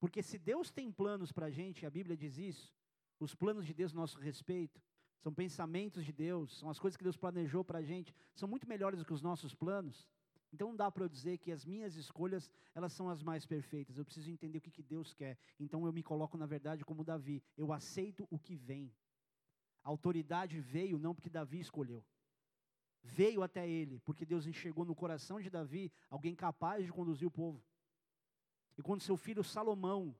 Porque 0.00 0.20
se 0.20 0.36
Deus 0.36 0.68
tem 0.68 0.90
planos 0.90 1.30
para 1.30 1.46
a 1.46 1.50
gente, 1.50 1.86
a 1.86 1.90
Bíblia 1.90 2.16
diz 2.16 2.36
isso, 2.36 2.74
os 3.20 3.36
planos 3.36 3.64
de 3.64 3.72
Deus 3.72 3.92
nosso 3.92 4.18
respeito, 4.18 4.82
são 5.20 5.32
pensamentos 5.32 6.04
de 6.04 6.12
Deus, 6.12 6.58
são 6.58 6.68
as 6.68 6.80
coisas 6.80 6.96
que 6.96 7.04
Deus 7.04 7.16
planejou 7.16 7.62
para 7.62 7.78
a 7.78 7.82
gente, 7.84 8.12
são 8.34 8.48
muito 8.48 8.68
melhores 8.68 8.98
do 8.98 9.04
que 9.04 9.12
os 9.12 9.22
nossos 9.22 9.54
planos. 9.54 10.08
Então 10.52 10.70
não 10.70 10.76
dá 10.76 10.90
para 10.90 11.04
eu 11.04 11.08
dizer 11.08 11.38
que 11.38 11.52
as 11.52 11.64
minhas 11.64 11.94
escolhas, 11.94 12.50
elas 12.74 12.92
são 12.92 13.08
as 13.08 13.22
mais 13.22 13.46
perfeitas. 13.46 13.96
Eu 13.96 14.04
preciso 14.04 14.28
entender 14.28 14.58
o 14.58 14.60
que, 14.60 14.72
que 14.72 14.82
Deus 14.82 15.14
quer. 15.14 15.38
Então 15.58 15.86
eu 15.86 15.92
me 15.92 16.02
coloco, 16.02 16.36
na 16.36 16.46
verdade, 16.46 16.84
como 16.84 17.04
Davi. 17.04 17.40
Eu 17.56 17.72
aceito 17.72 18.26
o 18.28 18.40
que 18.40 18.56
vem. 18.56 18.92
A 19.84 19.88
autoridade 19.88 20.60
veio 20.60 20.98
não 20.98 21.14
porque 21.14 21.30
Davi 21.30 21.60
escolheu. 21.60 22.04
Veio 23.02 23.42
até 23.42 23.68
ele, 23.68 23.98
porque 24.00 24.24
Deus 24.24 24.46
enxergou 24.46 24.84
no 24.84 24.94
coração 24.94 25.40
de 25.40 25.50
Davi 25.50 25.92
alguém 26.08 26.34
capaz 26.34 26.84
de 26.84 26.92
conduzir 26.92 27.26
o 27.26 27.30
povo. 27.30 27.62
E 28.78 28.82
quando 28.82 29.00
seu 29.00 29.16
filho 29.16 29.42
Salomão, 29.42 30.14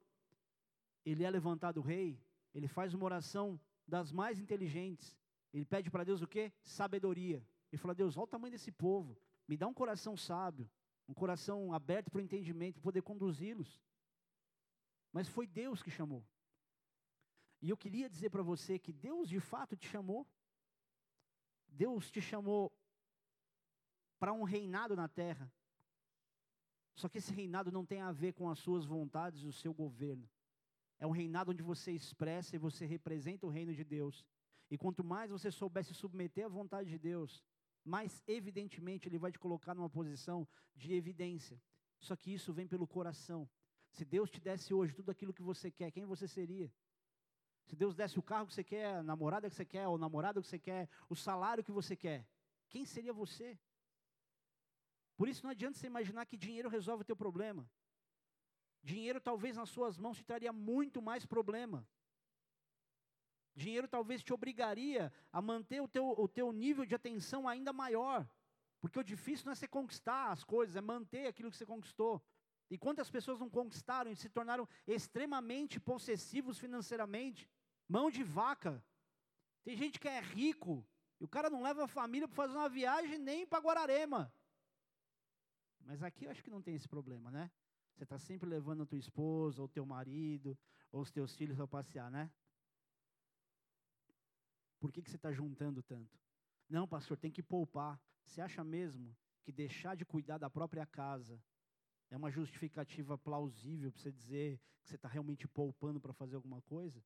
ele 1.05 1.25
é 1.25 1.31
levantado 1.31 1.81
rei, 1.81 2.21
ele 2.55 2.69
faz 2.69 2.93
uma 2.93 3.05
oração 3.05 3.61
das 3.87 4.13
mais 4.13 4.39
inteligentes. 4.39 5.17
Ele 5.53 5.65
pede 5.65 5.91
para 5.91 6.05
Deus 6.05 6.23
o 6.23 6.27
quê? 6.27 6.53
Sabedoria. 6.63 7.45
Ele 7.71 7.81
fala: 7.81 7.95
Deus, 7.95 8.17
olha 8.17 8.25
o 8.25 8.29
tamanho 8.29 8.53
desse 8.53 8.71
povo. 8.71 9.17
Me 9.47 9.57
dá 9.57 9.67
um 9.67 9.75
coração 9.75 10.17
sábio, 10.17 10.69
um 11.09 11.15
coração 11.15 11.73
aberto 11.73 12.11
para 12.11 12.19
o 12.19 12.23
entendimento, 12.23 12.75
para 12.75 12.83
poder 12.83 13.03
conduzi-los. 13.03 13.81
Mas 15.13 15.29
foi 15.29 15.47
Deus 15.47 15.83
que 15.83 15.91
chamou. 15.91 16.25
E 17.61 17.71
eu 17.71 17.77
queria 17.77 18.09
dizer 18.09 18.31
para 18.31 18.43
você 18.43 18.79
que 18.79 18.93
Deus 18.93 19.29
de 19.29 19.41
fato 19.41 19.77
te 19.77 19.89
chamou. 19.89 20.27
Deus 21.73 22.11
te 22.11 22.21
chamou 22.21 22.73
para 24.19 24.33
um 24.33 24.45
reinado 24.45 24.95
na 24.95 25.09
terra. 25.09 25.53
Só 26.95 27.09
que 27.09 27.19
esse 27.19 27.33
reinado 27.33 27.73
não 27.73 27.85
tem 27.85 28.01
a 28.01 28.13
ver 28.13 28.33
com 28.35 28.49
as 28.49 28.59
suas 28.59 28.85
vontades 28.85 29.43
e 29.43 29.47
o 29.47 29.53
seu 29.53 29.73
governo. 29.73 30.29
É 30.99 31.07
um 31.07 31.11
reinado 31.11 31.51
onde 31.51 31.63
você 31.63 31.91
expressa 31.91 32.55
e 32.55 32.59
você 32.59 32.87
representa 32.87 33.47
o 33.47 33.51
reino 33.51 33.75
de 33.75 33.83
Deus. 33.83 34.25
E 34.71 34.79
quanto 34.79 35.03
mais 35.03 35.31
você 35.31 35.51
souber 35.51 35.85
se 35.85 35.95
submeter 35.95 36.47
à 36.47 36.49
vontade 36.49 36.89
de 36.89 36.99
Deus, 36.99 37.43
mais 37.85 38.23
evidentemente 38.27 39.09
Ele 39.09 39.19
vai 39.19 39.33
te 39.33 39.39
colocar 39.39 39.75
numa 39.75 39.91
posição 39.91 40.47
de 40.77 40.95
evidência. 40.95 41.61
Só 41.99 42.15
que 42.15 42.33
isso 42.33 42.53
vem 42.53 42.69
pelo 42.69 42.87
coração. 42.87 43.49
Se 43.91 44.05
Deus 44.05 44.31
te 44.31 44.41
desse 44.41 44.73
hoje 44.73 44.95
tudo 44.95 45.11
aquilo 45.11 45.35
que 45.35 45.43
você 45.43 45.71
quer, 45.71 45.91
quem 45.91 46.05
você 46.05 46.29
seria? 46.29 46.73
Se 47.65 47.77
Deus 47.77 47.95
desse 47.95 48.19
o 48.19 48.23
carro 48.23 48.47
que 48.47 48.55
você 48.55 48.65
quer, 48.65 48.97
a 48.97 49.03
namorada 49.03 49.49
que 49.49 49.57
você 49.57 49.65
quer, 49.65 49.89
o 49.89 49.99
namorado 49.99 50.41
que 50.43 50.49
você 50.49 50.59
quer, 50.59 50.89
o 51.09 51.15
salário 51.15 51.65
que 51.65 51.73
você 51.73 51.97
quer, 51.97 52.27
quem 52.69 52.85
seria 52.85 53.13
você? 53.13 53.59
Por 55.17 55.29
isso 55.29 55.45
não 55.45 55.51
adianta 55.51 55.79
você 55.79 55.87
imaginar 55.87 56.27
que 56.27 56.37
dinheiro 56.37 56.69
resolve 56.69 57.03
o 57.03 57.05
teu 57.05 57.17
problema. 57.17 57.69
Dinheiro 58.83 59.21
talvez 59.21 59.57
nas 59.57 59.69
suas 59.69 59.97
mãos 59.97 60.17
te 60.17 60.25
traria 60.25 60.53
muito 60.53 61.01
mais 61.01 61.25
problema. 61.25 61.87
Dinheiro 63.55 63.87
talvez 63.87 64.23
te 64.23 64.33
obrigaria 64.33 65.13
a 65.31 65.41
manter 65.41 65.81
o 65.81 65.87
teu, 65.87 66.09
o 66.09 66.27
teu 66.27 66.51
nível 66.53 66.85
de 66.85 66.95
atenção 66.95 67.49
ainda 67.49 67.73
maior. 67.73 68.29
Porque 68.81 68.99
o 68.99 69.05
difícil 69.05 69.47
não 69.47 69.53
é 69.53 69.55
você 69.55 69.69
conquistar 69.69 70.33
as 70.33 70.43
coisas, 70.43 70.75
é 70.75 70.81
manter 70.81 71.27
aquilo 71.27 71.51
que 71.51 71.57
você 71.57 71.67
conquistou. 71.67 72.21
E 72.73 72.79
quantas 72.79 73.11
pessoas 73.11 73.39
não 73.39 73.51
conquistaram 73.51 74.11
e 74.11 74.17
se 74.17 74.31
tornaram 74.31 74.67
extremamente 74.87 75.79
possessivos 75.79 76.59
financeiramente? 76.59 77.47
Mão 77.87 78.11
de 78.11 78.23
vaca. 78.23 78.83
Tem 79.63 79.77
gente 79.77 80.01
que 80.01 80.09
é 80.09 80.19
rico 80.21 80.83
e 81.21 81.25
o 81.25 81.29
cara 81.29 81.51
não 81.51 81.63
leva 81.63 81.85
a 81.85 81.87
família 81.87 82.27
para 82.27 82.35
fazer 82.35 82.57
uma 82.57 82.71
viagem 82.71 83.19
nem 83.19 83.47
para 83.47 83.63
Guararema. 83.63 84.33
Mas 85.81 86.03
aqui 86.03 86.25
eu 86.25 86.31
acho 86.31 86.43
que 86.43 86.49
não 86.49 86.63
tem 86.63 86.75
esse 86.75 86.89
problema, 86.89 87.31
né? 87.31 87.51
Você 87.95 88.05
está 88.05 88.19
sempre 88.19 88.49
levando 88.49 88.85
a 88.85 88.87
tua 88.87 88.97
esposa, 88.97 89.61
ou 89.61 89.69
teu 89.69 89.85
marido, 89.85 90.59
ou 90.91 91.03
os 91.03 91.11
teus 91.11 91.37
filhos 91.37 91.59
para 91.59 91.69
passear, 91.69 92.11
né? 92.11 92.33
Por 94.81 94.91
que, 94.91 95.03
que 95.03 95.11
você 95.11 95.17
está 95.17 95.31
juntando 95.31 95.83
tanto? 95.83 96.19
Não, 96.71 96.89
pastor, 96.89 97.19
tem 97.19 97.31
que 97.31 97.43
poupar. 97.43 98.01
Você 98.25 98.41
acha 98.41 98.65
mesmo 98.65 99.15
que 99.43 99.53
deixar 99.53 99.95
de 99.95 100.07
cuidar 100.07 100.39
da 100.39 100.49
própria 100.49 100.87
casa 100.87 101.39
é 102.13 102.17
uma 102.17 102.31
justificativa 102.31 103.17
plausível 103.17 103.91
para 103.91 103.99
você 103.99 104.13
dizer 104.13 104.61
que 104.83 104.91
você 104.91 104.97
está 104.97 105.09
realmente 105.09 105.49
poupando 105.49 105.99
para 105.99 106.13
fazer 106.13 106.37
alguma 106.37 106.61
coisa? 106.61 107.03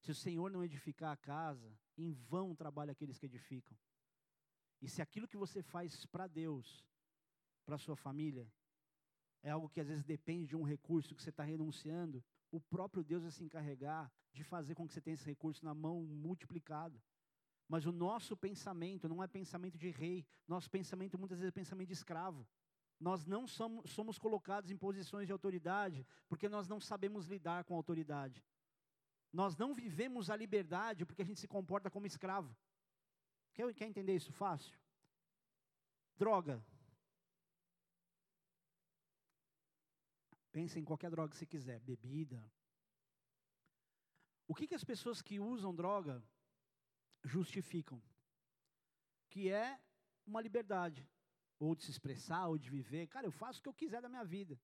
Se 0.00 0.10
o 0.10 0.14
Senhor 0.16 0.50
não 0.50 0.64
edificar 0.64 1.12
a 1.12 1.16
casa, 1.16 1.72
em 1.96 2.12
vão 2.12 2.52
trabalha 2.52 2.90
aqueles 2.90 3.16
que 3.20 3.26
edificam. 3.26 3.78
E 4.82 4.88
se 4.88 5.00
aquilo 5.00 5.28
que 5.28 5.36
você 5.36 5.62
faz 5.62 6.04
para 6.06 6.26
Deus, 6.26 6.84
para 7.64 7.78
sua 7.78 7.94
família, 7.94 8.50
é 9.44 9.50
algo 9.50 9.68
que 9.68 9.80
às 9.80 9.86
vezes 9.86 10.02
depende 10.04 10.48
de 10.48 10.56
um 10.56 10.64
recurso 10.64 11.14
que 11.14 11.22
você 11.22 11.30
está 11.30 11.44
renunciando, 11.44 12.22
o 12.50 12.60
próprio 12.60 13.04
Deus 13.04 13.22
vai 13.22 13.30
se 13.30 13.44
encarregar 13.44 14.10
de 14.32 14.42
fazer 14.42 14.74
com 14.74 14.88
que 14.88 14.92
você 14.92 15.00
tenha 15.00 15.14
esse 15.14 15.24
recurso 15.24 15.64
na 15.64 15.72
mão 15.72 16.02
multiplicado. 16.02 17.00
Mas 17.68 17.86
o 17.86 17.92
nosso 17.92 18.36
pensamento 18.36 19.08
não 19.08 19.22
é 19.22 19.28
pensamento 19.28 19.78
de 19.78 19.90
rei, 19.90 20.26
nosso 20.48 20.68
pensamento 20.68 21.16
muitas 21.16 21.38
vezes 21.38 21.50
é 21.50 21.52
pensamento 21.52 21.86
de 21.86 21.94
escravo. 21.94 22.44
Nós 22.98 23.26
não 23.26 23.46
somos, 23.46 23.90
somos 23.90 24.18
colocados 24.18 24.70
em 24.70 24.76
posições 24.76 25.26
de 25.26 25.32
autoridade 25.32 26.06
porque 26.28 26.48
nós 26.48 26.66
não 26.66 26.80
sabemos 26.80 27.26
lidar 27.26 27.64
com 27.64 27.74
autoridade. 27.74 28.42
Nós 29.32 29.56
não 29.56 29.74
vivemos 29.74 30.30
a 30.30 30.36
liberdade 30.36 31.04
porque 31.04 31.22
a 31.22 31.24
gente 31.24 31.40
se 31.40 31.48
comporta 31.48 31.90
como 31.90 32.06
escravo. 32.06 32.56
Quer, 33.52 33.72
quer 33.74 33.86
entender 33.86 34.14
isso 34.14 34.32
fácil? 34.32 34.78
Droga. 36.16 36.64
Pensa 40.50 40.78
em 40.78 40.84
qualquer 40.84 41.10
droga 41.10 41.30
que 41.30 41.36
você 41.36 41.44
quiser, 41.44 41.78
bebida, 41.80 42.42
o 44.48 44.54
que, 44.54 44.66
que 44.66 44.74
as 44.74 44.84
pessoas 44.84 45.20
que 45.20 45.40
usam 45.40 45.74
droga 45.74 46.22
justificam? 47.24 48.00
Que 49.28 49.50
é 49.50 49.78
uma 50.24 50.40
liberdade, 50.40 51.06
ou 51.58 51.74
de 51.74 51.84
se 51.84 51.90
expressar, 51.90 52.46
ou 52.48 52.58
de 52.58 52.68
viver. 52.70 53.06
Cara, 53.06 53.26
eu 53.26 53.32
faço 53.32 53.60
o 53.60 53.62
que 53.62 53.68
eu 53.68 53.74
quiser 53.74 54.02
da 54.02 54.08
minha 54.08 54.24
vida. 54.24 54.58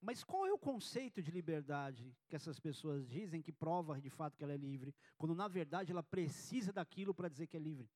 Mas 0.00 0.22
qual 0.22 0.46
é 0.46 0.52
o 0.52 0.58
conceito 0.58 1.22
de 1.22 1.30
liberdade 1.30 2.14
que 2.28 2.36
essas 2.36 2.60
pessoas 2.60 3.08
dizem 3.08 3.42
que 3.42 3.52
prova 3.52 4.00
de 4.00 4.10
fato 4.10 4.36
que 4.36 4.44
ela 4.44 4.52
é 4.52 4.56
livre, 4.56 4.94
quando 5.16 5.34
na 5.34 5.48
verdade 5.48 5.90
ela 5.90 6.02
precisa 6.02 6.72
daquilo 6.72 7.14
para 7.14 7.28
dizer 7.28 7.46
que 7.46 7.56
é 7.56 7.60
livre? 7.60 7.90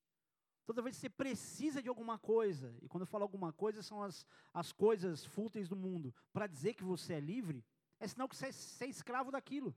Toda 0.65 0.81
vez 0.81 0.95
que 0.95 1.01
você 1.01 1.09
precisa 1.09 1.81
de 1.81 1.89
alguma 1.89 2.17
coisa, 2.19 2.75
e 2.81 2.87
quando 2.87 3.01
eu 3.01 3.07
falo 3.07 3.23
alguma 3.23 3.51
coisa, 3.51 3.81
são 3.81 4.01
as, 4.01 4.25
as 4.53 4.71
coisas 4.71 5.25
fúteis 5.25 5.67
do 5.67 5.75
mundo, 5.75 6.13
para 6.31 6.47
dizer 6.47 6.73
que 6.73 6.83
você 6.83 7.13
é 7.13 7.19
livre, 7.19 7.63
é 7.99 8.07
sinal 8.07 8.27
que 8.27 8.35
você 8.35 8.47
é, 8.47 8.51
você 8.51 8.85
é 8.85 8.89
escravo 8.89 9.31
daquilo. 9.31 9.75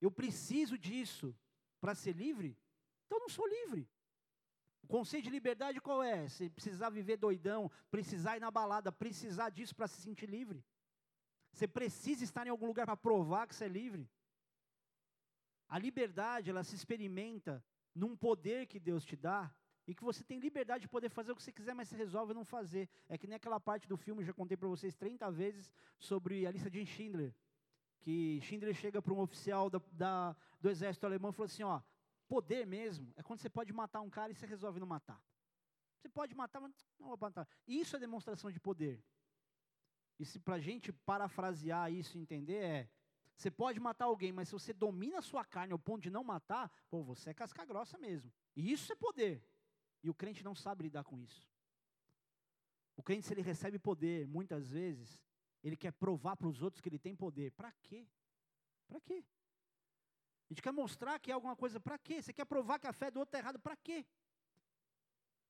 Eu 0.00 0.10
preciso 0.10 0.78
disso 0.78 1.34
para 1.80 1.94
ser 1.94 2.14
livre? 2.14 2.56
Então 3.06 3.18
eu 3.18 3.22
não 3.22 3.28
sou 3.28 3.46
livre. 3.46 3.88
O 4.86 4.88
conceito 4.88 5.24
de 5.24 5.30
liberdade 5.30 5.80
qual 5.80 6.00
é? 6.00 6.28
Você 6.28 6.48
precisar 6.48 6.90
viver 6.90 7.16
doidão, 7.16 7.68
precisar 7.90 8.36
ir 8.36 8.40
na 8.40 8.52
balada, 8.52 8.92
precisar 8.92 9.50
disso 9.50 9.74
para 9.74 9.88
se 9.88 10.00
sentir 10.00 10.26
livre. 10.26 10.64
Você 11.52 11.66
precisa 11.66 12.22
estar 12.22 12.46
em 12.46 12.50
algum 12.50 12.66
lugar 12.66 12.86
para 12.86 12.96
provar 12.96 13.48
que 13.48 13.54
você 13.56 13.64
é 13.64 13.68
livre. 13.68 14.08
A 15.68 15.76
liberdade, 15.76 16.50
ela 16.50 16.62
se 16.62 16.76
experimenta 16.76 17.64
num 17.92 18.16
poder 18.16 18.66
que 18.66 18.78
Deus 18.78 19.04
te 19.04 19.16
dá 19.16 19.52
e 19.88 19.92
que 19.92 20.04
você 20.04 20.22
tem 20.22 20.38
liberdade 20.38 20.82
de 20.82 20.88
poder 20.88 21.08
fazer 21.08 21.32
o 21.32 21.36
que 21.36 21.42
você 21.42 21.50
quiser, 21.50 21.74
mas 21.74 21.88
você 21.88 21.96
resolve 21.96 22.32
não 22.32 22.44
fazer. 22.44 22.88
É 23.08 23.18
que 23.18 23.26
nem 23.26 23.34
aquela 23.34 23.58
parte 23.58 23.88
do 23.88 23.96
filme, 23.96 24.22
já 24.22 24.32
contei 24.32 24.56
para 24.56 24.68
vocês 24.68 24.94
30 24.94 25.28
vezes, 25.32 25.72
sobre 25.98 26.46
a 26.46 26.52
lista 26.52 26.70
de 26.70 26.86
Schindler 26.86 27.34
que 28.06 28.40
Schindler 28.42 28.72
chega 28.72 29.02
para 29.02 29.12
um 29.12 29.18
oficial 29.18 29.68
da, 29.68 29.80
da, 29.90 30.36
do 30.60 30.70
exército 30.70 31.06
alemão 31.06 31.30
e 31.30 31.32
falou 31.32 31.46
assim, 31.46 31.64
ó, 31.64 31.80
poder 32.28 32.66
mesmo 32.66 33.12
é 33.16 33.22
quando 33.22 33.40
você 33.40 33.48
pode 33.48 33.72
matar 33.72 34.00
um 34.00 34.10
cara 34.10 34.32
e 34.32 34.34
você 34.34 34.46
resolve 34.46 34.80
não 34.80 34.86
matar. 34.86 35.22
Você 35.98 36.08
pode 36.08 36.34
matar, 36.34 36.60
mas 36.60 36.72
não 36.98 37.08
vou 37.08 37.18
matar. 37.20 37.48
Isso 37.66 37.96
é 37.96 37.98
demonstração 37.98 38.50
de 38.50 38.60
poder. 38.60 39.02
E 40.18 40.24
se 40.24 40.38
para 40.38 40.54
a 40.54 40.60
gente 40.60 40.92
parafrasear 40.92 41.92
isso 41.92 42.16
e 42.16 42.20
entender 42.20 42.62
é, 42.62 42.90
você 43.36 43.50
pode 43.50 43.78
matar 43.78 44.06
alguém, 44.06 44.32
mas 44.32 44.48
se 44.48 44.52
você 44.52 44.72
domina 44.72 45.18
a 45.18 45.22
sua 45.22 45.44
carne 45.44 45.72
ao 45.72 45.78
ponto 45.78 46.02
de 46.02 46.10
não 46.10 46.24
matar, 46.24 46.70
pô, 46.88 47.02
você 47.02 47.30
é 47.30 47.34
casca 47.34 47.64
grossa 47.64 47.98
mesmo. 47.98 48.32
E 48.54 48.72
isso 48.72 48.92
é 48.92 48.96
poder. 48.96 49.44
E 50.02 50.08
o 50.08 50.14
crente 50.14 50.42
não 50.42 50.54
sabe 50.54 50.84
lidar 50.84 51.04
com 51.04 51.18
isso. 51.18 51.46
O 52.96 53.02
crente, 53.02 53.26
se 53.26 53.34
ele 53.34 53.42
recebe 53.42 53.78
poder, 53.78 54.26
muitas 54.26 54.68
vezes, 54.68 55.22
ele 55.62 55.76
quer 55.76 55.92
provar 55.92 56.36
para 56.36 56.48
os 56.48 56.62
outros 56.62 56.80
que 56.80 56.88
ele 56.88 56.98
tem 56.98 57.14
poder. 57.14 57.50
Para 57.52 57.70
quê? 57.82 58.08
Para 58.88 59.00
quê? 59.00 59.22
A 60.48 60.52
gente 60.52 60.62
quer 60.62 60.72
mostrar 60.72 61.18
que 61.18 61.30
é 61.30 61.34
alguma 61.34 61.56
coisa. 61.56 61.80
Para 61.80 61.98
quê? 61.98 62.22
Você 62.22 62.32
quer 62.32 62.44
provar 62.44 62.78
que 62.78 62.86
a 62.86 62.92
fé 62.92 63.10
do 63.10 63.18
outro 63.18 63.30
está 63.30 63.38
errada. 63.38 63.58
Para 63.58 63.76
quê? 63.76 64.06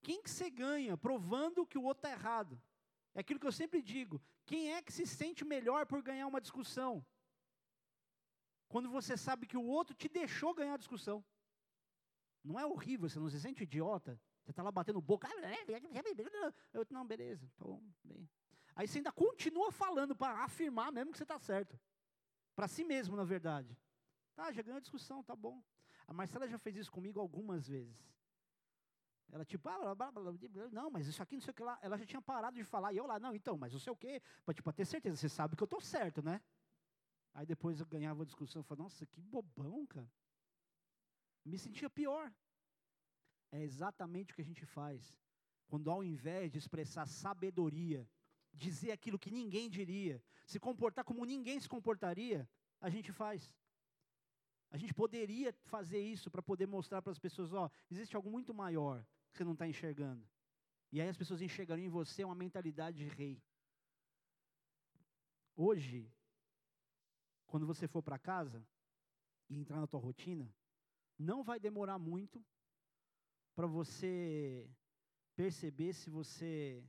Quem 0.00 0.22
que 0.22 0.30
você 0.30 0.48
ganha 0.48 0.96
provando 0.96 1.66
que 1.66 1.76
o 1.76 1.82
outro 1.82 2.06
está 2.06 2.10
errado? 2.10 2.60
É 3.14 3.20
aquilo 3.20 3.40
que 3.40 3.46
eu 3.46 3.52
sempre 3.52 3.82
digo. 3.82 4.22
Quem 4.44 4.72
é 4.72 4.80
que 4.80 4.92
se 4.92 5.06
sente 5.06 5.44
melhor 5.44 5.86
por 5.86 6.02
ganhar 6.02 6.26
uma 6.26 6.40
discussão? 6.40 7.04
Quando 8.68 8.90
você 8.90 9.16
sabe 9.16 9.46
que 9.46 9.56
o 9.56 9.64
outro 9.64 9.94
te 9.94 10.08
deixou 10.08 10.54
ganhar 10.54 10.74
a 10.74 10.78
discussão. 10.78 11.24
Não 12.42 12.58
é 12.58 12.64
horrível, 12.64 13.08
você 13.08 13.18
não 13.18 13.28
se 13.28 13.40
sente 13.40 13.64
idiota? 13.64 14.20
Você 14.42 14.50
está 14.50 14.62
lá 14.62 14.70
batendo 14.70 15.00
boca. 15.00 15.28
Eu, 16.72 16.86
não, 16.90 17.04
beleza, 17.04 17.44
estou 17.46 17.82
bem. 18.04 18.28
Aí 18.74 18.86
você 18.86 18.98
ainda 18.98 19.10
continua 19.10 19.72
falando 19.72 20.14
para 20.14 20.44
afirmar 20.44 20.92
mesmo 20.92 21.10
que 21.10 21.18
você 21.18 21.24
está 21.24 21.38
certo. 21.38 21.78
Para 22.54 22.68
si 22.68 22.84
mesmo, 22.84 23.16
na 23.16 23.24
verdade. 23.24 23.76
Tá, 24.36 24.52
já 24.52 24.62
ganhou 24.62 24.80
discussão, 24.80 25.24
tá 25.24 25.34
bom. 25.34 25.62
A 26.06 26.12
Marcela 26.12 26.46
já 26.46 26.58
fez 26.58 26.76
isso 26.76 26.92
comigo 26.92 27.18
algumas 27.18 27.66
vezes. 27.66 28.14
Ela 29.32 29.44
tipo, 29.44 29.68
ah, 29.68 29.78
blá, 29.78 29.94
blá, 29.94 30.12
blá, 30.12 30.32
não, 30.70 30.90
mas 30.90 31.06
isso 31.06 31.22
aqui 31.22 31.34
não 31.34 31.40
sei 31.40 31.50
o 31.50 31.54
que 31.54 31.62
lá. 31.62 31.78
Ela 31.82 31.96
já 31.96 32.06
tinha 32.06 32.22
parado 32.22 32.54
de 32.54 32.62
falar. 32.62 32.92
E 32.92 32.98
eu 32.98 33.06
lá, 33.06 33.18
não, 33.18 33.34
então, 33.34 33.56
mas 33.56 33.72
não 33.72 33.80
sei 33.80 33.92
o 33.92 33.96
que. 33.96 34.22
Para 34.44 34.54
tipo, 34.54 34.72
ter 34.72 34.84
certeza, 34.84 35.16
você 35.16 35.28
sabe 35.28 35.56
que 35.56 35.62
eu 35.62 35.64
estou 35.64 35.80
certo, 35.80 36.22
né? 36.22 36.40
Aí 37.34 37.44
depois 37.44 37.80
eu 37.80 37.86
ganhava 37.86 38.22
a 38.22 38.26
discussão. 38.26 38.60
Eu 38.60 38.64
falava, 38.64 38.84
nossa, 38.84 39.06
que 39.06 39.20
bobão, 39.20 39.86
cara. 39.86 40.10
Me 41.44 41.58
sentia 41.58 41.88
pior. 41.88 42.32
É 43.50 43.62
exatamente 43.62 44.32
o 44.32 44.36
que 44.36 44.42
a 44.42 44.44
gente 44.44 44.66
faz. 44.66 45.18
Quando 45.66 45.90
ao 45.90 46.04
invés 46.04 46.52
de 46.52 46.58
expressar 46.58 47.06
sabedoria, 47.06 48.08
dizer 48.52 48.92
aquilo 48.92 49.18
que 49.18 49.30
ninguém 49.30 49.68
diria, 49.68 50.22
se 50.46 50.60
comportar 50.60 51.04
como 51.04 51.24
ninguém 51.24 51.58
se 51.58 51.68
comportaria, 51.68 52.48
a 52.80 52.88
gente 52.88 53.12
faz. 53.12 53.54
A 54.76 54.78
gente 54.78 54.92
poderia 54.92 55.54
fazer 55.64 55.98
isso 55.98 56.30
para 56.30 56.42
poder 56.42 56.66
mostrar 56.66 57.00
para 57.00 57.10
as 57.10 57.18
pessoas, 57.18 57.50
ó, 57.54 57.70
existe 57.90 58.14
algo 58.14 58.30
muito 58.30 58.52
maior 58.52 59.02
que 59.30 59.38
você 59.38 59.42
não 59.42 59.54
está 59.54 59.66
enxergando. 59.66 60.22
E 60.92 61.00
aí 61.00 61.08
as 61.08 61.16
pessoas 61.16 61.40
enxergariam 61.40 61.86
em 61.86 61.88
você 61.88 62.22
uma 62.22 62.34
mentalidade 62.34 62.98
de 62.98 63.08
rei. 63.08 63.42
Hoje, 65.56 66.12
quando 67.46 67.66
você 67.66 67.88
for 67.88 68.02
para 68.02 68.18
casa 68.18 68.62
e 69.48 69.58
entrar 69.58 69.80
na 69.80 69.86
tua 69.86 69.98
rotina, 69.98 70.54
não 71.18 71.42
vai 71.42 71.58
demorar 71.58 71.98
muito 71.98 72.44
para 73.54 73.66
você 73.66 74.68
perceber 75.34 75.94
se 75.94 76.10
você 76.10 76.84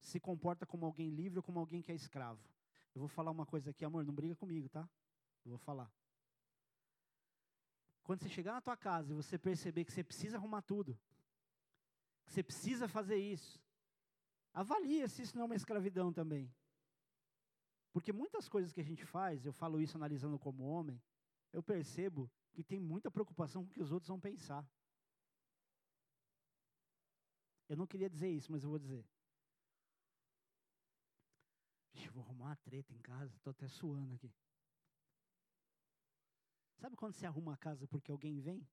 se 0.00 0.20
comporta 0.20 0.66
como 0.66 0.84
alguém 0.84 1.08
livre 1.08 1.38
ou 1.38 1.42
como 1.42 1.60
alguém 1.60 1.80
que 1.80 1.90
é 1.90 1.94
escravo. 1.94 2.46
Eu 2.94 3.00
vou 3.00 3.08
falar 3.08 3.30
uma 3.30 3.46
coisa 3.46 3.70
aqui, 3.70 3.86
amor, 3.86 4.04
não 4.04 4.12
briga 4.12 4.36
comigo, 4.36 4.68
tá? 4.68 4.86
Eu 5.46 5.52
vou 5.52 5.58
falar. 5.58 5.90
Quando 8.02 8.20
você 8.20 8.28
chegar 8.28 8.52
na 8.52 8.60
tua 8.60 8.76
casa 8.76 9.12
e 9.12 9.16
você 9.16 9.38
perceber 9.38 9.84
que 9.84 9.92
você 9.92 10.02
precisa 10.02 10.36
arrumar 10.36 10.62
tudo, 10.62 10.98
que 12.26 12.32
você 12.32 12.42
precisa 12.42 12.88
fazer 12.88 13.16
isso, 13.16 13.62
avalia 14.52 15.08
se 15.08 15.22
isso 15.22 15.36
não 15.36 15.42
é 15.42 15.46
uma 15.46 15.56
escravidão 15.56 16.12
também. 16.12 16.52
Porque 17.92 18.12
muitas 18.12 18.48
coisas 18.48 18.72
que 18.72 18.80
a 18.80 18.84
gente 18.84 19.04
faz, 19.04 19.44
eu 19.44 19.52
falo 19.52 19.80
isso 19.80 19.96
analisando 19.96 20.38
como 20.38 20.64
homem, 20.64 21.00
eu 21.52 21.62
percebo 21.62 22.30
que 22.52 22.64
tem 22.64 22.80
muita 22.80 23.10
preocupação 23.10 23.62
com 23.62 23.70
o 23.70 23.72
que 23.72 23.82
os 23.82 23.92
outros 23.92 24.08
vão 24.08 24.18
pensar. 24.18 24.66
Eu 27.68 27.76
não 27.76 27.86
queria 27.86 28.10
dizer 28.10 28.28
isso, 28.28 28.50
mas 28.50 28.64
eu 28.64 28.70
vou 28.70 28.78
dizer. 28.78 29.06
Vixe, 31.92 32.08
vou 32.08 32.24
arrumar 32.24 32.46
uma 32.46 32.56
treta 32.56 32.92
em 32.92 32.98
casa, 32.98 33.34
estou 33.36 33.50
até 33.50 33.68
suando 33.68 34.14
aqui. 34.14 34.32
Sabe 36.82 36.96
quando 36.96 37.14
você 37.14 37.26
arruma 37.26 37.54
a 37.54 37.56
casa 37.56 37.86
porque 37.86 38.10
alguém 38.10 38.40
vem? 38.40 38.68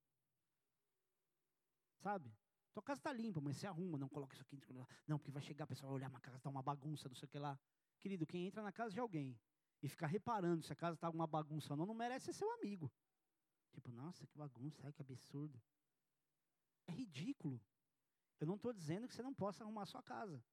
Sabe? 2.00 2.36
Tua 2.74 2.82
casa 2.82 3.00
está 3.00 3.14
limpa, 3.14 3.40
mas 3.40 3.58
você 3.58 3.68
arruma, 3.68 4.00
não 4.00 4.10
coloca 4.10 4.34
isso 4.34 4.42
aqui. 4.42 4.60
Não, 5.06 5.20
porque 5.20 5.30
vai 5.30 5.44
chegar, 5.44 5.66
a 5.66 5.68
pessoa 5.68 5.92
vai 5.92 5.98
olhar, 5.98 6.10
uma 6.10 6.20
casa 6.20 6.38
está 6.38 6.50
uma 6.50 6.64
bagunça, 6.64 7.08
não 7.08 7.16
sei 7.16 7.28
o 7.28 7.30
que 7.30 7.38
lá. 7.38 7.60
Querido, 8.00 8.26
quem 8.26 8.48
entra 8.48 8.64
na 8.64 8.72
casa 8.72 8.92
de 8.92 9.00
alguém 9.00 9.40
e 9.84 9.88
ficar 9.88 10.08
reparando 10.08 10.64
se 10.64 10.74
a 10.74 10.76
casa 10.76 10.96
está 10.96 11.08
uma 11.08 11.28
bagunça 11.28 11.74
ou 11.74 11.78
não, 11.78 11.86
não 11.86 11.94
merece 11.94 12.26
ser 12.26 12.34
seu 12.34 12.52
amigo. 12.54 12.92
Tipo, 13.74 13.92
nossa, 13.92 14.26
que 14.26 14.36
bagunça, 14.36 14.92
que 14.92 15.02
absurdo. 15.04 15.62
É 16.88 16.92
ridículo. 16.92 17.62
Eu 18.40 18.48
não 18.48 18.56
estou 18.56 18.74
dizendo 18.74 19.08
que 19.08 19.14
você 19.14 19.22
não 19.22 19.36
possa 19.36 19.64
arrumar 19.64 19.84
a 19.84 19.86
sua 19.86 20.02
casa. 20.02 20.44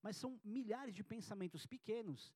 Mas 0.00 0.16
são 0.16 0.40
milhares 0.42 0.94
de 0.94 1.04
pensamentos 1.04 1.66
pequenos 1.66 2.32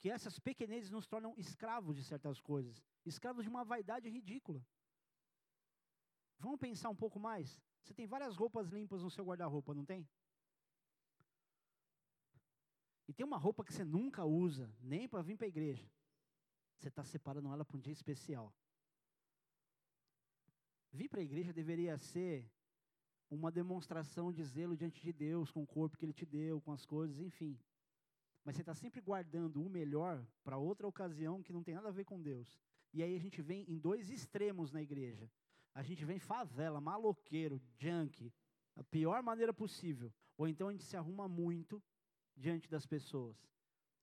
que 0.00 0.10
essas 0.10 0.38
pequenezes 0.38 0.90
nos 0.90 1.06
tornam 1.06 1.34
escravos 1.36 1.94
de 1.94 2.02
certas 2.02 2.40
coisas, 2.40 2.82
escravos 3.04 3.44
de 3.44 3.50
uma 3.50 3.64
vaidade 3.64 4.08
ridícula. 4.08 4.64
Vamos 6.38 6.58
pensar 6.58 6.88
um 6.88 6.96
pouco 6.96 7.20
mais? 7.20 7.60
Você 7.82 7.92
tem 7.92 8.06
várias 8.06 8.34
roupas 8.34 8.68
limpas 8.68 9.02
no 9.02 9.10
seu 9.10 9.24
guarda-roupa, 9.24 9.74
não 9.74 9.84
tem? 9.84 10.08
E 13.06 13.12
tem 13.12 13.26
uma 13.26 13.36
roupa 13.36 13.64
que 13.64 13.72
você 13.72 13.84
nunca 13.84 14.24
usa, 14.24 14.72
nem 14.80 15.06
para 15.06 15.20
vir 15.20 15.36
para 15.36 15.46
a 15.46 15.48
igreja. 15.48 15.86
Você 16.78 16.88
está 16.88 17.04
separando 17.04 17.52
ela 17.52 17.64
para 17.64 17.76
um 17.76 17.80
dia 17.80 17.92
especial. 17.92 18.54
Vir 20.92 21.08
para 21.08 21.20
a 21.20 21.24
igreja 21.24 21.52
deveria 21.52 21.98
ser 21.98 22.50
uma 23.28 23.50
demonstração 23.52 24.32
de 24.32 24.42
zelo 24.44 24.76
diante 24.76 25.02
de 25.02 25.12
Deus, 25.12 25.50
com 25.50 25.62
o 25.62 25.66
corpo 25.66 25.96
que 25.96 26.04
Ele 26.04 26.12
te 26.12 26.24
deu, 26.24 26.60
com 26.60 26.72
as 26.72 26.86
coisas, 26.86 27.20
enfim. 27.20 27.58
Mas 28.44 28.56
você 28.56 28.62
está 28.62 28.74
sempre 28.74 29.00
guardando 29.00 29.62
o 29.62 29.68
melhor 29.68 30.26
para 30.42 30.56
outra 30.56 30.86
ocasião 30.86 31.42
que 31.42 31.52
não 31.52 31.62
tem 31.62 31.74
nada 31.74 31.88
a 31.88 31.92
ver 31.92 32.04
com 32.04 32.20
Deus. 32.20 32.58
E 32.92 33.02
aí 33.02 33.14
a 33.14 33.20
gente 33.20 33.40
vem 33.42 33.64
em 33.68 33.78
dois 33.78 34.10
extremos 34.10 34.72
na 34.72 34.82
igreja. 34.82 35.30
A 35.74 35.82
gente 35.82 36.04
vem 36.04 36.18
favela, 36.18 36.80
maloqueiro, 36.80 37.60
junk, 37.78 38.32
a 38.74 38.82
pior 38.82 39.22
maneira 39.22 39.52
possível. 39.52 40.12
Ou 40.36 40.48
então 40.48 40.68
a 40.68 40.72
gente 40.72 40.84
se 40.84 40.96
arruma 40.96 41.28
muito 41.28 41.82
diante 42.36 42.68
das 42.68 42.86
pessoas. 42.86 43.36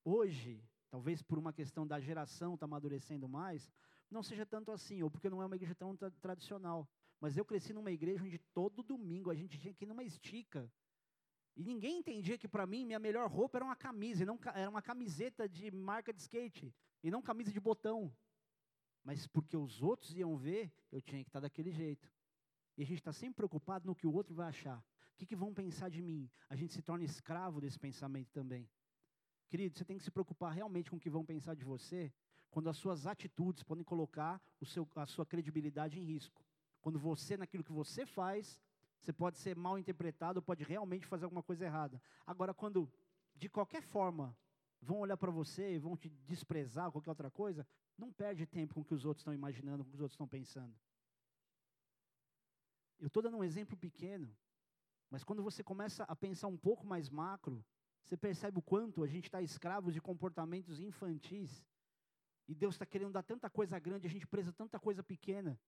Hoje, 0.03 0.63
talvez 0.89 1.21
por 1.21 1.37
uma 1.37 1.51
questão 1.51 1.85
da 1.85 1.99
geração 1.99 2.53
estar 2.53 2.65
tá 2.65 2.69
amadurecendo 2.69 3.27
mais, 3.27 3.69
não 4.09 4.23
seja 4.23 4.45
tanto 4.45 4.71
assim, 4.71 5.03
ou 5.03 5.11
porque 5.11 5.29
não 5.29 5.41
é 5.41 5.45
uma 5.45 5.55
igreja 5.55 5.75
tão 5.75 5.95
tra 5.95 6.09
tradicional. 6.11 6.87
Mas 7.19 7.35
eu 7.35 7.43
cresci 7.43 7.73
numa 7.73 7.91
igreja 7.91 8.23
onde 8.23 8.37
todo 8.53 8.83
domingo 8.83 9.29
a 9.29 9.35
gente 9.35 9.59
tinha 9.59 9.73
que 9.73 9.83
ir 9.83 9.87
numa 9.87 10.03
estica. 10.03 10.71
E 11.57 11.63
ninguém 11.63 11.97
entendia 11.97 12.37
que 12.37 12.47
para 12.47 12.67
mim 12.67 12.85
minha 12.85 12.99
melhor 12.99 13.27
roupa 13.27 13.57
era 13.57 13.65
uma 13.65 13.75
camisa, 13.75 14.21
e 14.21 14.25
não 14.25 14.39
era 14.53 14.69
uma 14.69 14.81
camiseta 14.81 15.49
de 15.49 15.71
marca 15.71 16.13
de 16.13 16.21
skate, 16.21 16.71
e 17.03 17.09
não 17.09 17.19
camisa 17.19 17.51
de 17.51 17.59
botão. 17.59 18.15
Mas 19.03 19.25
porque 19.25 19.57
os 19.57 19.81
outros 19.81 20.15
iam 20.15 20.37
ver, 20.37 20.71
eu 20.91 21.01
tinha 21.01 21.23
que 21.23 21.29
estar 21.29 21.39
daquele 21.39 21.71
jeito. 21.71 22.07
E 22.77 22.83
a 22.83 22.85
gente 22.85 22.99
está 22.99 23.11
sempre 23.11 23.37
preocupado 23.37 23.87
no 23.87 23.95
que 23.95 24.05
o 24.05 24.13
outro 24.13 24.35
vai 24.35 24.49
achar. 24.49 24.77
O 25.13 25.17
que, 25.17 25.25
que 25.25 25.35
vão 25.35 25.51
pensar 25.51 25.89
de 25.89 25.99
mim? 25.99 26.29
A 26.47 26.55
gente 26.55 26.73
se 26.73 26.81
torna 26.83 27.03
escravo 27.03 27.59
desse 27.59 27.79
pensamento 27.79 28.29
também. 28.31 28.69
Querido, 29.49 29.75
você 29.75 29.83
tem 29.83 29.97
que 29.97 30.03
se 30.03 30.11
preocupar 30.11 30.53
realmente 30.53 30.91
com 30.91 30.97
o 30.97 30.99
que 30.99 31.09
vão 31.09 31.25
pensar 31.25 31.55
de 31.55 31.65
você, 31.65 32.13
quando 32.51 32.69
as 32.69 32.77
suas 32.77 33.07
atitudes 33.07 33.63
podem 33.63 33.83
colocar 33.83 34.39
seu, 34.63 34.87
a 34.95 35.07
sua 35.07 35.25
credibilidade 35.25 35.99
em 35.99 36.03
risco. 36.03 36.45
Quando 36.81 36.99
você, 36.99 37.35
naquilo 37.35 37.63
que 37.63 37.71
você 37.71 38.05
faz, 38.05 38.61
você 38.99 39.13
pode 39.13 39.37
ser 39.37 39.55
mal 39.55 39.77
interpretado, 39.77 40.41
pode 40.41 40.63
realmente 40.63 41.05
fazer 41.05 41.25
alguma 41.25 41.43
coisa 41.43 41.65
errada. 41.65 42.01
Agora, 42.25 42.53
quando 42.53 42.91
de 43.35 43.47
qualquer 43.47 43.81
forma 43.81 44.35
vão 44.81 44.99
olhar 44.99 45.17
para 45.17 45.31
você 45.31 45.75
e 45.75 45.79
vão 45.79 45.95
te 45.95 46.09
desprezar 46.09 46.91
qualquer 46.91 47.09
outra 47.09 47.31
coisa, 47.31 47.67
não 47.97 48.11
perde 48.11 48.45
tempo 48.45 48.73
com 48.73 48.81
o 48.81 48.85
que 48.85 48.93
os 48.93 49.05
outros 49.05 49.21
estão 49.21 49.33
imaginando, 49.33 49.83
com 49.83 49.89
o 49.89 49.91
que 49.91 49.95
os 49.95 50.01
outros 50.01 50.13
estão 50.13 50.27
pensando. 50.27 50.75
Eu 52.99 53.07
estou 53.07 53.21
dando 53.21 53.37
um 53.37 53.43
exemplo 53.43 53.77
pequeno, 53.77 54.35
mas 55.09 55.23
quando 55.23 55.43
você 55.43 55.63
começa 55.63 56.03
a 56.03 56.15
pensar 56.15 56.47
um 56.47 56.57
pouco 56.57 56.85
mais 56.85 57.09
macro, 57.09 57.63
você 58.03 58.17
percebe 58.17 58.57
o 58.57 58.61
quanto 58.61 59.03
a 59.03 59.07
gente 59.07 59.25
está 59.25 59.41
escravo 59.41 59.91
de 59.91 60.01
comportamentos 60.01 60.79
infantis. 60.79 61.65
E 62.47 62.55
Deus 62.55 62.75
está 62.75 62.85
querendo 62.85 63.11
dar 63.11 63.23
tanta 63.23 63.49
coisa 63.49 63.77
grande, 63.77 64.07
a 64.07 64.09
gente 64.09 64.25
presa 64.25 64.53
tanta 64.53 64.79
coisa 64.79 65.03
pequena. 65.03 65.59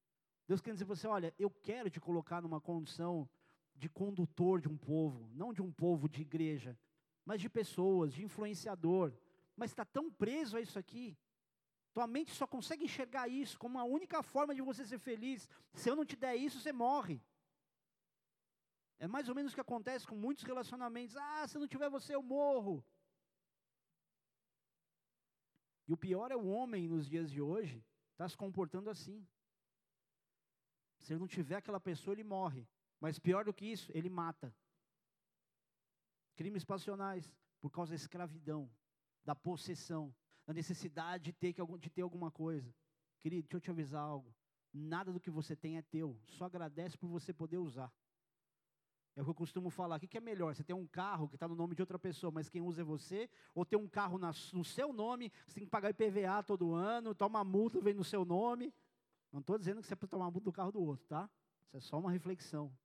Deus 0.50 0.62
quer 0.62 0.74
dizer 0.74 0.86
para 0.86 0.96
você: 0.96 1.06
olha, 1.08 1.32
eu 1.38 1.52
quero 1.52 1.92
te 1.92 2.00
colocar 2.00 2.42
numa 2.42 2.60
condição 2.60 3.30
de 3.76 3.88
condutor 3.88 4.60
de 4.60 4.68
um 4.68 4.76
povo, 4.76 5.30
não 5.32 5.54
de 5.54 5.62
um 5.62 5.72
povo 5.72 6.10
de 6.10 6.24
igreja, 6.24 6.76
mas 7.24 7.40
de 7.40 7.48
pessoas, 7.48 8.12
de 8.12 8.24
influenciador. 8.24 9.14
Mas 9.56 9.70
está 9.70 9.86
tão 9.86 10.10
preso 10.10 10.58
a 10.58 10.62
isso 10.62 10.80
aqui. 10.80 11.16
Tua 11.94 12.08
mente 12.08 12.32
só 12.32 12.48
consegue 12.48 12.84
enxergar 12.84 13.28
isso 13.28 13.60
como 13.60 13.78
a 13.78 13.84
única 13.84 14.24
forma 14.24 14.56
de 14.56 14.62
você 14.64 14.84
ser 14.84 14.98
feliz. 14.98 15.48
Se 15.76 15.88
eu 15.88 15.96
não 15.96 16.04
te 16.04 16.16
der 16.16 16.36
isso, 16.36 16.60
você 16.60 16.72
morre. 16.72 17.22
É 18.98 19.08
mais 19.08 19.30
ou 19.30 19.36
menos 19.36 19.52
o 19.52 19.56
que 19.56 19.62
acontece 19.62 20.08
com 20.08 20.16
muitos 20.16 20.44
relacionamentos. 20.44 21.16
Ah, 21.16 21.48
se 21.48 21.60
não 21.60 21.68
tiver 21.68 21.92
você, 21.92 22.16
eu 22.16 22.24
morro. 22.24 22.84
E 25.88 25.94
o 25.94 25.98
pior 25.98 26.32
é 26.32 26.36
o 26.36 26.48
homem 26.48 26.88
nos 26.88 27.08
dias 27.08 27.30
de 27.30 27.40
hoje 27.40 27.86
está 28.14 28.28
se 28.28 28.36
comportando 28.36 28.90
assim. 28.90 29.24
Se 31.10 31.14
ele 31.14 31.22
não 31.22 31.28
tiver 31.28 31.56
aquela 31.56 31.80
pessoa, 31.80 32.14
ele 32.14 32.24
morre. 32.24 32.68
Mas 33.00 33.18
pior 33.18 33.44
do 33.44 33.52
que 33.52 33.66
isso, 33.66 33.92
ele 33.96 34.12
mata. 34.12 34.56
Crimes 36.36 36.64
passionais 36.64 37.34
por 37.60 37.72
causa 37.72 37.90
da 37.90 37.96
escravidão, 37.96 38.70
da 39.26 39.34
possessão, 39.34 40.14
da 40.46 40.54
necessidade 40.54 41.24
de 41.24 41.34
ter, 41.34 41.52
que, 41.52 41.66
de 41.80 41.90
ter 41.90 42.04
alguma 42.04 42.30
coisa. 42.30 42.72
Querido, 43.18 43.42
deixa 43.42 43.58
eu 43.58 43.60
te 43.60 43.72
avisar 43.72 44.04
algo. 44.04 44.32
Nada 44.72 45.12
do 45.12 45.20
que 45.20 45.32
você 45.32 45.56
tem 45.56 45.80
é 45.80 45.82
teu. 45.82 46.16
Só 46.28 46.46
agradece 46.46 46.96
por 46.96 47.08
você 47.08 47.34
poder 47.34 47.58
usar. 47.58 47.92
É 49.16 49.22
o 49.22 49.24
que 49.24 49.32
eu 49.32 49.34
costumo 49.34 49.72
falar. 49.72 49.96
O 49.96 50.00
que 50.00 50.16
é 50.16 50.22
melhor? 50.22 50.54
Você 50.54 50.64
tem 50.64 50.76
um 50.76 50.86
carro 50.86 51.28
que 51.28 51.38
está 51.38 51.48
no 51.48 51.56
nome 51.56 51.74
de 51.74 51.82
outra 51.82 51.98
pessoa, 51.98 52.30
mas 52.30 52.50
quem 52.50 52.62
usa 52.62 52.82
é 52.82 52.86
você? 52.86 53.28
Ou 53.56 53.66
ter 53.66 53.78
um 53.78 53.88
carro 53.88 54.20
no 54.54 54.64
seu 54.64 54.94
nome, 54.94 55.32
você 55.48 55.56
tem 55.56 55.64
que 55.64 55.72
pagar 55.72 55.90
IPVA 55.90 56.44
todo 56.44 56.76
ano, 56.76 57.16
toma 57.16 57.44
multa, 57.44 57.82
vem 57.82 57.96
no 57.96 58.04
seu 58.04 58.24
nome? 58.24 58.72
Não 59.32 59.40
estou 59.42 59.58
dizendo 59.58 59.82
que 59.82 59.88
você 59.88 59.96
precisa 59.96 60.12
tomar 60.12 60.32
multa 60.32 60.46
do 60.46 60.52
carro 60.52 60.72
do 60.72 60.82
outro, 60.82 61.06
tá? 61.08 61.30
Isso 61.68 61.78
é 61.78 61.80
só 61.80 62.00
uma 62.00 62.12
reflexão. 62.12 62.76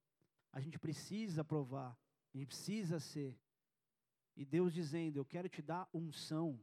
A 0.52 0.60
gente 0.60 0.78
precisa 0.78 1.42
provar, 1.44 1.98
a 2.32 2.36
gente 2.36 2.46
precisa 2.48 3.00
ser. 3.00 3.38
E 4.36 4.44
Deus 4.44 4.72
dizendo: 4.72 5.18
Eu 5.18 5.24
quero 5.24 5.48
te 5.48 5.62
dar 5.62 5.88
unção, 5.92 6.60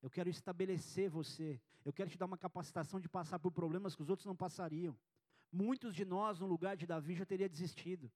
eu 0.00 0.08
quero 0.08 0.28
estabelecer 0.28 1.10
você, 1.10 1.60
eu 1.84 1.92
quero 1.92 2.10
te 2.10 2.18
dar 2.18 2.26
uma 2.26 2.38
capacitação 2.38 2.98
de 2.98 3.08
passar 3.08 3.38
por 3.38 3.50
problemas 3.50 3.94
que 3.94 4.02
os 4.02 4.08
outros 4.08 4.26
não 4.26 4.36
passariam. 4.36 4.96
Muitos 5.52 5.94
de 5.94 6.04
nós, 6.04 6.38
no 6.38 6.46
lugar 6.46 6.76
de 6.76 6.86
Davi, 6.86 7.14
já 7.14 7.26
teria 7.26 7.48
desistido. 7.48 8.10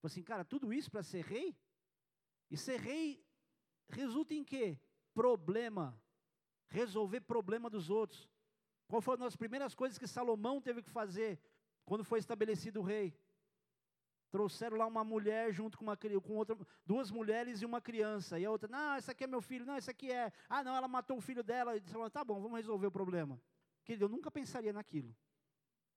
Falei 0.00 0.12
assim, 0.12 0.22
cara, 0.22 0.44
tudo 0.44 0.72
isso 0.72 0.90
para 0.90 1.02
ser 1.02 1.24
rei? 1.24 1.56
E 2.50 2.56
ser 2.56 2.78
rei 2.78 3.24
resulta 3.88 4.34
em 4.34 4.44
quê? 4.44 4.78
Problema. 5.14 5.98
Resolver 6.68 7.20
problema 7.22 7.70
dos 7.70 7.88
outros. 7.88 8.28
Qual 8.88 9.00
foram 9.00 9.26
as 9.26 9.36
primeiras 9.36 9.74
coisas 9.74 9.98
que 9.98 10.06
Salomão 10.06 10.60
teve 10.60 10.82
que 10.82 10.90
fazer 10.90 11.40
quando 11.84 12.04
foi 12.04 12.18
estabelecido 12.18 12.80
o 12.80 12.82
rei? 12.82 13.18
Trouxeram 14.30 14.76
lá 14.76 14.86
uma 14.86 15.04
mulher 15.04 15.52
junto 15.52 15.78
com, 15.78 15.84
uma, 15.84 15.96
com 15.96 16.34
outra, 16.34 16.56
duas 16.84 17.10
mulheres 17.10 17.62
e 17.62 17.64
uma 17.64 17.80
criança. 17.80 18.38
E 18.38 18.44
a 18.44 18.50
outra, 18.50 18.68
não, 18.68 18.96
esse 18.96 19.10
aqui 19.10 19.24
é 19.24 19.26
meu 19.26 19.40
filho, 19.40 19.64
não, 19.64 19.76
esse 19.76 19.90
aqui 19.90 20.10
é. 20.10 20.32
Ah, 20.48 20.64
não, 20.64 20.74
ela 20.74 20.88
matou 20.88 21.18
o 21.18 21.20
filho 21.20 21.42
dela. 21.42 21.76
E 21.76 21.80
falou, 21.82 22.10
tá 22.10 22.24
bom, 22.24 22.40
vamos 22.40 22.56
resolver 22.56 22.88
o 22.88 22.90
problema. 22.90 23.40
Querido, 23.84 24.06
eu 24.06 24.08
nunca 24.08 24.30
pensaria 24.30 24.72
naquilo. 24.72 25.14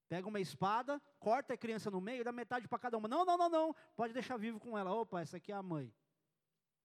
Pega 0.08 0.28
uma 0.28 0.40
espada, 0.40 1.02
corta 1.20 1.54
a 1.54 1.58
criança 1.58 1.92
no 1.92 2.00
meio 2.00 2.24
dá 2.24 2.32
metade 2.32 2.68
para 2.68 2.80
cada 2.80 2.98
uma. 2.98 3.08
Não, 3.08 3.26
não, 3.26 3.38
não, 3.38 3.50
não. 3.50 3.76
Pode 3.96 4.14
deixar 4.14 4.38
vivo 4.38 4.60
com 4.60 4.78
ela. 4.78 4.94
Opa, 4.94 5.20
essa 5.20 5.38
aqui 5.38 5.52
é 5.52 5.56
a 5.56 5.64
mãe. 5.64 5.94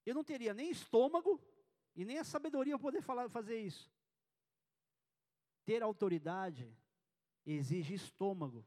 Eu 0.04 0.14
não 0.14 0.24
teria 0.24 0.52
nem 0.52 0.70
estômago 0.70 1.40
e 1.94 2.04
nem 2.04 2.18
a 2.18 2.24
sabedoria 2.24 2.76
para 2.76 2.82
poder 2.82 3.02
falar, 3.02 3.28
fazer 3.28 3.60
isso. 3.60 3.92
Ter 5.64 5.82
autoridade 5.82 6.76
exige 7.44 7.94
estômago. 7.94 8.66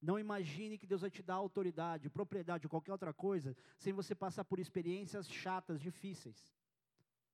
Não 0.00 0.18
imagine 0.18 0.78
que 0.78 0.86
Deus 0.86 1.00
vai 1.00 1.10
te 1.10 1.22
dar 1.22 1.34
autoridade, 1.34 2.08
propriedade 2.08 2.66
ou 2.66 2.70
qualquer 2.70 2.92
outra 2.92 3.12
coisa 3.12 3.56
sem 3.76 3.92
você 3.92 4.14
passar 4.14 4.44
por 4.44 4.60
experiências 4.60 5.28
chatas, 5.28 5.80
difíceis. 5.80 6.54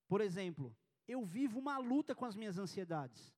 Por 0.09 0.21
exemplo, 0.21 0.75
eu 1.07 1.23
vivo 1.23 1.59
uma 1.59 1.77
luta 1.79 2.15
com 2.15 2.25
as 2.25 2.35
minhas 2.35 2.59
ansiedades. 2.59 3.35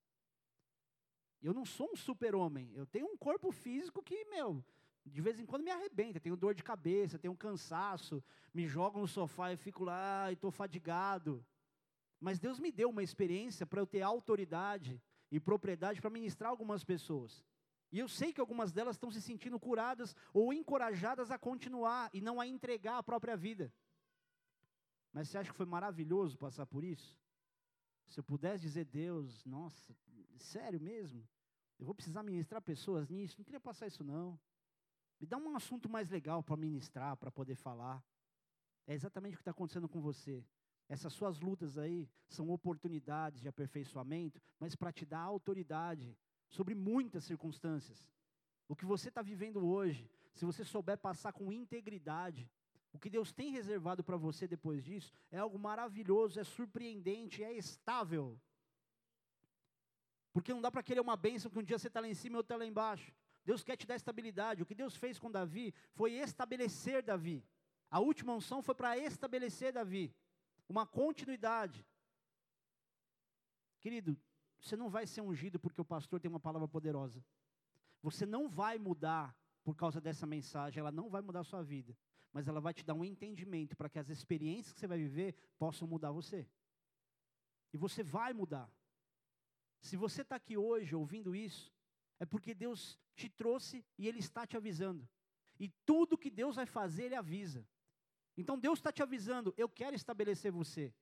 Eu 1.42 1.52
não 1.52 1.64
sou 1.64 1.90
um 1.92 1.96
super-homem. 1.96 2.72
Eu 2.74 2.86
tenho 2.86 3.06
um 3.06 3.16
corpo 3.16 3.50
físico 3.50 4.02
que, 4.02 4.24
meu, 4.26 4.64
de 5.04 5.20
vez 5.20 5.38
em 5.38 5.46
quando 5.46 5.64
me 5.64 5.70
arrebenta. 5.70 6.20
Tenho 6.20 6.36
dor 6.36 6.54
de 6.54 6.62
cabeça, 6.62 7.18
tenho 7.18 7.36
cansaço, 7.36 8.22
me 8.52 8.66
jogo 8.66 9.00
no 9.00 9.08
sofá 9.08 9.52
e 9.52 9.56
fico 9.56 9.84
lá 9.84 10.30
e 10.30 10.34
estou 10.34 10.50
fadigado. 10.50 11.44
Mas 12.20 12.38
Deus 12.38 12.58
me 12.58 12.72
deu 12.72 12.90
uma 12.90 13.02
experiência 13.02 13.66
para 13.66 13.80
eu 13.80 13.86
ter 13.86 14.02
autoridade 14.02 15.00
e 15.36 15.40
propriedade 15.40 16.00
para 16.00 16.08
ministrar 16.08 16.50
algumas 16.50 16.82
pessoas. 16.82 17.44
E 17.92 17.98
eu 17.98 18.08
sei 18.08 18.32
que 18.32 18.40
algumas 18.40 18.72
delas 18.72 18.96
estão 18.96 19.10
se 19.10 19.20
sentindo 19.20 19.60
curadas 19.60 20.16
ou 20.32 20.52
encorajadas 20.52 21.30
a 21.30 21.38
continuar 21.38 22.08
e 22.12 22.22
não 22.22 22.40
a 22.40 22.46
entregar 22.46 22.96
a 22.98 23.02
própria 23.02 23.36
vida. 23.36 23.72
Mas 25.12 25.28
você 25.28 25.38
acha 25.38 25.50
que 25.50 25.56
foi 25.56 25.66
maravilhoso 25.66 26.38
passar 26.38 26.66
por 26.66 26.82
isso? 26.82 27.20
Se 28.06 28.18
eu 28.18 28.24
pudesse 28.24 28.62
dizer, 28.62 28.86
Deus, 28.86 29.44
nossa, 29.44 29.94
sério 30.38 30.80
mesmo? 30.80 31.26
Eu 31.78 31.84
vou 31.84 31.94
precisar 31.94 32.22
ministrar 32.22 32.62
pessoas 32.62 33.08
nisso? 33.08 33.36
Não 33.36 33.44
queria 33.44 33.60
passar 33.60 33.86
isso, 33.86 34.02
não. 34.02 34.40
Me 35.20 35.26
dá 35.26 35.36
um 35.36 35.54
assunto 35.54 35.86
mais 35.88 36.08
legal 36.08 36.42
para 36.42 36.56
ministrar, 36.56 37.14
para 37.16 37.30
poder 37.30 37.56
falar. 37.56 38.02
É 38.86 38.94
exatamente 38.94 39.34
o 39.34 39.36
que 39.36 39.42
está 39.42 39.50
acontecendo 39.50 39.88
com 39.88 40.00
você. 40.00 40.42
Essas 40.88 41.12
suas 41.12 41.40
lutas 41.40 41.76
aí 41.76 42.08
são 42.28 42.50
oportunidades 42.50 43.40
de 43.40 43.48
aperfeiçoamento, 43.48 44.40
mas 44.58 44.76
para 44.76 44.92
te 44.92 45.04
dar 45.04 45.20
autoridade 45.20 46.16
sobre 46.48 46.74
muitas 46.74 47.24
circunstâncias. 47.24 48.08
O 48.68 48.76
que 48.76 48.84
você 48.84 49.08
está 49.08 49.22
vivendo 49.22 49.66
hoje, 49.66 50.10
se 50.32 50.44
você 50.44 50.64
souber 50.64 50.98
passar 50.98 51.32
com 51.32 51.52
integridade, 51.52 52.48
o 52.92 52.98
que 52.98 53.10
Deus 53.10 53.32
tem 53.32 53.50
reservado 53.50 54.02
para 54.02 54.16
você 54.16 54.46
depois 54.46 54.82
disso 54.82 55.12
é 55.30 55.38
algo 55.38 55.58
maravilhoso, 55.58 56.40
é 56.40 56.44
surpreendente, 56.44 57.42
é 57.42 57.52
estável. 57.52 58.40
Porque 60.32 60.52
não 60.52 60.60
dá 60.60 60.70
para 60.70 60.82
querer 60.82 61.00
uma 61.00 61.16
bênção 61.16 61.50
que 61.50 61.58
um 61.58 61.62
dia 61.62 61.78
você 61.78 61.88
está 61.88 62.00
lá 62.00 62.08
em 62.08 62.14
cima 62.14 62.36
e 62.36 62.38
outro 62.38 62.54
está 62.54 62.56
lá 62.56 62.66
embaixo. 62.66 63.12
Deus 63.44 63.62
quer 63.62 63.76
te 63.76 63.86
dar 63.86 63.96
estabilidade. 63.96 64.62
O 64.62 64.66
que 64.66 64.74
Deus 64.74 64.96
fez 64.96 65.18
com 65.18 65.30
Davi 65.30 65.74
foi 65.94 66.12
estabelecer 66.12 67.02
Davi. 67.02 67.44
A 67.90 68.00
última 68.00 68.34
unção 68.34 68.62
foi 68.62 68.74
para 68.74 68.98
estabelecer 68.98 69.72
Davi. 69.72 70.14
Uma 70.68 70.86
continuidade. 70.86 71.86
Querido, 73.80 74.18
você 74.58 74.76
não 74.76 74.88
vai 74.88 75.06
ser 75.06 75.20
ungido 75.20 75.58
porque 75.58 75.80
o 75.80 75.84
pastor 75.84 76.20
tem 76.20 76.28
uma 76.28 76.40
palavra 76.40 76.66
poderosa. 76.66 77.24
Você 78.02 78.26
não 78.26 78.48
vai 78.48 78.78
mudar 78.78 79.36
por 79.62 79.74
causa 79.74 80.00
dessa 80.00 80.26
mensagem, 80.26 80.80
ela 80.80 80.92
não 80.92 81.08
vai 81.08 81.22
mudar 81.22 81.40
a 81.40 81.44
sua 81.44 81.62
vida 81.62 81.96
mas 82.36 82.46
ela 82.46 82.60
vai 82.60 82.74
te 82.74 82.84
dar 82.84 82.92
um 82.92 83.02
entendimento 83.02 83.74
para 83.74 83.88
que 83.88 83.98
as 83.98 84.10
experiências 84.10 84.74
que 84.74 84.78
você 84.78 84.86
vai 84.86 84.98
viver 84.98 85.34
possam 85.58 85.88
mudar 85.88 86.12
você. 86.12 86.46
E 87.72 87.78
você 87.78 88.02
vai 88.02 88.34
mudar. 88.34 88.70
Se 89.80 89.96
você 89.96 90.20
está 90.20 90.36
aqui 90.36 90.54
hoje 90.54 90.94
ouvindo 90.94 91.34
isso, 91.34 91.72
é 92.20 92.26
porque 92.26 92.52
Deus 92.52 92.98
te 93.14 93.30
trouxe 93.30 93.82
e 93.96 94.06
Ele 94.06 94.18
está 94.18 94.46
te 94.46 94.54
avisando. 94.54 95.08
E 95.58 95.70
tudo 95.86 96.18
que 96.18 96.28
Deus 96.28 96.56
vai 96.56 96.66
fazer, 96.66 97.04
Ele 97.04 97.14
avisa. 97.14 97.66
Então 98.36 98.58
Deus 98.58 98.78
está 98.78 98.92
te 98.92 99.02
avisando: 99.02 99.54
eu 99.56 99.68
quero 99.68 99.96
estabelecer 99.96 100.52
você. 100.52 100.92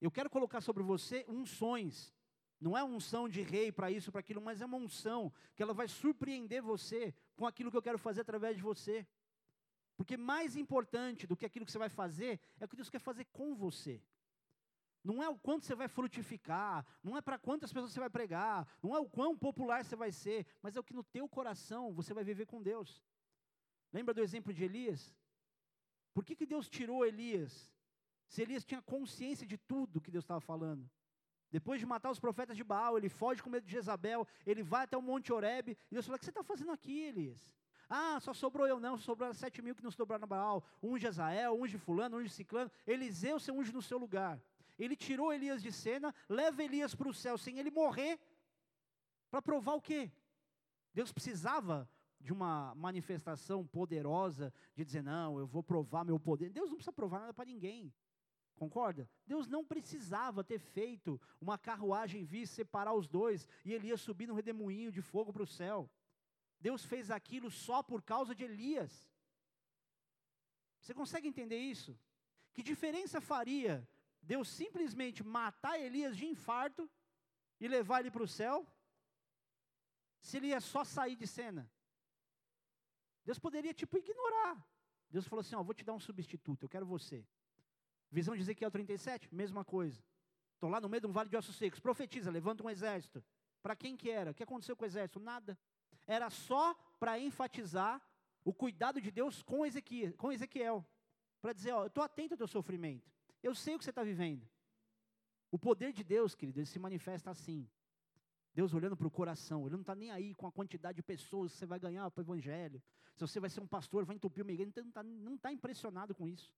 Eu 0.00 0.10
quero 0.10 0.28
colocar 0.28 0.60
sobre 0.60 0.82
você 0.82 1.24
unções. 1.28 2.14
Não 2.60 2.76
é 2.76 2.84
unção 2.84 3.28
de 3.28 3.42
rei 3.42 3.70
para 3.72 3.90
isso, 3.90 4.10
para 4.10 4.20
aquilo, 4.20 4.40
mas 4.40 4.60
é 4.60 4.66
uma 4.66 4.76
unção 4.76 5.32
que 5.54 5.62
ela 5.62 5.74
vai 5.74 5.88
surpreender 5.88 6.62
você 6.62 7.14
com 7.36 7.46
aquilo 7.46 7.70
que 7.70 7.76
eu 7.76 7.82
quero 7.82 7.98
fazer 7.98 8.22
através 8.22 8.56
de 8.56 8.62
você. 8.62 9.06
Porque 9.96 10.16
mais 10.16 10.56
importante 10.56 11.26
do 11.26 11.36
que 11.36 11.46
aquilo 11.46 11.64
que 11.64 11.72
você 11.72 11.78
vai 11.78 11.88
fazer 11.88 12.40
é 12.58 12.64
o 12.64 12.68
que 12.68 12.76
Deus 12.76 12.90
quer 12.90 13.00
fazer 13.00 13.26
com 13.26 13.54
você. 13.54 14.02
Não 15.02 15.22
é 15.22 15.28
o 15.28 15.36
quanto 15.36 15.66
você 15.66 15.74
vai 15.74 15.86
frutificar, 15.86 16.86
não 17.02 17.16
é 17.16 17.20
para 17.20 17.38
quantas 17.38 17.70
pessoas 17.70 17.92
você 17.92 18.00
vai 18.00 18.08
pregar, 18.08 18.66
não 18.82 18.96
é 18.96 18.98
o 18.98 19.08
quão 19.08 19.36
popular 19.36 19.84
você 19.84 19.94
vai 19.94 20.10
ser, 20.10 20.46
mas 20.62 20.76
é 20.76 20.80
o 20.80 20.84
que 20.84 20.94
no 20.94 21.04
teu 21.04 21.28
coração 21.28 21.92
você 21.92 22.14
vai 22.14 22.24
viver 22.24 22.46
com 22.46 22.62
Deus. 22.62 23.02
Lembra 23.92 24.14
do 24.14 24.22
exemplo 24.22 24.52
de 24.52 24.64
Elias? 24.64 25.14
Por 26.14 26.24
que, 26.24 26.36
que 26.36 26.46
Deus 26.46 26.68
tirou 26.68 27.04
Elias? 27.04 27.70
Se 28.28 28.40
Elias 28.40 28.64
tinha 28.64 28.80
consciência 28.80 29.46
de 29.46 29.58
tudo 29.58 30.00
que 30.00 30.10
Deus 30.10 30.24
estava 30.24 30.40
falando. 30.40 30.88
Depois 31.50 31.78
de 31.78 31.86
matar 31.86 32.10
os 32.10 32.18
profetas 32.18 32.56
de 32.56 32.64
Baal, 32.64 32.96
ele 32.96 33.08
foge 33.08 33.42
com 33.42 33.50
medo 33.50 33.66
de 33.66 33.72
Jezabel, 33.72 34.26
ele 34.46 34.62
vai 34.62 34.84
até 34.84 34.96
o 34.96 35.02
Monte 35.02 35.32
Oreb, 35.32 35.68
e 35.70 35.76
Deus 35.94 36.06
fala: 36.06 36.16
O 36.16 36.18
que 36.18 36.24
você 36.24 36.30
está 36.30 36.42
fazendo 36.42 36.72
aqui, 36.72 37.00
Elias? 37.02 37.38
Ah, 37.88 38.18
só 38.20 38.32
sobrou 38.32 38.66
eu 38.66 38.80
não, 38.80 38.96
sobraram 38.96 39.34
sete 39.34 39.60
mil 39.60 39.74
que 39.74 39.82
não 39.82 39.90
sobraram 39.90 40.22
na 40.22 40.26
Baal. 40.26 40.64
Um 40.82 40.96
de 40.96 41.06
Azael, 41.06 41.60
um 41.60 41.66
de 41.66 41.78
fulano, 41.78 42.18
um 42.18 42.22
de 42.22 42.30
ciclano. 42.30 42.70
Eliseu 42.86 43.38
se 43.38 43.52
unge 43.52 43.72
no 43.72 43.82
seu 43.82 43.98
lugar. 43.98 44.40
Ele 44.78 44.96
tirou 44.96 45.32
Elias 45.32 45.62
de 45.62 45.70
cena, 45.70 46.14
leva 46.28 46.64
Elias 46.64 46.94
para 46.94 47.08
o 47.08 47.14
céu 47.14 47.36
sem 47.38 47.58
ele 47.58 47.70
morrer, 47.70 48.18
para 49.30 49.42
provar 49.42 49.74
o 49.74 49.80
quê? 49.80 50.10
Deus 50.92 51.12
precisava 51.12 51.88
de 52.24 52.32
uma 52.32 52.74
manifestação 52.74 53.66
poderosa 53.66 54.50
de 54.74 54.82
dizer, 54.82 55.02
não, 55.02 55.38
eu 55.38 55.46
vou 55.46 55.62
provar 55.62 56.06
meu 56.06 56.18
poder. 56.18 56.48
Deus 56.48 56.70
não 56.70 56.76
precisa 56.76 56.92
provar 56.92 57.20
nada 57.20 57.34
para 57.34 57.44
ninguém. 57.44 57.92
Concorda? 58.56 59.06
Deus 59.26 59.46
não 59.46 59.62
precisava 59.62 60.42
ter 60.42 60.58
feito 60.58 61.20
uma 61.38 61.58
carruagem 61.58 62.24
vir 62.24 62.46
separar 62.46 62.94
os 62.94 63.06
dois 63.06 63.46
e 63.62 63.74
Elias 63.74 64.00
subir 64.00 64.26
num 64.26 64.34
redemoinho 64.34 64.90
de 64.90 65.02
fogo 65.02 65.34
para 65.34 65.42
o 65.42 65.46
céu. 65.46 65.90
Deus 66.58 66.82
fez 66.82 67.10
aquilo 67.10 67.50
só 67.50 67.82
por 67.82 68.00
causa 68.00 68.34
de 68.34 68.42
Elias. 68.42 69.12
Você 70.80 70.94
consegue 70.94 71.28
entender 71.28 71.58
isso? 71.58 71.94
Que 72.54 72.62
diferença 72.62 73.20
faria 73.20 73.86
Deus 74.22 74.48
simplesmente 74.48 75.22
matar 75.22 75.78
Elias 75.78 76.16
de 76.16 76.24
infarto 76.24 76.90
e 77.60 77.68
levar 77.68 78.00
ele 78.00 78.10
para 78.10 78.22
o 78.22 78.28
céu? 78.28 78.66
Se 80.22 80.38
ele 80.38 80.46
ia 80.46 80.60
só 80.62 80.84
sair 80.84 81.16
de 81.16 81.26
cena? 81.26 81.70
Deus 83.24 83.38
poderia, 83.38 83.72
tipo, 83.72 83.96
ignorar. 83.96 84.64
Deus 85.10 85.26
falou 85.26 85.40
assim: 85.40 85.54
Ó, 85.54 85.62
vou 85.62 85.74
te 85.74 85.84
dar 85.84 85.92
um 85.92 86.00
substituto, 86.00 86.64
eu 86.64 86.68
quero 86.68 86.86
você. 86.86 87.26
Visão 88.10 88.34
de 88.34 88.42
Ezequiel 88.42 88.70
37, 88.70 89.34
mesma 89.34 89.64
coisa. 89.64 90.02
Estou 90.54 90.70
lá 90.70 90.80
no 90.80 90.88
meio 90.88 91.00
de 91.00 91.06
um 91.06 91.12
vale 91.12 91.28
de 91.28 91.36
ossos 91.36 91.56
secos. 91.56 91.80
Profetiza, 91.80 92.30
levanta 92.30 92.62
um 92.62 92.70
exército. 92.70 93.24
Para 93.62 93.74
quem 93.74 93.96
que 93.96 94.10
era? 94.10 94.30
O 94.30 94.34
que 94.34 94.42
aconteceu 94.42 94.76
com 94.76 94.84
o 94.84 94.86
exército? 94.86 95.18
Nada 95.18 95.58
era 96.06 96.30
só 96.30 96.74
para 96.98 97.18
enfatizar 97.18 98.00
o 98.44 98.52
cuidado 98.52 99.00
de 99.00 99.10
Deus 99.10 99.42
com 99.42 99.64
Ezequiel, 99.64 100.14
com 100.14 100.30
Ezequiel 100.30 100.86
para 101.40 101.52
dizer, 101.52 101.72
ó, 101.72 101.82
eu 101.82 101.86
estou 101.88 102.02
atento 102.02 102.34
ao 102.34 102.38
teu 102.38 102.46
sofrimento, 102.46 103.12
eu 103.42 103.54
sei 103.54 103.74
o 103.74 103.78
que 103.78 103.84
você 103.84 103.90
está 103.90 104.02
vivendo. 104.02 104.48
O 105.50 105.58
poder 105.58 105.92
de 105.92 106.02
Deus, 106.02 106.34
querido, 106.34 106.58
ele 106.58 106.66
se 106.66 106.78
manifesta 106.78 107.30
assim. 107.30 107.68
Deus 108.54 108.72
olhando 108.72 108.96
para 108.96 109.06
o 109.06 109.10
coração, 109.10 109.62
ele 109.62 109.72
não 109.72 109.80
está 109.80 109.94
nem 109.94 110.12
aí 110.12 110.32
com 110.32 110.46
a 110.46 110.52
quantidade 110.52 110.96
de 110.96 111.02
pessoas 111.02 111.52
que 111.52 111.58
você 111.58 111.66
vai 111.66 111.80
ganhar 111.80 112.08
para 112.10 112.20
o 112.20 112.24
Evangelho. 112.24 112.80
Se 113.16 113.20
você 113.20 113.40
vai 113.40 113.50
ser 113.50 113.60
um 113.60 113.66
pastor, 113.66 114.04
vai 114.04 114.14
entupir 114.14 114.44
uma 114.44 114.52
igreja, 114.52 114.72
ele 114.76 114.92
não 115.20 115.34
está 115.34 115.48
tá 115.48 115.52
impressionado 115.52 116.14
com 116.14 116.28
isso. 116.28 116.52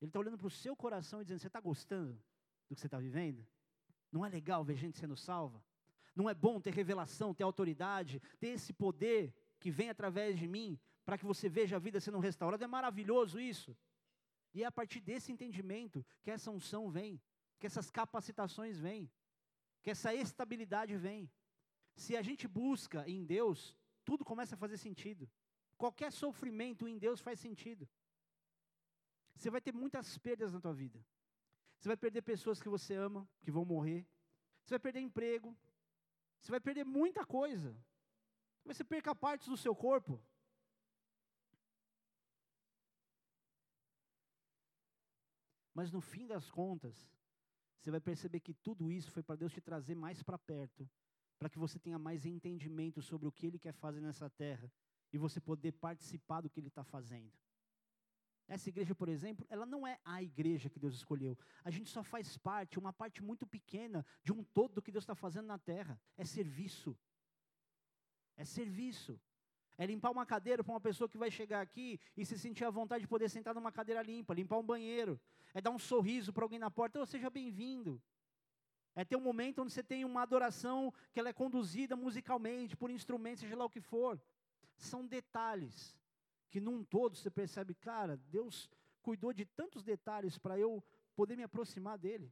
Ele 0.00 0.08
está 0.08 0.18
olhando 0.18 0.38
para 0.38 0.46
o 0.46 0.50
seu 0.50 0.74
coração 0.74 1.20
e 1.20 1.24
dizendo: 1.24 1.40
Você 1.40 1.46
está 1.48 1.60
gostando 1.60 2.14
do 2.68 2.74
que 2.74 2.80
você 2.80 2.86
está 2.86 2.98
vivendo? 2.98 3.46
Não 4.10 4.24
é 4.24 4.28
legal 4.28 4.64
ver 4.64 4.76
gente 4.76 4.98
sendo 4.98 5.16
salva? 5.16 5.62
Não 6.16 6.28
é 6.28 6.34
bom 6.34 6.60
ter 6.60 6.72
revelação, 6.72 7.34
ter 7.34 7.42
autoridade, 7.42 8.20
ter 8.40 8.48
esse 8.48 8.72
poder 8.72 9.34
que 9.60 9.70
vem 9.70 9.90
através 9.90 10.38
de 10.38 10.48
mim 10.48 10.78
para 11.04 11.18
que 11.18 11.24
você 11.24 11.48
veja 11.48 11.76
a 11.76 11.78
vida 11.78 12.00
sendo 12.00 12.18
restaurada? 12.18 12.64
É 12.64 12.66
maravilhoso 12.66 13.38
isso. 13.38 13.76
E 14.54 14.62
é 14.62 14.66
a 14.66 14.72
partir 14.72 15.00
desse 15.00 15.30
entendimento 15.30 16.04
que 16.22 16.30
essa 16.30 16.50
unção 16.50 16.90
vem, 16.90 17.20
que 17.58 17.66
essas 17.66 17.90
capacitações 17.90 18.78
vêm 18.78 19.10
que 19.82 19.90
essa 19.90 20.14
estabilidade 20.14 20.96
vem. 20.96 21.30
Se 21.94 22.16
a 22.16 22.22
gente 22.22 22.46
busca 22.48 23.06
em 23.08 23.24
Deus, 23.24 23.76
tudo 24.04 24.24
começa 24.24 24.54
a 24.54 24.58
fazer 24.58 24.78
sentido. 24.78 25.30
Qualquer 25.76 26.12
sofrimento 26.12 26.88
em 26.88 26.98
Deus 26.98 27.20
faz 27.20 27.40
sentido. 27.40 27.88
Você 29.34 29.50
vai 29.50 29.60
ter 29.60 29.72
muitas 29.72 30.16
perdas 30.18 30.52
na 30.52 30.60
tua 30.60 30.72
vida. 30.72 31.04
Você 31.78 31.88
vai 31.88 31.96
perder 31.96 32.22
pessoas 32.22 32.62
que 32.62 32.68
você 32.68 32.94
ama, 32.94 33.28
que 33.42 33.50
vão 33.50 33.64
morrer. 33.64 34.06
Você 34.64 34.74
vai 34.74 34.78
perder 34.78 35.00
emprego. 35.00 35.56
Você 36.40 36.50
vai 36.50 36.60
perder 36.60 36.84
muita 36.84 37.26
coisa. 37.26 37.76
Você 38.64 38.84
perca 38.84 39.14
partes 39.14 39.48
do 39.48 39.56
seu 39.56 39.74
corpo. 39.74 40.22
Mas 45.74 45.90
no 45.90 46.00
fim 46.00 46.26
das 46.26 46.50
contas, 46.50 47.10
você 47.82 47.90
vai 47.90 48.00
perceber 48.00 48.38
que 48.38 48.54
tudo 48.54 48.92
isso 48.92 49.10
foi 49.10 49.24
para 49.24 49.34
Deus 49.34 49.52
te 49.52 49.60
trazer 49.60 49.96
mais 49.96 50.22
para 50.22 50.38
perto, 50.38 50.88
para 51.36 51.50
que 51.50 51.58
você 51.58 51.80
tenha 51.80 51.98
mais 51.98 52.24
entendimento 52.24 53.02
sobre 53.02 53.26
o 53.26 53.32
que 53.32 53.44
Ele 53.44 53.58
quer 53.58 53.72
fazer 53.72 54.00
nessa 54.00 54.30
terra 54.30 54.72
e 55.12 55.18
você 55.18 55.40
poder 55.40 55.72
participar 55.72 56.42
do 56.42 56.48
que 56.48 56.60
Ele 56.60 56.68
está 56.68 56.84
fazendo. 56.84 57.32
Essa 58.46 58.68
igreja, 58.68 58.94
por 58.94 59.08
exemplo, 59.08 59.44
ela 59.48 59.66
não 59.66 59.84
é 59.84 59.98
a 60.04 60.22
igreja 60.22 60.70
que 60.70 60.78
Deus 60.78 60.94
escolheu. 60.94 61.36
A 61.64 61.70
gente 61.72 61.90
só 61.90 62.04
faz 62.04 62.38
parte, 62.38 62.78
uma 62.78 62.92
parte 62.92 63.20
muito 63.20 63.44
pequena 63.48 64.06
de 64.22 64.32
um 64.32 64.44
todo 64.44 64.74
do 64.74 64.82
que 64.82 64.92
Deus 64.92 65.02
está 65.02 65.16
fazendo 65.16 65.46
na 65.46 65.58
terra. 65.58 66.00
É 66.16 66.24
serviço. 66.24 66.96
É 68.36 68.44
serviço. 68.44 69.20
É 69.78 69.86
limpar 69.86 70.10
uma 70.10 70.26
cadeira 70.26 70.62
para 70.62 70.72
uma 70.72 70.80
pessoa 70.80 71.08
que 71.08 71.18
vai 71.18 71.30
chegar 71.30 71.60
aqui 71.60 71.98
e 72.16 72.24
se 72.24 72.38
sentir 72.38 72.64
à 72.64 72.70
vontade 72.70 73.02
de 73.02 73.08
poder 73.08 73.28
sentar 73.28 73.54
numa 73.54 73.72
cadeira 73.72 74.02
limpa, 74.02 74.34
limpar 74.34 74.58
um 74.58 74.62
banheiro. 74.62 75.20
É 75.54 75.60
dar 75.60 75.70
um 75.70 75.78
sorriso 75.78 76.32
para 76.32 76.44
alguém 76.44 76.58
na 76.58 76.70
porta, 76.70 77.00
oh, 77.00 77.06
seja 77.06 77.30
bem-vindo. 77.30 78.00
É 78.94 79.04
ter 79.04 79.16
um 79.16 79.20
momento 79.20 79.62
onde 79.62 79.72
você 79.72 79.82
tem 79.82 80.04
uma 80.04 80.22
adoração 80.22 80.92
que 81.12 81.18
ela 81.18 81.30
é 81.30 81.32
conduzida 81.32 81.96
musicalmente, 81.96 82.76
por 82.76 82.90
instrumentos, 82.90 83.40
seja 83.40 83.56
lá 83.56 83.64
o 83.64 83.70
que 83.70 83.80
for. 83.80 84.20
São 84.76 85.06
detalhes 85.06 85.96
que 86.50 86.60
num 86.60 86.84
todo 86.84 87.16
você 87.16 87.30
percebe, 87.30 87.74
cara, 87.74 88.18
Deus 88.28 88.68
cuidou 89.00 89.32
de 89.32 89.46
tantos 89.46 89.82
detalhes 89.82 90.36
para 90.36 90.58
eu 90.58 90.84
poder 91.16 91.36
me 91.36 91.42
aproximar 91.42 91.96
dele. 91.96 92.30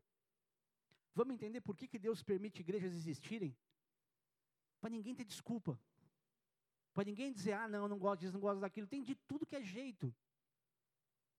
Vamos 1.15 1.35
entender 1.35 1.61
por 1.63 1.75
que, 1.75 1.89
que 1.89 1.99
Deus 1.99 2.23
permite 2.23 2.61
igrejas 2.61 2.93
existirem? 2.93 3.57
Para 4.81 4.91
ninguém 4.91 5.15
ter 5.15 5.25
desculpa. 5.25 5.79
Para 6.93 7.05
ninguém 7.05 7.33
dizer, 7.33 7.53
ah, 7.53 7.69
não, 7.69 7.87
não 7.89 7.99
gosto 7.99 8.21
disso, 8.21 8.33
não 8.33 8.41
gosto 8.41 8.61
daquilo. 8.61 8.87
Tem 8.87 9.03
de 9.03 9.15
tudo 9.15 9.47
que 9.47 9.57
é 9.57 9.63
jeito. 9.63 10.15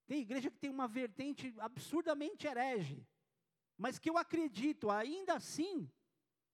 Tem 0.08 0.22
igreja 0.22 0.50
que 0.50 0.58
tem 0.58 0.70
uma 0.70 0.88
vertente 0.88 1.54
absurdamente 1.60 2.48
herege. 2.48 3.06
Mas 3.78 4.00
que 4.00 4.10
eu 4.10 4.18
acredito, 4.18 4.90
ainda 4.90 5.36
assim, 5.36 5.90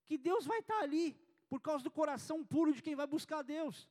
que 0.05 0.17
Deus 0.17 0.45
vai 0.45 0.59
estar 0.59 0.79
ali, 0.79 1.13
por 1.49 1.61
causa 1.61 1.83
do 1.83 1.91
coração 1.91 2.43
puro 2.43 2.73
de 2.73 2.81
quem 2.81 2.95
vai 2.95 3.07
buscar 3.07 3.41
Deus. 3.41 3.89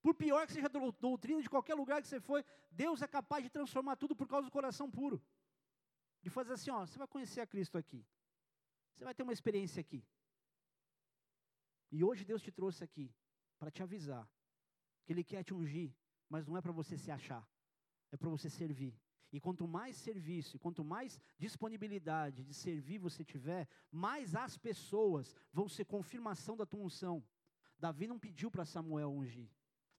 Por 0.00 0.14
pior 0.14 0.46
que 0.46 0.52
seja 0.52 0.66
a 0.66 0.90
doutrina 1.00 1.42
de 1.42 1.50
qualquer 1.50 1.74
lugar 1.74 2.00
que 2.00 2.08
você 2.08 2.20
for, 2.20 2.44
Deus 2.70 3.02
é 3.02 3.08
capaz 3.08 3.42
de 3.42 3.50
transformar 3.50 3.96
tudo 3.96 4.14
por 4.14 4.28
causa 4.28 4.46
do 4.46 4.52
coração 4.52 4.90
puro. 4.90 5.20
De 6.22 6.30
fazer 6.30 6.52
assim, 6.52 6.70
ó, 6.70 6.86
você 6.86 6.98
vai 6.98 7.08
conhecer 7.08 7.40
a 7.40 7.46
Cristo 7.46 7.76
aqui. 7.76 8.04
Você 8.94 9.04
vai 9.04 9.14
ter 9.14 9.22
uma 9.22 9.32
experiência 9.32 9.80
aqui. 9.80 10.04
E 11.90 12.04
hoje 12.04 12.24
Deus 12.24 12.42
te 12.42 12.52
trouxe 12.52 12.84
aqui 12.84 13.12
para 13.58 13.70
te 13.70 13.82
avisar 13.82 14.28
que 15.06 15.12
Ele 15.12 15.22
quer 15.22 15.44
te 15.44 15.54
ungir, 15.54 15.94
mas 16.28 16.46
não 16.46 16.56
é 16.56 16.60
para 16.60 16.72
você 16.72 16.98
se 16.98 17.10
achar, 17.10 17.48
é 18.10 18.16
para 18.16 18.28
você 18.28 18.50
servir. 18.50 19.00
E 19.32 19.40
quanto 19.40 19.66
mais 19.66 19.96
serviço, 19.96 20.58
quanto 20.58 20.84
mais 20.84 21.20
disponibilidade 21.38 22.44
de 22.44 22.54
servir 22.54 22.98
você 22.98 23.24
tiver, 23.24 23.68
mais 23.90 24.34
as 24.34 24.56
pessoas 24.56 25.34
vão 25.52 25.68
ser 25.68 25.84
confirmação 25.84 26.56
da 26.56 26.66
tua 26.66 26.80
unção. 26.80 27.24
Davi 27.78 28.06
não 28.06 28.18
pediu 28.18 28.50
para 28.50 28.64
Samuel 28.64 29.10
ungir. 29.10 29.50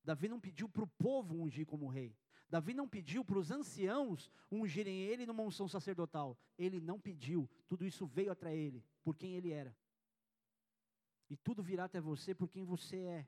Davi 0.03 0.28
não 0.28 0.39
pediu 0.39 0.68
para 0.68 0.84
o 0.84 0.88
povo 0.88 1.36
ungir 1.36 1.66
como 1.66 1.88
rei. 1.88 2.18
Davi 2.49 2.74
não 2.74 2.88
pediu 2.88 3.24
para 3.26 3.38
os 3.38 3.51
anciãos 3.51 4.32
ungirem 4.49 5.01
ele 5.01 5.26
numa 5.26 5.43
unção 5.43 5.68
sacerdotal. 5.68 6.38
Ele 6.58 6.80
não 6.80 6.99
pediu. 6.99 7.49
Tudo 7.68 7.86
isso 7.86 8.08
veio 8.08 8.32
até 8.32 8.55
ele, 8.55 8.84
por 9.03 9.16
quem 9.16 9.36
ele 9.36 9.51
era. 9.51 9.76
E 11.30 11.36
tudo 11.36 11.62
virá 11.62 11.84
até 11.84 11.99
você 11.99 12.34
por 12.34 12.49
quem 12.49 12.64
você 12.64 12.97
é. 12.97 13.28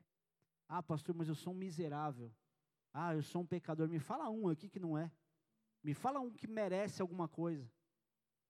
Ah, 0.72 0.80
pastor, 0.80 1.16
mas 1.16 1.26
eu 1.26 1.34
sou 1.34 1.52
um 1.52 1.56
miserável. 1.56 2.32
Ah, 2.92 3.12
eu 3.12 3.22
sou 3.24 3.42
um 3.42 3.46
pecador. 3.46 3.88
Me 3.88 3.98
fala 3.98 4.30
um 4.30 4.48
aqui 4.48 4.68
que 4.68 4.78
não 4.78 4.96
é. 4.96 5.10
Me 5.82 5.92
fala 5.92 6.20
um 6.20 6.30
que 6.30 6.46
merece 6.46 7.02
alguma 7.02 7.26
coisa. 7.26 7.68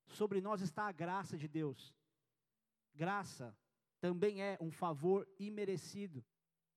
Sobre 0.06 0.38
nós 0.38 0.60
está 0.60 0.86
a 0.86 0.92
graça 0.92 1.38
de 1.38 1.48
Deus. 1.48 1.94
Graça 2.94 3.56
também 4.02 4.42
é 4.42 4.58
um 4.60 4.70
favor 4.70 5.26
imerecido. 5.38 6.22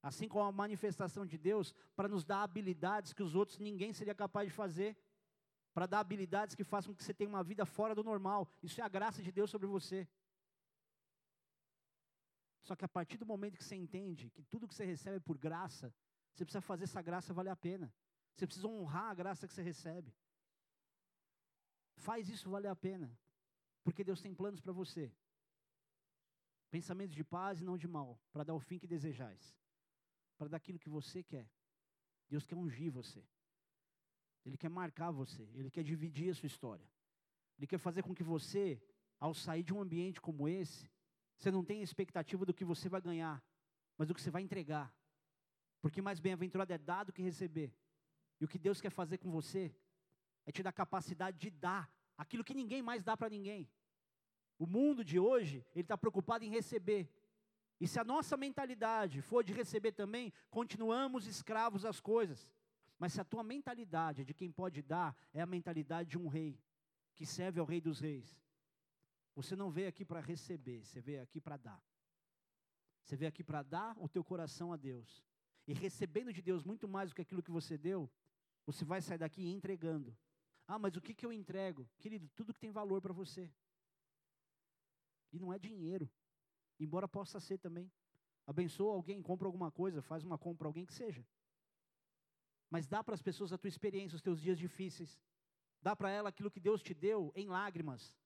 Assim 0.01 0.29
como 0.29 0.45
a 0.45 0.51
manifestação 0.51 1.25
de 1.25 1.37
Deus 1.37 1.75
para 1.93 2.07
nos 2.07 2.23
dar 2.23 2.43
habilidades 2.43 3.11
que 3.11 3.21
os 3.21 3.35
outros 3.35 3.59
ninguém 3.59 3.91
seria 3.91 4.15
capaz 4.15 4.47
de 4.47 4.53
fazer. 4.53 4.97
Para 5.73 5.87
dar 5.87 5.99
habilidades 5.99 6.55
que 6.55 6.63
façam 6.63 6.93
com 6.93 6.97
que 6.97 7.03
você 7.03 7.13
tenha 7.13 7.29
uma 7.29 7.43
vida 7.43 7.65
fora 7.65 7.93
do 7.93 8.01
normal. 8.03 8.49
Isso 8.61 8.79
é 8.79 8.83
a 8.85 8.87
graça 8.87 9.21
de 9.21 9.31
Deus 9.31 9.49
sobre 9.49 9.67
você. 9.67 10.07
Só 12.63 12.75
que 12.75 12.85
a 12.85 12.87
partir 12.87 13.17
do 13.17 13.25
momento 13.25 13.57
que 13.57 13.63
você 13.63 13.75
entende 13.75 14.29
que 14.29 14.41
tudo 14.43 14.67
que 14.67 14.73
você 14.73 14.85
recebe 14.85 15.17
é 15.17 15.19
por 15.19 15.37
graça, 15.37 15.93
você 16.33 16.45
precisa 16.45 16.61
fazer 16.61 16.85
essa 16.85 17.01
graça 17.01 17.33
valer 17.33 17.51
a 17.51 17.55
pena. 17.55 17.93
Você 18.33 18.47
precisa 18.47 18.67
honrar 18.67 19.11
a 19.11 19.13
graça 19.13 19.47
que 19.47 19.53
você 19.53 19.61
recebe. 19.61 20.15
Faz 21.97 22.29
isso 22.29 22.49
valer 22.49 22.69
a 22.69 22.75
pena. 22.75 23.15
Porque 23.83 24.03
Deus 24.03 24.21
tem 24.21 24.33
planos 24.33 24.61
para 24.61 24.71
você. 24.71 25.13
Pensamentos 26.71 27.15
de 27.15 27.23
paz 27.23 27.61
e 27.61 27.63
não 27.63 27.77
de 27.77 27.87
mal, 27.87 28.19
para 28.31 28.43
dar 28.43 28.55
o 28.55 28.59
fim 28.59 28.79
que 28.79 28.87
desejais. 28.87 29.55
Para 30.37 30.47
dar 30.47 30.57
aquilo 30.57 30.79
que 30.79 30.89
você 30.89 31.21
quer. 31.21 31.47
Deus 32.29 32.45
quer 32.45 32.55
ungir 32.55 32.91
você. 32.91 33.23
Ele 34.45 34.57
quer 34.57 34.69
marcar 34.69 35.11
você, 35.11 35.43
ele 35.53 35.69
quer 35.69 35.83
dividir 35.83 36.31
a 36.31 36.33
sua 36.33 36.47
história. 36.47 36.89
Ele 37.57 37.67
quer 37.67 37.77
fazer 37.77 38.03
com 38.03 38.13
que 38.13 38.23
você, 38.23 38.81
ao 39.19 39.33
sair 39.33 39.63
de 39.63 39.73
um 39.73 39.81
ambiente 39.81 40.19
como 40.19 40.47
esse, 40.47 40.89
você 41.37 41.51
não 41.51 41.63
tem 41.63 41.81
expectativa 41.81 42.45
do 42.45 42.53
que 42.53 42.63
você 42.63 42.87
vai 42.87 43.01
ganhar, 43.01 43.43
mas 43.97 44.07
do 44.07 44.13
que 44.13 44.21
você 44.21 44.31
vai 44.31 44.41
entregar. 44.41 44.93
Porque 45.81 46.01
mais 46.01 46.19
bem-aventurado 46.19 46.71
é 46.71 46.77
dar 46.77 47.03
do 47.03 47.11
que 47.11 47.21
receber. 47.21 47.73
E 48.39 48.45
o 48.45 48.47
que 48.47 48.57
Deus 48.57 48.79
quer 48.79 48.89
fazer 48.89 49.17
com 49.17 49.29
você 49.29 49.73
é 50.45 50.51
te 50.51 50.63
dar 50.63 50.71
capacidade 50.71 51.37
de 51.37 51.49
dar 51.49 51.91
aquilo 52.17 52.43
que 52.43 52.53
ninguém 52.53 52.81
mais 52.81 53.03
dá 53.03 53.15
para 53.17 53.29
ninguém. 53.29 53.69
O 54.57 54.65
mundo 54.65 55.03
de 55.03 55.19
hoje, 55.19 55.65
ele 55.73 55.81
está 55.81 55.97
preocupado 55.97 56.45
em 56.45 56.49
receber. 56.49 57.09
E 57.79 57.87
se 57.87 57.99
a 57.99 58.03
nossa 58.03 58.37
mentalidade 58.37 59.21
for 59.21 59.43
de 59.43 59.51
receber 59.51 59.91
também, 59.91 60.31
continuamos 60.49 61.27
escravos 61.27 61.81
das 61.81 61.99
coisas. 61.99 62.49
Mas 62.97 63.13
se 63.13 63.19
a 63.19 63.25
tua 63.25 63.43
mentalidade 63.43 64.21
é 64.21 64.23
de 64.23 64.33
quem 64.33 64.51
pode 64.51 64.81
dar, 64.81 65.15
é 65.33 65.41
a 65.41 65.45
mentalidade 65.45 66.11
de 66.11 66.17
um 66.17 66.27
rei, 66.27 66.57
que 67.15 67.25
serve 67.25 67.59
ao 67.59 67.65
rei 67.65 67.81
dos 67.81 67.99
reis. 67.99 68.37
Você 69.35 69.55
não 69.55 69.69
veio 69.71 69.87
aqui 69.87 70.05
para 70.05 70.19
receber, 70.19 70.85
você 70.85 71.01
veio 71.01 71.21
aqui 71.21 71.41
para 71.41 71.57
dar. 71.57 71.83
Você 73.03 73.15
veio 73.15 73.29
aqui 73.29 73.43
para 73.43 73.63
dar 73.63 73.97
o 73.99 74.07
teu 74.07 74.23
coração 74.23 74.71
a 74.71 74.77
Deus. 74.77 75.23
E 75.67 75.73
recebendo 75.73 76.31
de 76.31 76.41
Deus 76.41 76.63
muito 76.63 76.87
mais 76.87 77.09
do 77.09 77.15
que 77.15 77.21
aquilo 77.21 77.43
que 77.43 77.51
você 77.51 77.77
deu, 77.77 78.09
você 78.65 78.85
vai 78.85 79.01
sair 79.01 79.17
daqui 79.17 79.47
entregando. 79.47 80.15
Ah, 80.67 80.79
mas 80.79 80.95
o 80.95 81.01
que, 81.01 81.13
que 81.13 81.25
eu 81.25 81.33
entrego? 81.33 81.89
Querido, 81.97 82.29
tudo 82.35 82.53
que 82.53 82.59
tem 82.59 82.71
valor 82.71 83.01
para 83.01 83.13
você. 83.13 83.51
E 85.31 85.39
não 85.39 85.51
é 85.51 85.59
dinheiro. 85.59 86.09
Embora 86.79 87.07
possa 87.07 87.39
ser 87.39 87.57
também. 87.57 87.91
Abençoa 88.45 88.93
alguém, 88.93 89.21
compra 89.21 89.47
alguma 89.47 89.71
coisa, 89.71 90.01
faz 90.01 90.23
uma 90.23 90.37
compra 90.37 90.67
alguém 90.67 90.85
que 90.85 90.93
seja. 90.93 91.25
Mas 92.69 92.87
dá 92.87 93.03
para 93.03 93.13
as 93.13 93.21
pessoas 93.21 93.53
a 93.53 93.57
tua 93.57 93.67
experiência, 93.67 94.15
os 94.15 94.21
teus 94.21 94.41
dias 94.41 94.57
difíceis. 94.57 95.21
Dá 95.81 95.95
para 95.95 96.09
ela 96.09 96.29
aquilo 96.29 96.51
que 96.51 96.59
Deus 96.59 96.81
te 96.81 96.93
deu 96.93 97.31
em 97.35 97.47
lágrimas. 97.47 98.17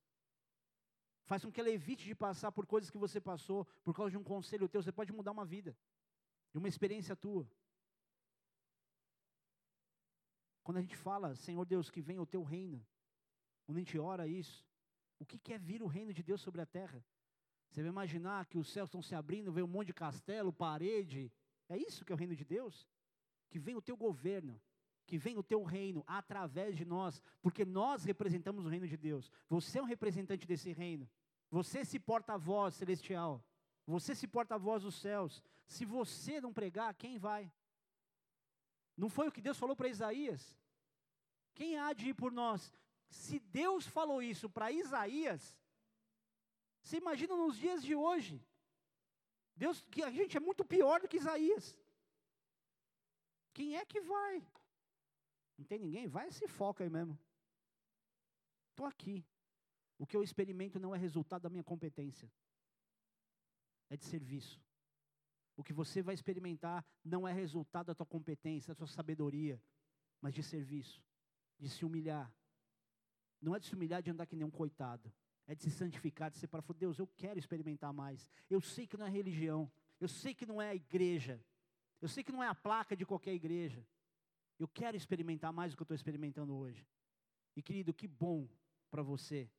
Faz 1.28 1.44
com 1.44 1.52
que 1.52 1.60
ela 1.60 1.70
evite 1.70 2.06
de 2.06 2.16
passar 2.16 2.54
por 2.54 2.66
coisas 2.66 2.90
que 2.90 2.98
você 2.98 3.20
passou, 3.20 3.66
por 3.84 3.94
causa 3.94 4.12
de 4.12 4.18
um 4.18 4.24
conselho 4.24 4.70
teu. 4.70 4.82
Você 4.82 4.94
pode 4.94 5.12
mudar 5.12 5.32
uma 5.32 5.44
vida, 5.46 5.78
de 6.54 6.58
uma 6.58 6.70
experiência 6.70 7.18
tua. 7.18 7.46
Quando 10.64 10.78
a 10.78 10.82
gente 10.82 10.96
fala, 10.96 11.36
Senhor 11.36 11.66
Deus, 11.66 11.90
que 11.90 12.02
venha 12.02 12.22
o 12.22 12.26
teu 12.26 12.44
reino, 12.44 12.82
quando 13.66 13.78
a 13.78 13.82
gente 13.82 14.00
ora 14.00 14.26
isso, 14.26 14.66
o 15.20 15.26
que 15.26 15.54
é 15.54 15.58
vir 15.58 15.84
o 15.84 15.88
reino 15.88 16.14
de 16.14 16.24
Deus 16.24 16.40
sobre 16.40 16.62
a 16.62 16.66
terra? 16.66 17.04
Você 17.70 17.82
vai 17.82 17.92
imaginar 17.92 18.46
que 18.46 18.58
os 18.58 18.72
céus 18.72 18.88
estão 18.88 19.02
se 19.02 19.14
abrindo, 19.14 19.52
vem 19.52 19.66
um 19.66 19.68
monte 19.68 19.88
de 19.88 19.94
castelo, 19.94 20.54
parede. 20.54 21.30
É 21.68 21.76
isso 21.78 22.06
que 22.06 22.14
é 22.14 22.16
o 22.16 22.18
reino 22.18 22.38
de 22.38 22.46
Deus? 22.46 22.88
Que 23.50 23.60
vem 23.60 23.76
o 23.76 23.82
teu 23.82 23.98
governo, 23.98 24.62
que 25.08 25.18
vem 25.18 25.38
o 25.38 25.44
teu 25.44 25.64
reino 25.64 26.04
através 26.06 26.76
de 26.76 26.84
nós, 26.84 27.22
porque 27.42 27.64
nós 27.64 28.04
representamos 28.04 28.66
o 28.66 28.70
reino 28.70 28.86
de 28.86 28.98
Deus. 28.98 29.32
Você 29.50 29.80
é 29.80 29.82
um 29.82 29.86
representante 29.86 30.46
desse 30.46 30.74
reino. 30.74 31.10
Você 31.50 31.86
se 31.86 31.98
porta-voz 31.98 32.76
celestial. 32.76 33.42
Você 33.88 34.14
se 34.14 34.28
porta-voz 34.28 34.84
dos 34.84 34.96
céus. 34.96 35.42
Se 35.66 35.86
você 35.86 36.42
não 36.42 36.54
pregar, 36.54 36.94
quem 36.94 37.18
vai? 37.18 37.50
Não 38.98 39.08
foi 39.08 39.30
o 39.30 39.32
que 39.32 39.42
Deus 39.42 39.58
falou 39.58 39.78
para 39.78 39.88
Isaías? 39.88 40.54
Quem 41.56 41.80
há 41.80 41.94
de 41.94 42.10
ir 42.10 42.14
por 42.14 42.32
nós? 42.32 42.74
Se 43.10 43.40
Deus 43.40 43.88
falou 43.88 44.22
isso 44.22 44.50
para 44.50 44.72
Isaías, 44.72 45.58
você 46.82 46.98
imagina 46.98 47.36
nos 47.36 47.58
dias 47.58 47.82
de 47.82 47.96
hoje. 47.96 48.46
Deus, 49.56 49.82
que 49.90 50.04
a 50.04 50.12
gente 50.12 50.36
é 50.36 50.40
muito 50.40 50.66
pior 50.66 51.00
do 51.00 51.08
que 51.08 51.18
Isaías. 51.18 51.78
Quem 53.54 53.78
é 53.78 53.86
que 53.86 54.02
vai? 54.02 54.46
Não 55.58 55.66
tem 55.66 55.80
ninguém? 55.80 56.08
Vai 56.08 56.32
se 56.32 56.48
foca 56.48 56.84
aí 56.84 56.90
mesmo. 56.90 57.18
Estou 58.70 58.86
aqui. 58.86 59.26
O 59.98 60.06
que 60.06 60.16
eu 60.16 60.24
experimento 60.24 60.80
não 60.80 60.94
é 60.94 60.98
resultado 60.98 61.42
da 61.44 61.50
minha 61.50 61.64
competência, 61.64 62.32
é 63.90 63.98
de 63.98 64.06
serviço. 64.06 64.62
O 65.56 65.64
que 65.64 65.74
você 65.74 66.04
vai 66.04 66.14
experimentar 66.14 66.86
não 67.04 67.28
é 67.28 67.34
resultado 67.34 67.88
da 67.88 67.96
tua 67.96 68.06
competência, 68.06 68.74
da 68.74 68.76
tua 68.76 68.86
sabedoria, 68.86 69.60
mas 70.22 70.36
de 70.36 70.44
serviço, 70.44 71.04
de 71.58 71.68
se 71.68 71.84
humilhar. 71.84 72.32
Não 73.42 73.56
é 73.56 73.60
de 73.60 73.66
se 73.66 73.74
humilhar 73.74 74.04
de 74.04 74.12
andar 74.12 74.28
que 74.28 74.36
nem 74.36 74.46
um 74.46 74.52
coitado, 74.52 75.12
é 75.48 75.56
de 75.56 75.64
se 75.64 75.72
santificar, 75.72 76.30
de 76.30 76.38
separar. 76.38 76.64
Deus, 76.76 77.00
eu 77.00 77.08
quero 77.08 77.40
experimentar 77.40 77.92
mais. 77.92 78.30
Eu 78.48 78.62
sei 78.62 78.86
que 78.86 78.98
não 78.98 79.08
é 79.08 79.10
religião, 79.10 79.72
eu 80.00 80.08
sei 80.08 80.36
que 80.36 80.46
não 80.46 80.62
é 80.62 80.70
a 80.70 80.76
igreja, 80.76 81.44
eu 82.00 82.08
sei 82.08 82.24
que 82.24 82.32
não 82.32 82.44
é 82.44 82.48
a 82.48 82.54
placa 82.54 82.96
de 82.96 83.06
qualquer 83.06 83.34
igreja. 83.34 83.84
Eu 84.60 84.68
quero 84.68 84.98
experimentar 84.98 85.54
mais 85.54 85.72
do 85.72 85.78
que 85.78 85.82
eu 85.82 85.86
estou 85.86 85.96
experimentando 85.96 86.56
hoje. 86.56 86.88
E 87.56 87.62
querido, 87.62 87.94
que 87.94 88.08
bom 88.08 88.48
para 88.90 89.02
você 89.02 89.50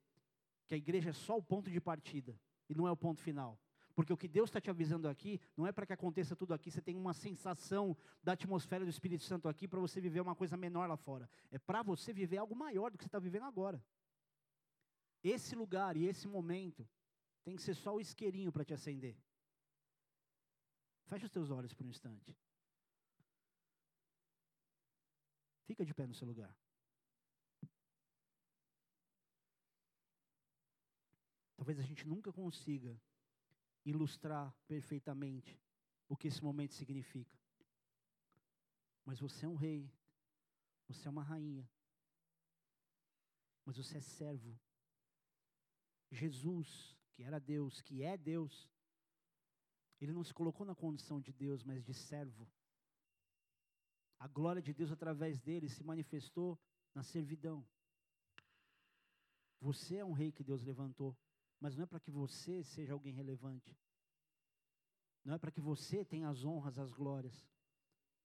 que 0.67 0.75
a 0.75 0.79
igreja 0.79 1.11
é 1.11 1.13
só 1.13 1.37
o 1.37 1.43
ponto 1.43 1.71
de 1.71 1.81
partida 1.81 2.39
e 2.69 2.75
não 2.75 2.87
é 2.87 2.91
o 2.91 2.97
ponto 2.97 3.21
final. 3.21 3.59
Porque 3.95 4.13
o 4.13 4.17
que 4.17 4.29
Deus 4.29 4.49
está 4.49 4.61
te 4.61 4.71
avisando 4.71 5.09
aqui 5.09 5.41
não 5.57 5.67
é 5.67 5.73
para 5.73 5.85
que 5.85 5.93
aconteça 5.93 6.37
tudo 6.37 6.55
aqui, 6.55 6.71
você 6.71 6.81
tem 6.81 6.97
uma 6.97 7.13
sensação 7.13 7.97
da 8.23 8.33
atmosfera 8.33 8.85
do 8.85 8.91
Espírito 8.91 9.25
Santo 9.25 9.49
aqui 9.49 9.67
para 9.67 9.81
você 9.81 10.01
viver 10.01 10.21
uma 10.21 10.37
coisa 10.37 10.57
menor 10.57 10.89
lá 10.89 10.97
fora. 10.97 11.29
É 11.51 11.59
para 11.59 11.83
você 11.83 12.13
viver 12.13 12.37
algo 12.37 12.55
maior 12.55 12.93
do 12.93 12.99
que 12.99 13.03
você 13.03 13.09
está 13.09 13.19
vivendo 13.19 13.45
agora. 13.45 13.83
Esse 15.23 15.57
lugar 15.57 15.97
e 15.97 16.07
esse 16.07 16.29
momento 16.29 16.89
tem 17.43 17.57
que 17.57 17.63
ser 17.63 17.75
só 17.75 17.97
o 17.97 18.01
isqueirinho 18.01 18.53
para 18.53 18.65
te 18.65 18.73
acender. 18.73 19.17
Feche 21.07 21.25
os 21.25 21.31
teus 21.31 21.51
olhos 21.51 21.75
por 21.75 21.85
um 21.85 21.91
instante. 21.91 22.37
Fica 25.69 25.85
de 25.85 25.93
pé 25.93 26.07
no 26.07 26.15
seu 26.15 26.27
lugar. 26.27 26.57
Talvez 31.55 31.79
a 31.79 31.83
gente 31.83 32.09
nunca 32.09 32.33
consiga 32.33 32.99
ilustrar 33.85 34.51
perfeitamente 34.67 35.61
o 36.09 36.17
que 36.17 36.29
esse 36.29 36.43
momento 36.43 36.73
significa. 36.73 37.39
Mas 39.05 39.21
você 39.21 39.45
é 39.45 39.49
um 39.49 39.57
rei, 39.57 39.93
você 40.87 41.07
é 41.07 41.11
uma 41.11 41.23
rainha, 41.23 41.69
mas 43.67 43.77
você 43.77 43.99
é 43.99 44.01
servo. 44.01 44.59
Jesus, 46.11 46.97
que 47.13 47.23
era 47.23 47.39
Deus, 47.39 47.83
que 47.83 48.03
é 48.03 48.17
Deus, 48.17 48.71
ele 50.01 50.15
não 50.15 50.25
se 50.25 50.33
colocou 50.33 50.65
na 50.65 50.75
condição 50.75 51.21
de 51.21 51.31
Deus, 51.31 51.63
mas 51.63 51.85
de 51.85 51.93
servo. 51.93 52.49
A 54.19 54.27
glória 54.27 54.61
de 54.61 54.73
Deus 54.73 54.91
através 54.91 55.41
dele 55.41 55.69
se 55.69 55.85
manifestou 55.85 56.59
na 56.95 57.03
servidão. 57.03 57.65
Você 59.61 59.97
é 59.97 60.05
um 60.05 60.13
rei 60.13 60.33
que 60.33 60.45
Deus 60.45 60.63
levantou. 60.63 61.17
Mas 61.61 61.75
não 61.77 61.83
é 61.83 61.87
para 61.87 62.01
que 62.01 62.11
você 62.11 62.63
seja 62.63 62.93
alguém 62.93 63.13
relevante. 63.13 63.77
Não 65.25 65.35
é 65.35 65.39
para 65.39 65.51
que 65.51 65.61
você 65.61 66.05
tenha 66.05 66.29
as 66.29 66.45
honras, 66.45 66.79
as 66.79 66.93
glórias. 66.93 67.47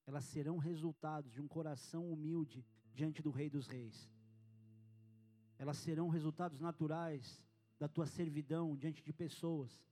Elas 0.06 0.26
serão 0.26 0.58
resultados 0.58 1.32
de 1.32 1.42
um 1.42 1.48
coração 1.48 2.12
humilde 2.12 2.66
diante 2.94 3.22
do 3.22 3.32
Rei 3.32 3.50
dos 3.50 3.68
Reis. 3.68 4.10
Elas 5.58 5.78
serão 5.78 6.10
resultados 6.10 6.60
naturais 6.60 7.44
da 7.80 7.88
tua 7.88 8.06
servidão 8.06 8.76
diante 8.76 9.04
de 9.04 9.12
pessoas. 9.12 9.84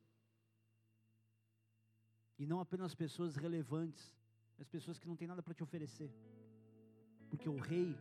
E 2.38 2.46
não 2.46 2.60
apenas 2.60 2.94
pessoas 2.94 3.36
relevantes, 3.36 4.14
mas 4.62 4.70
pessoas 4.70 5.00
que 5.00 5.08
não 5.08 5.16
têm 5.16 5.28
nada 5.28 5.42
para 5.42 5.56
te 5.56 5.64
oferecer. 5.64 6.14
Porque 7.32 7.50
o 7.50 7.58
rei, 7.58 7.98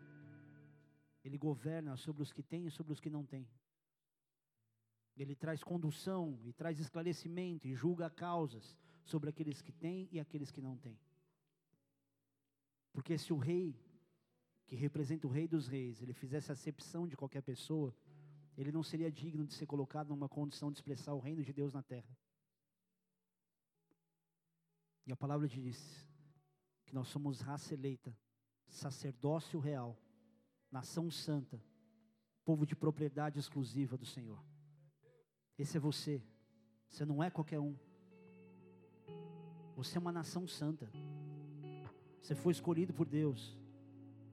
ele 1.24 1.38
governa 1.38 1.96
sobre 1.96 2.22
os 2.22 2.34
que 2.34 2.42
têm 2.42 2.66
e 2.66 2.70
sobre 2.70 2.92
os 2.92 3.00
que 3.00 3.08
não 3.08 3.24
têm. 3.24 3.48
Ele 5.16 5.34
traz 5.34 5.64
condução 5.64 6.38
e 6.44 6.52
traz 6.52 6.78
esclarecimento 6.78 7.66
e 7.66 7.74
julga 7.74 8.10
causas 8.10 8.76
sobre 9.06 9.30
aqueles 9.30 9.62
que 9.62 9.72
têm 9.72 10.06
e 10.12 10.20
aqueles 10.20 10.50
que 10.50 10.60
não 10.60 10.76
têm. 10.76 11.00
Porque 12.92 13.16
se 13.16 13.32
o 13.32 13.38
rei, 13.38 13.74
que 14.66 14.76
representa 14.76 15.26
o 15.26 15.30
rei 15.30 15.48
dos 15.48 15.66
reis, 15.66 16.02
ele 16.02 16.12
fizesse 16.12 16.52
acepção 16.52 17.08
de 17.08 17.16
qualquer 17.16 17.40
pessoa, 17.40 17.96
ele 18.54 18.70
não 18.70 18.82
seria 18.82 19.10
digno 19.10 19.46
de 19.46 19.54
ser 19.54 19.64
colocado 19.64 20.10
numa 20.10 20.28
condição 20.28 20.70
de 20.70 20.76
expressar 20.76 21.14
o 21.14 21.20
reino 21.20 21.42
de 21.42 21.54
Deus 21.54 21.72
na 21.72 21.82
terra. 21.82 22.14
E 25.06 25.10
a 25.10 25.16
palavra 25.16 25.48
diz 25.48 26.09
que 26.90 26.94
nós 26.96 27.06
somos 27.06 27.40
raça 27.40 27.72
eleita, 27.72 28.12
sacerdócio 28.66 29.60
real, 29.60 29.96
nação 30.72 31.08
santa, 31.08 31.62
povo 32.44 32.66
de 32.66 32.74
propriedade 32.74 33.38
exclusiva 33.38 33.96
do 33.96 34.04
Senhor. 34.04 34.42
Esse 35.56 35.76
é 35.76 35.80
você. 35.80 36.20
Você 36.88 37.04
não 37.04 37.22
é 37.22 37.30
qualquer 37.30 37.60
um. 37.60 37.76
Você 39.76 39.98
é 39.98 40.00
uma 40.00 40.10
nação 40.10 40.48
santa. 40.48 40.90
Você 42.20 42.34
foi 42.34 42.50
escolhido 42.50 42.92
por 42.92 43.06
Deus. 43.06 43.56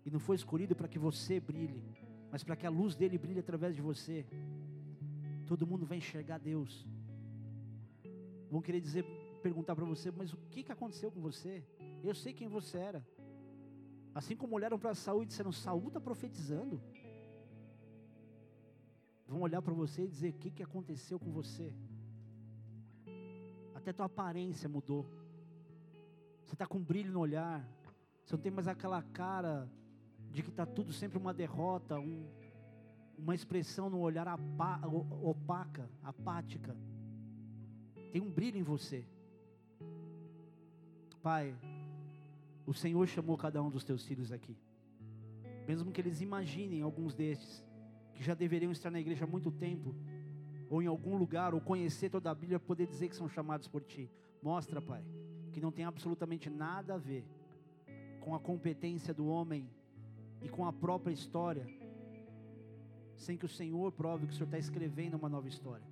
E 0.04 0.10
não 0.10 0.20
foi 0.20 0.36
escolhido 0.36 0.76
para 0.76 0.88
que 0.88 0.98
você 0.98 1.40
brilhe, 1.40 1.84
mas 2.32 2.44
para 2.44 2.56
que 2.56 2.66
a 2.66 2.72
luz 2.72 2.96
dele 2.96 3.20
brilhe 3.20 3.40
através 3.40 3.76
de 3.76 3.84
você. 3.84 4.26
Todo 5.46 5.68
mundo 5.68 5.86
vai 5.86 6.00
enxergar 6.00 6.40
Deus. 6.40 6.88
Vão 8.50 8.64
querer 8.64 8.82
dizer, 8.82 9.06
perguntar 9.38 9.76
para 9.76 9.86
você, 9.86 10.12
mas 10.12 10.34
o 10.34 10.38
que, 10.50 10.64
que 10.64 10.72
aconteceu 10.72 11.12
com 11.12 11.22
você? 11.22 11.64
Eu 12.04 12.14
sei 12.14 12.34
quem 12.34 12.48
você 12.48 12.78
era. 12.78 13.06
Assim 14.14 14.36
como 14.36 14.56
olharam 14.56 14.80
para 14.80 14.94
Saul 14.94 15.24
e 15.24 15.26
disseram, 15.26 15.52
Saul 15.52 15.88
está 15.88 16.00
profetizando 16.00 16.82
vão 19.28 19.42
olhar 19.42 19.62
para 19.62 19.74
você 19.74 20.04
e 20.04 20.08
dizer: 20.08 20.30
o 20.30 20.38
que, 20.38 20.50
que 20.50 20.64
aconteceu 20.64 21.20
com 21.20 21.32
você? 21.32 21.74
Até 23.76 23.92
tua 23.92 24.06
aparência 24.06 24.70
mudou. 24.70 25.06
Você 26.46 26.54
está 26.54 26.66
com 26.66 26.80
brilho 26.80 27.12
no 27.12 27.20
olhar. 27.20 27.68
Você 28.24 28.36
não 28.36 28.42
tem 28.42 28.52
mais 28.52 28.68
aquela 28.68 29.02
cara 29.02 29.70
de 30.32 30.42
que 30.42 30.50
está 30.50 30.66
tudo 30.66 30.92
sempre 30.92 31.18
uma 31.18 31.34
derrota, 31.34 32.00
um, 32.00 32.26
uma 33.18 33.36
expressão 33.36 33.90
no 33.90 34.00
olhar 34.00 34.28
opaca, 35.22 35.90
apática. 36.04 36.76
Tem 38.12 38.22
um 38.22 38.32
brilho 38.32 38.58
em 38.58 38.64
você. 38.64 39.06
Pai, 41.28 41.54
o 42.66 42.74
Senhor 42.74 43.06
chamou 43.06 43.36
cada 43.36 43.62
um 43.62 43.70
dos 43.70 43.84
teus 43.84 44.06
filhos 44.06 44.32
aqui. 44.32 44.58
Mesmo 45.68 45.92
que 45.92 46.00
eles 46.00 46.22
imaginem 46.22 46.82
alguns 46.82 47.14
destes 47.14 47.62
que 48.14 48.24
já 48.24 48.34
deveriam 48.34 48.72
estar 48.72 48.90
na 48.90 48.98
igreja 48.98 49.26
há 49.26 49.28
muito 49.28 49.52
tempo, 49.52 49.94
ou 50.70 50.82
em 50.82 50.88
algum 50.88 51.18
lugar, 51.18 51.54
ou 51.54 51.60
conhecer 51.60 52.10
toda 52.10 52.32
a 52.32 52.34
Bíblia, 52.34 52.62
poder 52.62 52.88
dizer 52.88 53.10
que 53.10 53.16
são 53.18 53.28
chamados 53.28 53.68
por 53.68 53.84
Ti. 53.84 54.10
Mostra, 54.42 54.82
Pai, 54.82 55.04
que 55.52 55.60
não 55.60 55.70
tem 55.70 55.84
absolutamente 55.84 56.50
nada 56.50 56.94
a 56.94 56.98
ver 56.98 57.26
com 58.22 58.34
a 58.34 58.40
competência 58.40 59.14
do 59.14 59.28
homem 59.28 59.70
e 60.42 60.48
com 60.48 60.66
a 60.66 60.72
própria 60.72 61.12
história, 61.12 61.68
sem 63.18 63.36
que 63.36 63.46
o 63.46 63.50
Senhor 63.50 63.92
prove 63.92 64.28
que 64.28 64.32
o 64.32 64.36
Senhor 64.38 64.48
está 64.48 64.60
escrevendo 64.60 65.18
uma 65.18 65.28
nova 65.28 65.50
história. 65.50 65.86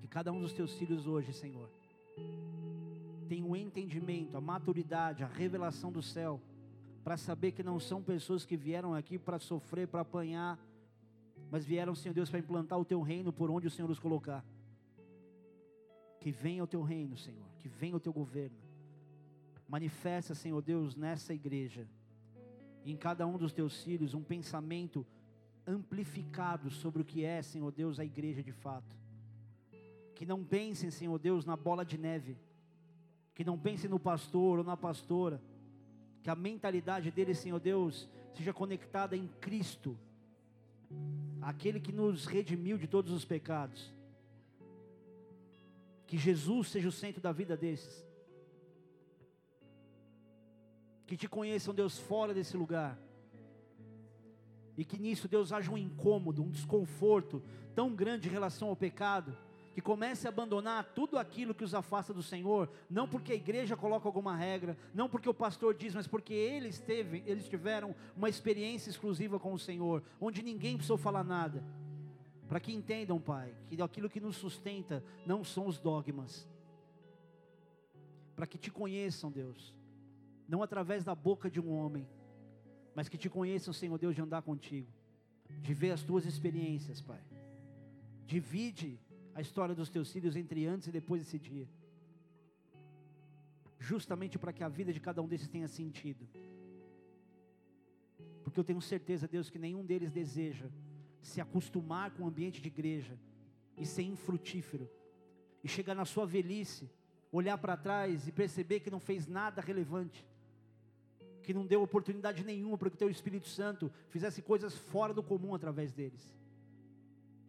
Que 0.00 0.06
cada 0.06 0.32
um 0.32 0.40
dos 0.40 0.52
Teus 0.52 0.78
filhos 0.78 1.08
hoje, 1.08 1.32
Senhor, 1.32 1.68
tenha 3.30 3.46
o 3.46 3.54
entendimento, 3.54 4.36
a 4.36 4.40
maturidade, 4.40 5.22
a 5.22 5.28
revelação 5.28 5.92
do 5.92 6.02
céu, 6.02 6.40
para 7.04 7.16
saber 7.16 7.52
que 7.52 7.62
não 7.62 7.78
são 7.78 8.02
pessoas 8.02 8.44
que 8.44 8.56
vieram 8.56 8.92
aqui 8.92 9.20
para 9.20 9.38
sofrer, 9.38 9.86
para 9.86 10.00
apanhar, 10.00 10.58
mas 11.48 11.64
vieram, 11.64 11.94
Senhor 11.94 12.12
Deus, 12.12 12.28
para 12.28 12.40
implantar 12.40 12.76
o 12.80 12.84
teu 12.84 13.00
reino 13.00 13.32
por 13.32 13.48
onde 13.48 13.68
o 13.68 13.70
Senhor 13.70 13.88
os 13.88 14.00
colocar. 14.00 14.44
Que 16.18 16.32
venha 16.32 16.64
o 16.64 16.66
teu 16.66 16.82
reino, 16.82 17.16
Senhor, 17.16 17.46
que 17.60 17.68
venha 17.68 17.94
o 17.94 18.00
teu 18.00 18.12
governo. 18.12 18.58
Manifesta, 19.68 20.34
Senhor 20.34 20.60
Deus, 20.60 20.96
nessa 20.96 21.32
igreja, 21.32 21.86
em 22.84 22.96
cada 22.96 23.28
um 23.28 23.38
dos 23.38 23.52
teus 23.52 23.80
filhos, 23.84 24.12
um 24.12 24.24
pensamento 24.24 25.06
amplificado 25.64 26.68
sobre 26.68 27.02
o 27.02 27.04
que 27.04 27.24
é, 27.24 27.40
Senhor 27.42 27.70
Deus, 27.70 28.00
a 28.00 28.04
igreja 28.04 28.42
de 28.42 28.50
fato. 28.50 28.98
que 30.16 30.26
não 30.26 30.44
pensem, 30.44 30.90
Senhor 30.90 31.16
Deus, 31.16 31.44
na 31.44 31.56
bola 31.56 31.84
de 31.84 31.96
neve, 31.96 32.36
que 33.40 33.44
não 33.44 33.58
pensem 33.58 33.88
no 33.88 33.98
pastor 33.98 34.58
ou 34.58 34.64
na 34.64 34.76
pastora, 34.76 35.40
que 36.22 36.28
a 36.28 36.34
mentalidade 36.34 37.10
deles, 37.10 37.38
Senhor 37.38 37.58
Deus, 37.58 38.06
seja 38.34 38.52
conectada 38.52 39.16
em 39.16 39.26
Cristo, 39.40 39.98
aquele 41.40 41.80
que 41.80 41.90
nos 41.90 42.26
redimiu 42.26 42.76
de 42.76 42.86
todos 42.86 43.10
os 43.10 43.24
pecados. 43.24 43.94
Que 46.06 46.18
Jesus 46.18 46.68
seja 46.68 46.88
o 46.90 46.92
centro 46.92 47.22
da 47.22 47.32
vida 47.32 47.56
desses. 47.56 48.06
Que 51.06 51.16
te 51.16 51.26
conheçam, 51.26 51.72
Deus, 51.72 51.98
fora 51.98 52.34
desse 52.34 52.58
lugar. 52.58 52.98
E 54.76 54.84
que 54.84 54.98
nisso, 54.98 55.26
Deus, 55.26 55.50
haja 55.50 55.70
um 55.70 55.78
incômodo, 55.78 56.42
um 56.42 56.50
desconforto 56.50 57.42
tão 57.74 57.94
grande 57.94 58.28
em 58.28 58.32
relação 58.32 58.68
ao 58.68 58.76
pecado 58.76 59.34
que 59.74 59.80
comece 59.80 60.26
a 60.26 60.30
abandonar 60.30 60.84
tudo 60.94 61.16
aquilo 61.16 61.54
que 61.54 61.64
os 61.64 61.74
afasta 61.74 62.12
do 62.12 62.22
Senhor, 62.22 62.68
não 62.88 63.08
porque 63.08 63.32
a 63.32 63.36
igreja 63.36 63.76
coloca 63.76 64.08
alguma 64.08 64.34
regra, 64.34 64.76
não 64.92 65.08
porque 65.08 65.28
o 65.28 65.34
pastor 65.34 65.74
diz, 65.74 65.94
mas 65.94 66.06
porque 66.06 66.34
eles, 66.34 66.80
teve, 66.80 67.22
eles 67.26 67.48
tiveram 67.48 67.94
uma 68.16 68.28
experiência 68.28 68.90
exclusiva 68.90 69.38
com 69.38 69.52
o 69.52 69.58
Senhor, 69.58 70.02
onde 70.20 70.42
ninguém 70.42 70.76
precisou 70.76 70.98
falar 70.98 71.22
nada. 71.22 71.62
Para 72.48 72.58
que 72.58 72.72
entendam, 72.72 73.20
Pai, 73.20 73.54
que 73.68 73.80
aquilo 73.80 74.10
que 74.10 74.18
nos 74.18 74.36
sustenta 74.36 75.04
não 75.24 75.44
são 75.44 75.68
os 75.68 75.78
dogmas. 75.78 76.48
Para 78.34 78.46
que 78.46 78.58
te 78.58 78.72
conheçam, 78.72 79.30
Deus, 79.30 79.72
não 80.48 80.62
através 80.62 81.04
da 81.04 81.14
boca 81.14 81.48
de 81.48 81.60
um 81.60 81.70
homem, 81.70 82.08
mas 82.92 83.08
que 83.08 83.16
te 83.16 83.30
conheçam, 83.30 83.72
Senhor 83.72 83.96
Deus, 83.98 84.16
de 84.16 84.20
andar 84.20 84.42
contigo, 84.42 84.88
de 85.62 85.72
ver 85.72 85.92
as 85.92 86.02
tuas 86.02 86.26
experiências, 86.26 87.00
Pai. 87.00 87.20
Divide 88.26 88.98
a 89.34 89.40
história 89.40 89.74
dos 89.74 89.88
teus 89.88 90.10
filhos 90.12 90.36
entre 90.36 90.66
antes 90.66 90.88
e 90.88 90.92
depois 90.92 91.22
desse 91.22 91.38
dia. 91.38 91.68
Justamente 93.78 94.38
para 94.38 94.52
que 94.52 94.62
a 94.62 94.68
vida 94.68 94.92
de 94.92 95.00
cada 95.00 95.22
um 95.22 95.28
desses 95.28 95.48
tenha 95.48 95.68
sentido. 95.68 96.28
Porque 98.42 98.58
eu 98.58 98.64
tenho 98.64 98.80
certeza, 98.80 99.28
Deus, 99.28 99.48
que 99.48 99.58
nenhum 99.58 99.84
deles 99.84 100.10
deseja 100.10 100.68
se 101.22 101.40
acostumar 101.40 102.10
com 102.12 102.24
o 102.24 102.26
ambiente 102.26 102.60
de 102.60 102.68
igreja 102.68 103.18
e 103.76 103.86
ser 103.86 104.02
infrutífero. 104.02 104.90
E 105.62 105.68
chegar 105.68 105.94
na 105.94 106.04
sua 106.04 106.26
velhice, 106.26 106.90
olhar 107.30 107.58
para 107.58 107.76
trás 107.76 108.26
e 108.26 108.32
perceber 108.32 108.80
que 108.80 108.90
não 108.90 109.00
fez 109.00 109.26
nada 109.26 109.60
relevante. 109.60 110.26
Que 111.42 111.54
não 111.54 111.66
deu 111.66 111.82
oportunidade 111.82 112.44
nenhuma 112.44 112.76
para 112.76 112.90
que 112.90 112.96
o 112.96 112.98
teu 112.98 113.10
Espírito 113.10 113.48
Santo 113.48 113.90
fizesse 114.08 114.42
coisas 114.42 114.74
fora 114.76 115.14
do 115.14 115.22
comum 115.22 115.54
através 115.54 115.92
deles. 115.92 116.39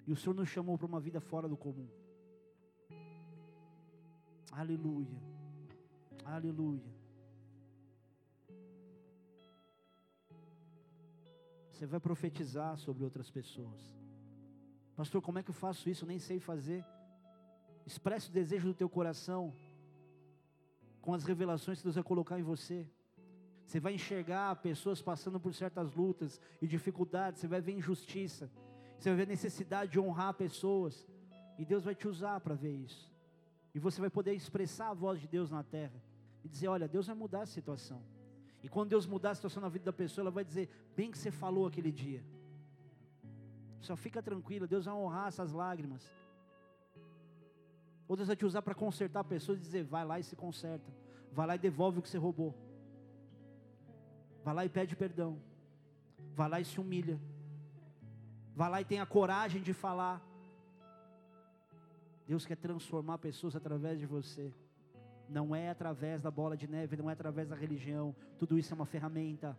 E 0.06 0.12
o 0.12 0.16
Senhor 0.16 0.34
nos 0.34 0.50
chamou 0.50 0.78
para 0.78 0.88
uma 0.88 1.00
vida 1.00 1.20
fora 1.20 1.48
do 1.48 1.58
comum. 1.58 1.88
Aleluia. 4.52 5.22
Aleluia. 6.26 7.02
Você 11.72 11.86
vai 11.86 12.00
profetizar 12.00 12.78
sobre 12.78 13.04
outras 13.04 13.30
pessoas. 13.32 13.82
Pastor, 14.96 15.22
como 15.22 15.40
é 15.40 15.44
que 15.44 15.50
eu 15.50 15.54
faço 15.54 15.90
isso? 15.90 16.04
Eu 16.04 16.08
nem 16.08 16.20
sei 16.20 16.40
fazer. 16.40 16.86
Expresse 17.86 18.30
o 18.30 18.32
desejo 18.32 18.68
do 18.68 18.74
teu 18.74 18.90
coração 18.90 19.54
com 21.02 21.14
as 21.14 21.24
revelações 21.24 21.80
que 21.80 21.84
Deus 21.84 21.96
vai 21.96 22.04
colocar 22.04 22.40
em 22.40 22.44
você. 22.44 22.88
Você 23.66 23.80
vai 23.80 23.96
enxergar 23.96 24.56
pessoas 24.58 25.02
passando 25.02 25.40
por 25.40 25.54
certas 25.54 25.94
lutas 25.94 26.40
e 26.62 26.68
dificuldades, 26.68 27.40
você 27.40 27.48
vai 27.48 27.62
ver 27.62 27.72
injustiça. 27.72 28.52
Você 29.02 29.10
vai 29.10 29.18
ver 29.18 29.24
a 29.24 29.34
necessidade 29.34 29.92
de 29.94 30.00
honrar 30.00 30.36
pessoas. 30.36 31.08
E 31.58 31.66
Deus 31.66 31.84
vai 31.84 31.96
te 31.96 32.08
usar 32.08 32.40
para 32.40 32.54
ver 32.54 32.72
isso. 32.72 33.12
E 33.74 33.80
você 33.80 34.00
vai 34.00 34.12
poder 34.12 34.34
expressar 34.36 34.90
a 34.90 34.94
voz 34.94 35.20
de 35.20 35.28
Deus 35.28 35.50
na 35.50 35.64
terra. 35.64 36.00
E 36.44 36.48
dizer: 36.48 36.68
Olha, 36.68 36.88
Deus 36.88 37.08
vai 37.08 37.16
mudar 37.16 37.42
a 37.42 37.46
situação. 37.48 38.00
E 38.62 38.70
quando 38.70 38.90
Deus 38.90 39.08
mudar 39.08 39.32
a 39.32 39.36
situação 39.36 39.60
na 39.60 39.70
vida 39.70 39.86
da 39.86 39.94
pessoa, 39.94 40.22
ela 40.22 40.30
vai 40.30 40.46
dizer: 40.46 40.70
Bem 40.96 41.10
que 41.10 41.18
você 41.18 41.32
falou 41.32 41.66
aquele 41.66 41.92
dia. 41.92 42.24
Só 43.80 43.96
fica 43.96 44.22
tranquila, 44.22 44.68
Deus 44.68 44.86
vai 44.86 44.94
honrar 44.94 45.30
essas 45.30 45.52
lágrimas. 45.52 46.08
Ou 48.08 48.16
Deus 48.16 48.28
vai 48.28 48.36
te 48.36 48.46
usar 48.46 48.62
para 48.62 48.76
consertar 48.76 49.24
pessoas 49.24 49.58
e 49.58 49.62
dizer: 49.62 49.84
Vai 49.84 50.06
lá 50.06 50.20
e 50.20 50.24
se 50.24 50.36
conserta. 50.36 50.94
Vai 51.32 51.48
lá 51.48 51.56
e 51.56 51.60
devolve 51.60 51.98
o 51.98 52.02
que 52.04 52.10
você 52.10 52.20
roubou. 52.20 52.56
Vai 54.44 54.54
lá 54.54 54.64
e 54.64 54.70
pede 54.70 54.96
perdão. 54.96 55.42
Vai 56.36 56.48
lá 56.48 56.60
e 56.62 56.66
se 56.66 56.80
humilha. 56.80 57.20
Vá 58.56 58.68
lá 58.68 58.82
e 58.82 58.86
tenha 58.86 59.06
coragem 59.06 59.62
de 59.62 59.74
falar. 59.74 60.22
Deus 62.28 62.46
quer 62.46 62.58
transformar 62.58 63.18
pessoas 63.18 63.56
através 63.56 64.00
de 64.00 64.06
você. 64.06 64.54
Não 65.28 65.56
é 65.56 65.70
através 65.70 66.22
da 66.22 66.30
bola 66.30 66.58
de 66.58 66.68
neve, 66.68 66.98
não 66.98 67.10
é 67.10 67.14
através 67.14 67.48
da 67.50 67.56
religião. 67.56 68.16
Tudo 68.38 68.58
isso 68.58 68.74
é 68.74 68.76
uma 68.76 68.86
ferramenta. 68.86 69.58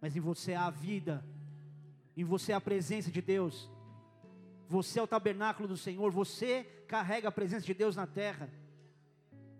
Mas 0.00 0.16
em 0.16 0.20
você 0.20 0.54
há 0.54 0.66
a 0.66 0.70
vida. 0.70 1.24
Em 2.16 2.24
você 2.24 2.52
há 2.52 2.58
a 2.58 2.60
presença 2.60 3.10
de 3.10 3.22
Deus. 3.22 3.70
Você 4.68 4.98
é 4.98 5.02
o 5.02 5.06
tabernáculo 5.06 5.66
do 5.66 5.76
Senhor. 5.76 6.10
Você 6.10 6.64
carrega 6.86 7.28
a 7.28 7.32
presença 7.32 7.64
de 7.64 7.74
Deus 7.74 7.96
na 7.96 8.06
terra. 8.06 8.50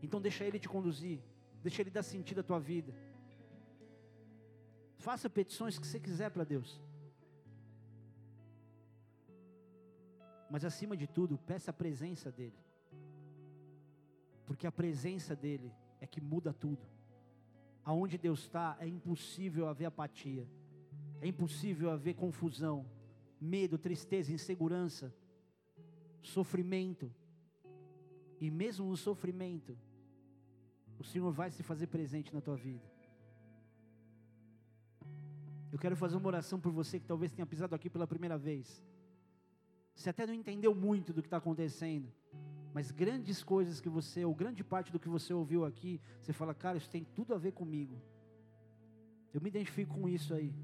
Então 0.03 0.21
deixa 0.21 0.45
Ele 0.45 0.59
te 0.59 0.69
conduzir. 0.69 1.21
Deixa 1.63 1.83
Ele 1.83 1.91
dar 1.91 2.03
sentido 2.03 2.41
à 2.41 2.43
tua 2.43 2.61
vida. 2.61 2.95
Faça 4.99 5.31
petições 5.31 5.79
que 5.79 5.87
você 5.87 5.99
quiser 5.99 6.31
para 6.31 6.45
Deus. 6.45 6.81
Mas 10.51 10.65
acima 10.65 10.97
de 10.97 11.07
tudo, 11.07 11.39
peça 11.39 11.71
a 11.71 11.75
presença 11.75 12.33
dEle. 12.33 12.59
Porque 14.45 14.67
a 14.67 14.73
presença 14.73 15.37
dEle 15.37 15.73
é 16.01 16.07
que 16.09 16.21
muda 16.21 16.53
tudo. 16.53 16.85
Aonde 17.85 18.19
Deus 18.19 18.41
está, 18.41 18.77
é 18.81 18.87
impossível 18.87 19.69
haver 19.69 19.85
apatia. 19.85 20.47
É 21.21 21.29
impossível 21.29 21.91
haver 21.91 22.15
confusão, 22.15 22.85
medo, 23.41 23.79
tristeza, 23.79 24.33
insegurança, 24.33 25.15
sofrimento. 26.21 27.15
E 28.41 28.51
mesmo 28.51 28.89
no 28.89 28.97
sofrimento, 28.97 29.79
o 30.99 31.05
Senhor 31.05 31.31
vai 31.31 31.51
se 31.53 31.63
fazer 31.63 31.87
presente 31.87 32.35
na 32.35 32.41
tua 32.41 32.57
vida. 32.57 32.91
Eu 35.71 35.79
quero 35.79 35.95
fazer 35.95 36.17
uma 36.17 36.27
oração 36.27 36.59
por 36.59 36.73
você 36.73 36.99
que 36.99 37.07
talvez 37.07 37.31
tenha 37.31 37.47
pisado 37.47 37.75
aqui 37.75 37.89
pela 37.89 38.07
primeira 38.07 38.37
vez. 38.37 38.83
Você 39.95 40.11
até 40.11 40.27
não 40.27 40.35
entendeu 40.35 40.75
muito 40.75 41.13
do 41.13 41.21
que 41.23 41.27
está 41.27 41.37
acontecendo, 41.37 42.11
mas 42.73 42.91
grandes 42.91 43.43
coisas 43.43 43.81
que 43.81 43.89
você, 43.89 44.25
ou 44.25 44.35
grande 44.35 44.63
parte 44.63 44.93
do 44.93 44.99
que 44.99 45.09
você 45.09 45.35
ouviu 45.35 45.65
aqui, 45.65 46.01
você 46.21 46.33
fala, 46.33 46.55
cara, 46.55 46.79
isso 46.79 46.89
tem 46.91 47.05
tudo 47.05 47.35
a 47.35 47.39
ver 47.39 47.53
comigo. 47.53 48.01
Eu 49.33 49.41
me 49.41 49.49
identifico 49.49 49.95
com 49.95 50.09
isso 50.09 50.33
aí. 50.35 50.55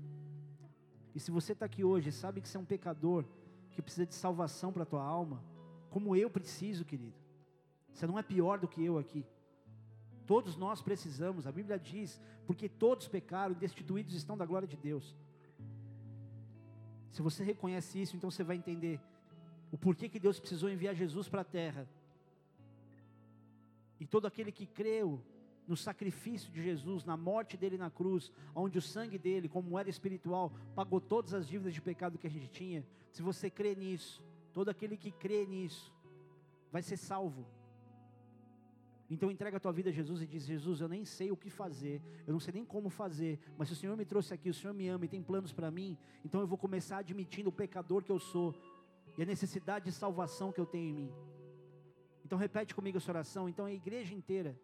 E 1.15 1.21
se 1.21 1.31
você 1.31 1.53
está 1.53 1.67
aqui 1.67 1.83
hoje, 1.83 2.13
sabe 2.13 2.41
que 2.41 2.49
você 2.49 2.57
é 2.57 2.61
um 2.61 2.65
pecador, 2.65 3.25
que 3.71 3.83
precisa 3.83 4.07
de 4.07 4.15
salvação 4.15 4.73
para 4.73 4.83
a 4.83 4.87
tua 4.87 5.03
alma, 5.03 5.43
como 5.91 6.15
eu 6.15 6.29
preciso, 6.31 6.85
querido. 6.85 7.17
Você 7.93 8.07
não 8.07 8.19
é 8.19 8.23
pior 8.23 8.59
do 8.59 8.69
que 8.69 8.85
eu 8.85 8.99
aqui. 8.99 9.25
Todos 10.27 10.57
nós 10.57 10.83
precisamos, 10.83 11.47
a 11.47 11.53
Bíblia 11.53 11.79
diz, 11.79 12.21
porque 12.47 12.69
todos 12.69 13.09
pecaram 13.09 13.53
e 13.55 13.59
destituídos 13.59 14.15
estão 14.15 14.37
da 14.37 14.45
glória 14.45 14.69
de 14.69 14.77
Deus. 14.77 15.17
Se 17.11 17.23
você 17.23 17.43
reconhece 17.43 18.01
isso, 18.01 18.17
então 18.17 18.31
você 18.31 18.45
vai 18.45 18.57
entender 18.57 19.01
o 19.71 19.79
porquê 19.79 20.09
que 20.09 20.21
Deus 20.21 20.39
precisou 20.39 20.71
enviar 20.71 20.95
Jesus 20.95 21.29
para 21.29 21.43
a 21.43 21.45
terra. 21.45 21.89
E 23.99 24.07
todo 24.07 24.27
aquele 24.27 24.53
que 24.53 24.67
creu 24.67 25.23
no 25.67 25.77
sacrifício 25.77 26.51
de 26.53 26.63
Jesus, 26.63 27.05
na 27.05 27.17
morte 27.17 27.57
dele 27.57 27.77
na 27.77 27.91
cruz, 27.91 28.31
onde 28.55 28.79
o 28.79 28.83
sangue 28.83 29.19
dele, 29.19 29.49
como 29.49 29.69
moeda 29.69 29.91
espiritual, 29.91 30.53
pagou 30.75 31.01
todas 31.01 31.35
as 31.35 31.49
dívidas 31.49 31.75
de 31.75 31.83
pecado 31.83 32.19
que 32.19 32.27
a 32.27 32.31
gente 32.31 32.49
tinha. 32.49 32.87
Se 33.11 33.23
você 33.23 33.51
crê 33.51 33.75
nisso, 33.75 34.23
todo 34.53 34.69
aquele 34.69 34.97
que 34.97 35.11
crê 35.11 35.45
nisso, 35.45 35.93
vai 36.71 36.83
ser 36.83 36.97
salvo. 36.97 37.47
Então 39.09 39.31
entrega 39.31 39.57
a 39.57 39.61
tua 39.61 39.73
vida 39.73 39.91
a 39.91 39.93
Jesus 39.93 40.21
e 40.21 40.27
diz: 40.27 40.45
Jesus, 40.45 40.81
eu 40.81 40.89
nem 40.89 41.05
sei 41.05 41.31
o 41.31 41.37
que 41.37 41.49
fazer, 41.49 42.03
eu 42.27 42.33
não 42.33 42.41
sei 42.41 42.55
nem 42.55 42.65
como 42.65 42.89
fazer, 42.91 43.39
mas 43.57 43.69
se 43.69 43.75
o 43.75 43.77
Senhor 43.77 43.97
me 43.97 44.05
trouxe 44.05 44.35
aqui, 44.35 44.51
o 44.51 44.55
Senhor 44.55 44.75
me 44.75 44.89
ama 44.89 45.05
e 45.05 45.09
tem 45.09 45.23
planos 45.23 45.53
para 45.53 45.71
mim, 45.71 45.97
então 46.25 46.41
eu 46.41 46.47
vou 46.47 46.59
começar 46.59 46.99
admitindo 46.99 47.49
o 47.49 47.53
pecador 47.53 48.03
que 48.03 48.11
eu 48.11 48.19
sou 48.19 48.55
e 49.17 49.23
a 49.23 49.27
necessidade 49.27 49.87
de 49.87 49.93
salvação 49.93 50.53
que 50.53 50.61
eu 50.61 50.67
tenho 50.67 50.91
em 50.91 50.93
mim. 50.93 51.13
Então 52.25 52.39
repete 52.39 52.75
comigo 52.75 52.99
essa 52.99 53.11
oração. 53.11 53.49
Então 53.49 53.65
a 53.65 53.73
igreja 53.73 54.15
inteira, 54.15 54.59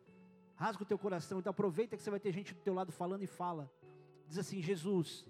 rasga 0.57 0.83
o 0.83 0.87
teu 0.87 0.99
coração. 0.99 1.39
Então 1.39 1.51
aproveita 1.51 1.97
que 1.97 2.03
você 2.03 2.11
vai 2.11 2.21
ter 2.21 2.33
gente 2.33 2.53
do 2.53 2.61
teu 2.61 2.75
lado 2.75 2.93
falando 2.93 3.23
e 3.23 3.27
fala. 3.27 3.71
Diz 4.29 4.39
assim: 4.39 4.61
Jesus, 4.61 5.27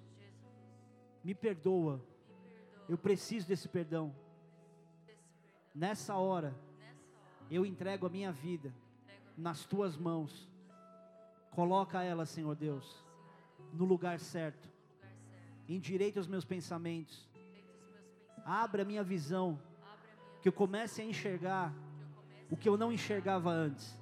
me 1.22 1.34
perdoa. 1.34 2.04
Eu 2.88 2.98
preciso 2.98 3.46
desse 3.46 3.68
perdão. 3.68 4.14
Nessa 5.74 6.16
hora, 6.16 6.54
eu 7.50 7.64
entrego 7.64 8.06
a 8.06 8.10
minha 8.10 8.32
vida 8.32 8.74
nas 9.36 9.64
tuas 9.64 9.96
mãos. 9.96 10.50
Coloca 11.52 12.02
ela, 12.02 12.26
Senhor 12.26 12.54
Deus, 12.54 13.04
no 13.72 13.84
lugar 13.84 14.18
certo. 14.18 14.68
Endireita 15.68 16.18
os 16.18 16.26
meus 16.26 16.44
pensamentos 16.44 17.30
Abra 18.44 18.82
a 18.82 18.84
minha 18.84 19.02
visão. 19.02 19.58
Que 20.40 20.48
eu 20.48 20.52
comece 20.52 21.00
a 21.00 21.04
enxergar 21.04 21.72
o 22.50 22.56
que 22.56 22.68
eu 22.68 22.76
não 22.76 22.92
enxergava 22.92 23.50
antes. 23.50 23.98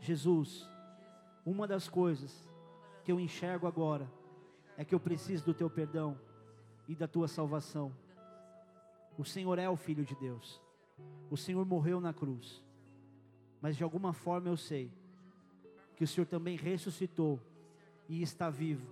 Jesus, 0.00 0.68
uma 1.44 1.66
das 1.66 1.88
coisas 1.88 2.48
que 3.02 3.10
eu 3.10 3.18
enxergo 3.18 3.66
agora 3.66 4.10
é 4.76 4.84
que 4.84 4.94
eu 4.94 5.00
preciso 5.00 5.44
do 5.44 5.54
teu 5.54 5.70
perdão 5.70 6.18
e 6.86 6.94
da 6.94 7.08
tua 7.08 7.26
salvação. 7.26 7.92
O 9.18 9.24
Senhor 9.24 9.58
é 9.58 9.68
o 9.68 9.76
Filho 9.76 10.04
de 10.04 10.14
Deus. 10.14 10.60
O 11.30 11.36
Senhor 11.36 11.64
morreu 11.64 12.00
na 12.00 12.12
cruz. 12.12 12.62
Mas 13.60 13.76
de 13.76 13.82
alguma 13.82 14.12
forma 14.12 14.48
eu 14.48 14.56
sei 14.56 14.92
que 15.96 16.04
o 16.04 16.06
Senhor 16.06 16.26
também 16.26 16.56
ressuscitou 16.56 17.40
e 18.08 18.22
está 18.22 18.50
vivo. 18.50 18.86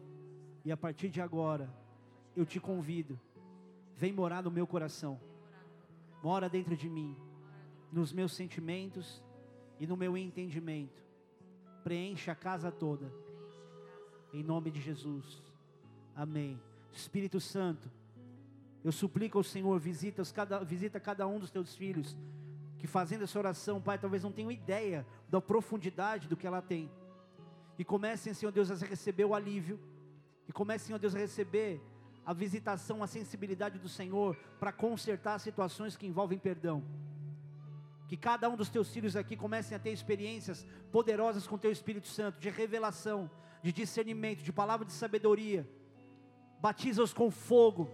E 0.64 0.72
a 0.72 0.76
partir 0.76 1.10
de 1.10 1.20
agora, 1.20 1.68
eu 2.34 2.46
te 2.46 2.58
convido, 2.58 3.20
vem 3.96 4.12
morar 4.12 4.42
no 4.42 4.50
meu 4.50 4.66
coração. 4.66 5.20
Mora 6.22 6.48
dentro 6.48 6.76
de 6.76 6.88
mim, 6.88 7.16
nos 7.92 8.12
meus 8.12 8.32
sentimentos 8.32 9.22
e 9.78 9.86
no 9.86 9.96
meu 9.96 10.16
entendimento. 10.16 11.04
Preenche 11.82 12.30
a 12.30 12.34
casa 12.34 12.72
toda. 12.72 13.12
Em 14.32 14.42
nome 14.42 14.70
de 14.70 14.80
Jesus. 14.80 15.42
Amém. 16.14 16.60
Espírito 16.92 17.40
Santo, 17.40 17.90
eu 18.82 18.92
suplico 18.92 19.38
ao 19.38 19.44
Senhor, 19.44 19.78
visita, 19.78 20.22
cada, 20.32 20.62
visita 20.62 21.00
cada 21.00 21.26
um 21.26 21.38
dos 21.38 21.50
teus 21.50 21.74
filhos, 21.74 22.16
que 22.78 22.86
fazendo 22.86 23.24
essa 23.24 23.38
oração, 23.38 23.80
Pai, 23.80 23.98
talvez 23.98 24.22
não 24.22 24.30
tenham 24.30 24.50
ideia 24.50 25.06
da 25.28 25.40
profundidade 25.40 26.28
do 26.28 26.36
que 26.36 26.46
ela 26.46 26.60
tem. 26.60 26.90
E 27.78 27.84
comecem, 27.84 28.34
Senhor 28.34 28.52
Deus, 28.52 28.70
a 28.70 28.86
receber 28.86 29.24
o 29.24 29.34
alívio. 29.34 29.80
E 30.46 30.52
comecem, 30.52 30.88
Senhor 30.88 30.98
Deus, 30.98 31.14
a 31.14 31.18
receber 31.18 31.80
a 32.24 32.32
visitação, 32.32 33.02
a 33.02 33.06
sensibilidade 33.06 33.78
do 33.78 33.88
Senhor 33.88 34.36
para 34.58 34.72
consertar 34.72 35.38
situações 35.38 35.96
que 35.96 36.06
envolvem 36.06 36.38
perdão. 36.38 36.82
Que 38.08 38.16
cada 38.16 38.48
um 38.48 38.56
dos 38.56 38.68
teus 38.68 38.90
filhos 38.90 39.16
aqui 39.16 39.36
comecem 39.36 39.76
a 39.76 39.78
ter 39.78 39.90
experiências 39.90 40.66
poderosas 40.90 41.46
com 41.46 41.58
teu 41.58 41.70
Espírito 41.70 42.08
Santo, 42.08 42.38
de 42.38 42.48
revelação, 42.50 43.30
de 43.62 43.72
discernimento, 43.72 44.42
de 44.42 44.52
palavra 44.52 44.86
de 44.86 44.92
sabedoria. 44.92 45.68
Batiza-os 46.60 47.12
com 47.12 47.30
fogo. 47.30 47.90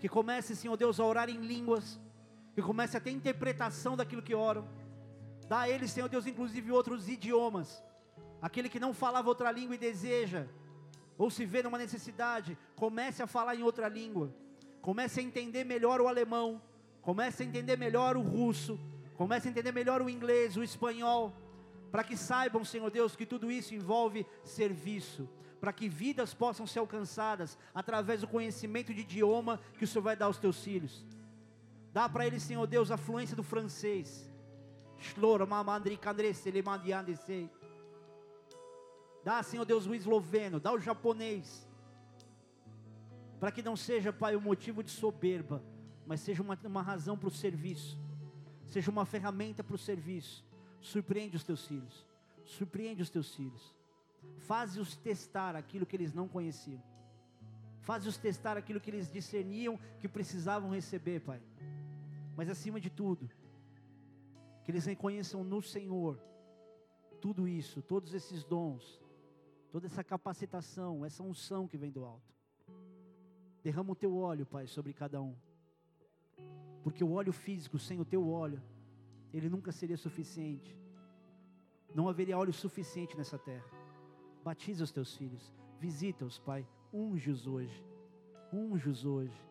Que 0.00 0.08
comecem, 0.08 0.56
Senhor 0.56 0.76
Deus, 0.76 0.98
a 0.98 1.04
orar 1.04 1.28
em 1.28 1.38
línguas. 1.38 2.00
Que 2.54 2.62
comece 2.62 2.96
a 2.96 3.00
ter 3.00 3.10
interpretação 3.10 3.96
daquilo 3.96 4.22
que 4.22 4.34
oram. 4.34 4.68
Dá 5.48 5.60
a 5.60 5.68
eles, 5.68 5.90
Senhor 5.90 6.08
Deus, 6.08 6.26
inclusive 6.26 6.70
outros 6.70 7.08
idiomas. 7.08 7.82
Aquele 8.40 8.68
que 8.68 8.80
não 8.80 8.92
falava 8.92 9.28
outra 9.28 9.50
língua 9.50 9.74
e 9.74 9.78
deseja 9.78 10.46
ou 11.22 11.30
se 11.30 11.46
vê 11.46 11.62
numa 11.62 11.78
necessidade, 11.78 12.58
comece 12.74 13.22
a 13.22 13.28
falar 13.28 13.54
em 13.54 13.62
outra 13.62 13.88
língua, 13.88 14.34
comece 14.80 15.20
a 15.20 15.22
entender 15.22 15.62
melhor 15.62 16.00
o 16.00 16.08
alemão, 16.08 16.60
comece 17.00 17.44
a 17.44 17.46
entender 17.46 17.76
melhor 17.76 18.16
o 18.16 18.20
russo, 18.20 18.76
comece 19.14 19.46
a 19.46 19.50
entender 19.52 19.70
melhor 19.70 20.02
o 20.02 20.10
inglês, 20.10 20.56
o 20.56 20.64
espanhol, 20.64 21.32
para 21.92 22.02
que 22.02 22.16
saibam, 22.16 22.64
Senhor 22.64 22.90
Deus, 22.90 23.14
que 23.14 23.24
tudo 23.24 23.52
isso 23.52 23.72
envolve 23.72 24.26
serviço, 24.42 25.28
para 25.60 25.72
que 25.72 25.88
vidas 25.88 26.34
possam 26.34 26.66
ser 26.66 26.80
alcançadas 26.80 27.56
através 27.72 28.22
do 28.22 28.26
conhecimento 28.26 28.92
de 28.92 29.02
idioma 29.02 29.60
que 29.78 29.84
o 29.84 29.86
Senhor 29.86 30.02
vai 30.02 30.16
dar 30.16 30.26
aos 30.26 30.38
teus 30.38 30.64
filhos. 30.64 31.06
Dá 31.92 32.08
para 32.08 32.26
eles, 32.26 32.42
Senhor 32.42 32.66
Deus, 32.66 32.90
a 32.90 32.96
fluência 32.96 33.36
do 33.36 33.44
francês. 33.44 34.28
Dá, 39.24 39.42
Senhor 39.42 39.64
Deus, 39.64 39.86
o 39.86 39.94
esloveno, 39.94 40.58
dá 40.58 40.72
o 40.72 40.80
japonês. 40.80 41.68
Para 43.38 43.52
que 43.52 43.62
não 43.62 43.76
seja, 43.76 44.12
Pai, 44.12 44.36
um 44.36 44.40
motivo 44.40 44.82
de 44.82 44.90
soberba, 44.90 45.62
mas 46.06 46.20
seja 46.20 46.42
uma, 46.42 46.58
uma 46.64 46.82
razão 46.82 47.16
para 47.16 47.28
o 47.28 47.30
serviço, 47.30 47.98
seja 48.66 48.90
uma 48.90 49.04
ferramenta 49.04 49.62
para 49.62 49.74
o 49.74 49.78
serviço. 49.78 50.44
Surpreende 50.80 51.36
os 51.36 51.44
teus 51.44 51.66
filhos, 51.66 52.06
surpreende 52.44 53.02
os 53.02 53.10
teus 53.10 53.34
filhos. 53.34 53.74
Faze-os 54.38 54.96
testar 54.96 55.54
aquilo 55.56 55.86
que 55.86 55.96
eles 55.96 56.12
não 56.12 56.28
conheciam. 56.28 56.82
Faze-os 57.80 58.16
testar 58.16 58.56
aquilo 58.56 58.80
que 58.80 58.90
eles 58.90 59.10
discerniam 59.10 59.78
que 59.98 60.08
precisavam 60.08 60.70
receber, 60.70 61.20
Pai. 61.20 61.40
Mas 62.36 62.48
acima 62.48 62.80
de 62.80 62.88
tudo, 62.88 63.28
que 64.64 64.70
eles 64.70 64.84
reconheçam 64.86 65.42
no 65.44 65.60
Senhor 65.60 66.20
tudo 67.20 67.46
isso, 67.48 67.82
todos 67.82 68.14
esses 68.14 68.44
dons, 68.44 69.01
toda 69.72 69.86
essa 69.86 70.04
capacitação, 70.04 71.02
essa 71.02 71.22
unção 71.22 71.66
que 71.66 71.78
vem 71.78 71.90
do 71.90 72.04
alto. 72.04 72.30
Derrama 73.62 73.92
o 73.92 73.96
teu 73.96 74.14
óleo, 74.14 74.44
Pai, 74.44 74.66
sobre 74.66 74.92
cada 74.92 75.20
um. 75.22 75.34
Porque 76.82 77.02
o 77.02 77.12
óleo 77.12 77.32
físico, 77.32 77.78
sem 77.78 77.98
o 77.98 78.04
teu 78.04 78.28
óleo, 78.28 78.62
ele 79.32 79.48
nunca 79.48 79.72
seria 79.72 79.96
suficiente. 79.96 80.78
Não 81.94 82.06
haveria 82.06 82.36
óleo 82.36 82.52
suficiente 82.52 83.16
nessa 83.16 83.38
terra. 83.38 83.64
Batiza 84.44 84.84
os 84.84 84.92
teus 84.92 85.16
filhos, 85.16 85.54
visita-os, 85.80 86.38
Pai, 86.38 86.68
unge-os 86.92 87.46
hoje. 87.46 87.82
Unge-os 88.52 89.06
hoje. 89.06 89.48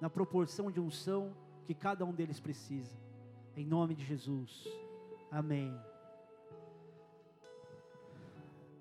Na 0.00 0.10
proporção 0.10 0.72
de 0.72 0.80
unção 0.80 1.36
que 1.64 1.74
cada 1.74 2.04
um 2.04 2.12
deles 2.12 2.40
precisa. 2.40 2.98
Em 3.54 3.64
nome 3.64 3.94
de 3.94 4.04
Jesus. 4.04 4.66
Amém. 5.30 5.72